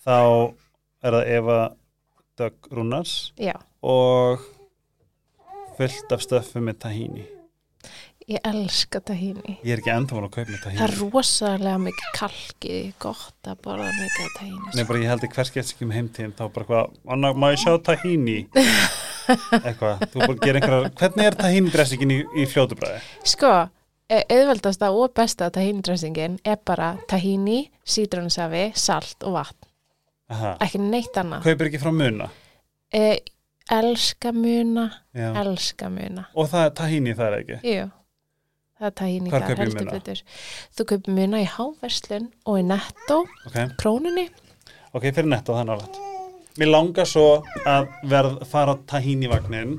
þá 0.05 0.19
er 1.05 1.17
það 1.19 1.31
Eva 1.39 1.59
Dögg 2.39 2.69
Rúnars 2.75 3.15
já, 3.39 3.55
og 3.83 4.43
fullt 5.79 6.13
af 6.17 6.23
stöffu 6.25 6.63
með 6.65 6.79
tahini 6.87 7.25
ég 8.25 8.41
elska 8.49 9.01
tahini. 9.05 9.59
ég 9.61 9.75
er 9.75 9.83
ekki 9.83 9.91
enda 9.93 10.17
að 10.17 10.31
kaupa 10.33 10.45
með 10.49 10.61
Það 10.63 10.71
er 10.73 10.93
tahini 10.95 11.11
rosalega 11.13 11.81
mikið 11.85 12.07
kalkið, 12.17 12.87
gott 13.05 13.51
að 13.53 13.59
borða 13.67 13.89
mikið 13.99 14.25
af 14.25 14.31
tahini. 14.39 14.71
Nei, 14.79 14.85
bara 14.89 15.03
ég 15.03 15.11
held 15.13 15.27
ekki 15.27 15.37
hvers 15.37 15.53
getur 15.53 15.75
ekki 15.75 15.85
um 15.85 15.93
heimtíðin 15.93 16.33
þá 16.39 16.45
bara 16.55 16.69
hvað, 16.71 16.95
Anna, 17.17 17.33
má 17.37 17.51
ég 17.53 17.61
sjá 17.61 17.75
tahini 17.85 18.39
eitthvað, 19.65 20.07
þú 20.13 20.23
bara 20.25 20.39
gerir 20.41 20.61
einhverjar 20.63 20.89
hvernig 21.03 21.29
er 21.29 21.37
tahini 21.43 21.75
dressingin 21.75 22.15
í, 22.15 22.19
í 22.41 22.47
fljótubræði? 22.49 23.03
Sko, 23.35 23.53
eh, 24.09 24.25
auðveldasta 24.33 24.91
og 24.97 25.13
besta 25.21 25.51
tahini-dressingin 25.53 26.39
er 26.49 26.59
bara 26.65 26.95
tahini, 27.11 27.67
sítrónusafi, 27.85 28.71
salt 28.79 29.21
og 29.29 29.37
vatn. 29.37 29.69
Aha, 30.33 30.55
Ekki 30.65 30.81
neitt 30.81 31.17
annað. 31.21 31.45
kaupir 31.45 31.69
ekki 31.69 31.83
frá 31.85 31.93
muna 31.93 32.31
Eh, 32.95 33.19
elska 33.71 34.33
muna, 34.33 34.91
Já. 35.17 35.31
elska 35.41 35.89
muna. 35.91 36.27
og 36.35 36.49
það 36.53 36.65
er 36.67 36.73
tahini 36.81 37.15
það 37.17 37.27
er 37.27 37.37
ekki 37.39 37.59
Jú, 37.75 37.85
það 38.79 38.87
er 38.91 38.95
tahini 39.01 39.31
þar, 39.31 39.47
heldur 39.59 39.91
betur. 39.93 40.23
Þú 40.77 40.87
kaupir 40.93 41.15
muna 41.17 41.41
í 41.41 41.47
háverslun 41.49 42.27
og 42.45 42.59
í 42.61 42.65
netto, 42.69 43.21
ok, 43.49 43.57
krónunni. 43.81 44.27
ok, 44.93 45.03
fyrir 45.11 45.31
netto 45.33 45.57
er 45.59 45.65
nálægt 45.71 46.01
mér 46.61 46.71
langar 46.71 47.09
svo 47.11 47.43
að 47.67 47.89
verð 48.07 48.45
fara 48.47 48.77
á 48.77 48.83
tahini 48.87 49.27
vagnin 49.33 49.79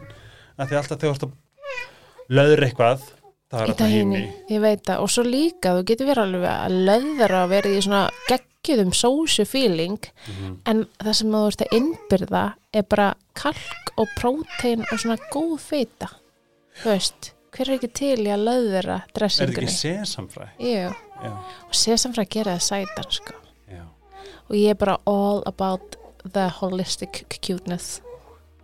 að 0.59 0.67
því 0.71 0.79
alltaf 0.81 0.99
þegar 0.99 1.05
þú 1.05 1.13
ert 1.15 1.27
að 1.29 2.35
löður 2.35 2.65
eitthvað 2.65 3.05
það 3.51 3.61
er 3.61 3.71
að 3.73 3.77
tahini 3.77 4.21
Ég 4.49 4.61
veit 4.61 4.83
það. 4.87 4.99
Og 5.05 5.09
svo 5.09 5.23
líka, 5.23 5.75
þú 5.77 5.83
getur 5.91 6.07
verið 6.09 6.23
alveg 6.25 6.51
að 6.51 6.77
löðra 6.89 7.43
að 7.45 7.49
vera 7.49 7.69
í 7.69 7.81
svona 7.85 8.03
geggjuðum 8.29 8.93
sósu 8.93 9.45
feeling, 9.47 9.99
Mhm. 10.27 10.57
en 10.65 10.85
það 10.99 11.13
sem 11.13 11.31
þú 11.31 11.47
ert 11.47 11.61
að 11.61 11.73
innbyrða 11.79 12.53
er 12.73 12.83
bara 12.83 13.13
kalk 13.33 13.91
og 13.97 14.07
prótein 14.17 14.81
og 14.91 14.99
svona 14.99 15.17
góð 15.31 15.59
feita. 15.59 16.09
Þú 16.81 16.89
veist, 16.91 17.31
hver 17.51 17.69
er 17.69 17.77
ekki 17.77 17.93
til 17.93 18.17
í 18.25 18.31
að 18.33 18.43
löðra 18.43 18.95
er 19.03 19.05
þetta 19.07 19.13
dressingunni? 19.19 19.67
ekki 19.67 19.67
sesamfræ? 19.79 20.49
Jú, 20.59 20.95
Já, 21.23 21.31
og 21.31 21.71
sesamfræ 21.71 22.25
gera 22.29 22.57
það 22.57 22.61
sætar, 22.61 23.11
sko. 23.11 23.33
já, 23.71 23.83
Og 24.49 24.55
ég 24.55 24.69
er 24.71 24.73
bara 24.75 24.97
all 25.07 25.41
about 25.45 25.95
the 26.33 26.49
holistic 26.49 27.23
cuteness. 27.41 28.01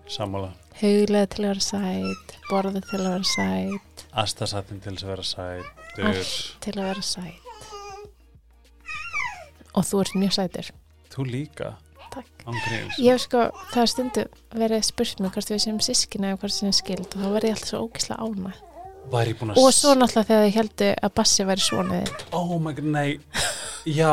sammála 0.10 0.52
huglega 0.82 1.28
til 1.30 1.46
að 1.46 1.48
vera 1.48 1.60
sæt 1.60 2.36
borðið 2.50 2.84
til 2.90 3.00
að 3.00 3.08
vera 3.08 3.24
sæt 3.24 3.91
astasatin 4.12 4.82
til 4.84 4.96
þess 4.96 5.06
að 5.06 5.14
vera 5.14 5.28
sætur. 5.28 6.10
Allt. 6.12 6.58
til 6.64 6.76
að 6.78 6.90
vera 6.90 7.06
sæt. 7.06 7.48
Og 9.72 9.88
þú 9.88 10.02
ert 10.04 10.20
mjög 10.20 10.36
sætur. 10.40 10.74
Þú 11.12 11.28
líka. 11.30 11.76
Ég 13.00 13.14
hef 13.14 13.22
sko, 13.24 13.46
það 13.72 13.82
er 13.82 13.90
stundu 13.92 14.24
verið 14.58 14.84
spurt 14.84 15.22
mig 15.24 15.32
hvort 15.32 15.52
við 15.54 15.62
séum 15.64 15.80
sískina 15.84 16.34
eða 16.34 16.42
hvort 16.42 16.52
við 16.52 16.58
séum 16.58 16.76
skild 16.76 17.08
og 17.16 17.22
þá 17.22 17.30
verði 17.38 17.52
ég 17.52 17.56
alltaf 17.56 17.70
svo 17.70 17.80
ógislega 17.86 18.26
ána 18.26 18.52
ég 19.12 19.42
og 19.58 19.70
svo 19.74 19.94
náttúrulega 19.98 20.28
þegar 20.28 20.44
þið 20.46 20.56
heldu 20.56 20.90
að 20.94 21.14
Bassi 21.18 21.46
væri 21.48 21.64
svonaðið 21.66 22.26
oh 22.38 22.52
my 22.62 22.74
god, 22.76 22.90
nei. 22.92 23.20
Já. 23.86 24.12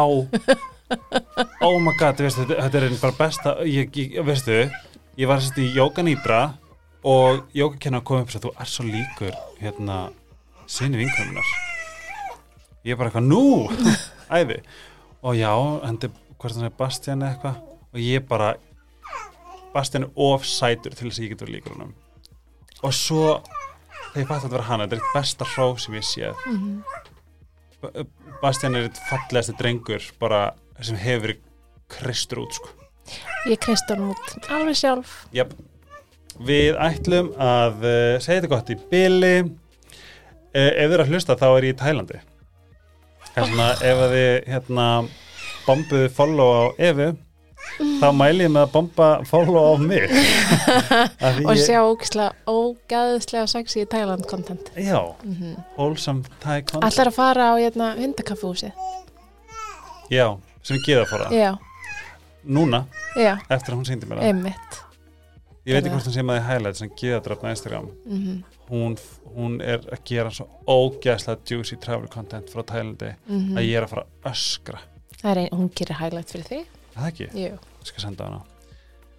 Oh 1.61 1.77
my 1.83 1.93
god, 1.99 2.23
veistu, 2.23 2.47
þetta, 2.49 2.79
er 2.79 2.87
einn 2.87 3.01
bara 3.03 3.17
besta 3.19 3.57
ég, 3.69 3.91
ég, 3.93 4.17
veistu, 4.25 4.63
ég 5.19 5.29
var 5.29 5.43
sérst 5.43 5.59
í 5.61 5.69
Jóka 5.75 6.05
Nýbra 6.07 6.41
og 7.05 7.45
Jóka 7.55 8.01
kom 8.01 8.23
upp 8.23 8.35
og 8.35 8.43
þú 8.43 8.55
er 8.59 8.71
svo 8.71 8.85
líkur 8.85 9.35
hérna, 9.61 10.11
sinni 10.67 10.99
vinkunnar 10.99 11.47
ég 12.89 12.95
er 12.95 12.99
bara 12.99 13.11
eitthvað, 13.11 13.29
nú 13.29 13.69
æði, 14.39 14.59
og 15.23 15.37
já 15.37 15.53
hendi, 15.85 16.11
hvort 16.39 16.57
hann 16.57 16.69
er 16.69 16.75
Bastian 16.79 17.25
eitthvað. 17.27 17.61
Og 17.93 18.03
ég 18.03 18.27
bara 18.29 18.55
Bastian 19.75 20.07
er 20.07 20.13
of 20.29 20.47
sætur 20.49 20.95
til 20.95 21.09
þess 21.09 21.21
að 21.21 21.27
ég 21.27 21.35
getur 21.35 21.53
líkur 21.53 21.77
honum. 21.77 21.95
Og 22.87 22.95
svo 22.95 23.39
þegar 24.13 24.23
ég 24.23 24.29
fætti 24.29 24.37
að 24.39 24.45
þetta 24.47 24.57
var 24.57 24.67
hann, 24.69 24.85
þetta 24.85 24.97
er 24.97 25.03
eitt 25.03 25.17
besta 25.17 25.49
hró 25.55 25.69
sem 25.81 25.99
ég 25.99 26.09
séð. 26.09 26.47
Mm 26.49 26.83
Bastian 28.43 28.75
er 28.75 28.89
eitt 28.89 28.97
fallegasti 29.07 29.53
drengur 29.55 30.03
bara 30.19 30.41
sem 30.83 30.97
hefur 30.99 31.37
kristur 31.95 32.41
út 32.43 32.57
sko. 32.57 32.73
Ég 33.47 33.61
kreist 33.63 33.87
honum 33.93 34.17
út. 34.17 34.33
Alveg 34.51 34.75
sjálf. 34.81 35.13
Jöp. 35.35 35.53
Við 36.47 36.77
ætlum 36.79 37.33
að 37.43 37.81
uh, 37.83 38.19
segja 38.23 38.41
þetta 38.43 38.51
gott 38.53 38.69
í 38.71 38.77
byli. 38.93 39.35
Uh, 39.43 40.71
ef 40.71 40.85
þið 40.89 40.93
eru 40.97 41.05
að 41.07 41.13
hlusta 41.15 41.37
þá 41.39 41.47
er 41.59 41.67
ég 41.69 41.75
í 41.75 41.79
Tælandi. 41.81 42.21
Hérna, 43.39 43.67
ef 43.87 44.03
að 44.05 44.13
þið 44.15 44.29
hérna, 44.53 44.85
bombuðu 45.67 46.09
follow 46.15 46.49
á 46.55 46.63
Evu, 46.89 47.09
þá 48.01 48.07
mæli 48.17 48.47
ég 48.47 48.51
með 48.55 48.65
að 48.65 48.73
bomba 48.75 49.09
follow 49.29 49.69
á 49.71 49.75
mig. 49.83 50.09
Og 51.47 51.53
ég- 51.53 51.63
sjá 51.67 51.79
ógislega, 51.85 52.33
ógæðislega 52.49 53.47
sexy 53.53 53.85
Thailand 53.91 54.27
content. 54.31 54.71
Já, 54.79 54.99
Mm 55.27 55.55
wholesome 55.77 56.25
Thai 56.43 56.63
content. 56.63 56.89
Allar 56.89 57.11
að 57.13 57.19
fara 57.19 57.51
á 57.51 57.55
hérna, 57.61 57.93
hundakaffúsið. 58.01 58.73
Já, 60.11 60.27
sem 60.65 60.79
ég 60.81 60.87
geða 60.89 61.05
að 61.05 61.11
fara. 61.13 61.31
Já, 61.35 61.51
Núna, 62.49 62.85
já, 63.19 63.35
eftir 63.53 63.75
að 63.75 63.81
hún 63.83 63.87
síndi 63.91 64.07
mér 64.09 64.23
það. 64.23 64.29
einmitt. 64.31 64.79
Ég 65.69 65.77
veit 65.77 65.85
ekki 65.85 65.93
hvort 65.93 66.07
hún 66.09 66.15
sé 66.15 66.23
með 66.25 66.39
því 66.39 66.45
highlight 66.49 66.79
sem 66.79 66.93
geða 66.97 67.25
drafna 67.27 67.51
Instagram. 67.53 67.91
Mm 68.09 68.39
Hún, 68.69 68.99
hún 69.33 69.55
er 69.65 69.81
að 69.89 70.03
gera 70.05 70.29
svo 70.29 70.45
ógæðslega 70.69 71.41
juicy 71.49 71.79
travel 71.81 72.09
content 72.13 72.51
frá 72.53 72.61
Tælandi 72.69 73.15
að 73.33 73.63
ég 73.65 73.79
er 73.79 73.87
að 73.87 73.93
fara 73.95 74.03
að 74.05 74.29
öskra. 74.29 74.81
Er 75.25 75.41
ein, 75.41 75.49
hún 75.57 75.71
gerir 75.73 75.97
highlight 75.97 76.29
fyrir. 76.35 76.67
Er 76.67 76.99
Það 76.99 77.07
ekki? 77.09 77.29
Jú. 77.33 77.55
Ég 77.57 77.89
skal 77.89 78.05
senda 78.05 78.29
hana. 78.29 78.43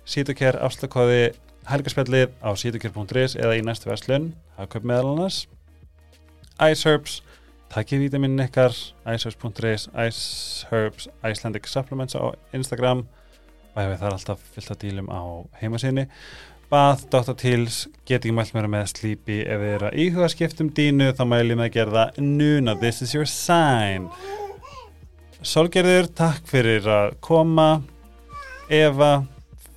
Sítokær 0.06 0.60
afslökkóði 0.68 1.24
helgarspjallið 1.70 2.36
á 2.46 2.50
sítokær.is 2.62 3.36
eða 3.42 3.58
í 3.58 3.66
næstu 3.66 3.90
verslun. 3.90 4.32
Köp 4.70 4.86
meðal 4.86 5.16
annars. 5.16 5.44
Iceherbs, 6.62 7.24
takkið 7.74 8.06
vítaminin 8.06 8.46
ykkar, 8.46 8.78
iceherbs.is, 9.06 9.90
Iceherbs, 9.94 11.10
Icelandic 11.26 11.70
Supplements 11.70 12.18
á 12.18 12.38
Instagram 12.54 13.08
ef 13.76 14.00
það 14.00 14.08
er 14.10 14.16
alltaf 14.16 14.46
fyllt 14.56 14.72
að 14.74 14.82
dílum 14.84 15.12
á 15.12 15.22
heimasíni. 15.62 16.08
Bath, 16.70 17.08
Dr. 17.10 17.34
Teals, 17.34 17.88
get 18.06 18.22
ekki 18.22 18.34
mælt 18.38 18.54
meira 18.54 18.70
með 18.70 18.92
Sleepy 18.92 19.40
ef 19.42 19.58
þið 19.58 19.72
eru 19.74 19.88
að 19.88 19.96
íhuga 20.04 20.28
skiptum 20.30 20.70
dínu 20.78 21.08
þá 21.18 21.24
mælum 21.26 21.64
við 21.64 21.66
að 21.66 21.74
gera 21.80 21.96
það 21.96 22.20
núna, 22.26 22.76
this 22.78 23.02
is 23.02 23.16
your 23.16 23.26
sign. 23.30 24.06
Solgerður, 25.42 26.12
takk 26.14 26.46
fyrir 26.52 26.86
að 26.94 27.16
koma. 27.26 27.82
Eva, 28.70 29.24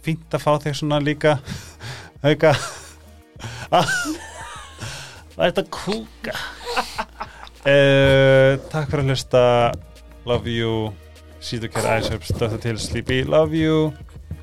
fínt 0.04 0.34
að 0.36 0.44
fá 0.44 0.52
þig 0.66 0.76
svona 0.82 1.00
líka. 1.00 1.38
Hauka. 2.26 2.52
Það 5.32 5.46
er 5.46 5.54
þetta 5.54 5.62
kúka. 5.72 6.34
uh, 7.64 8.60
takk 8.72 8.90
fyrir 8.90 9.04
að 9.06 9.08
hlusta. 9.14 9.44
Love 10.28 10.52
you. 10.52 10.92
Sítokær 11.42 11.98
Æsöps, 11.98 12.38
Dr. 12.38 12.56
Til 12.56 12.78
Sleepy, 12.78 13.24
love 13.24 13.50
you. 13.52 13.92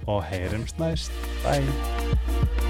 Og 0.07 0.23
heyrumst 0.23 0.79
næst. 0.79 1.11
Bye. 1.43 2.68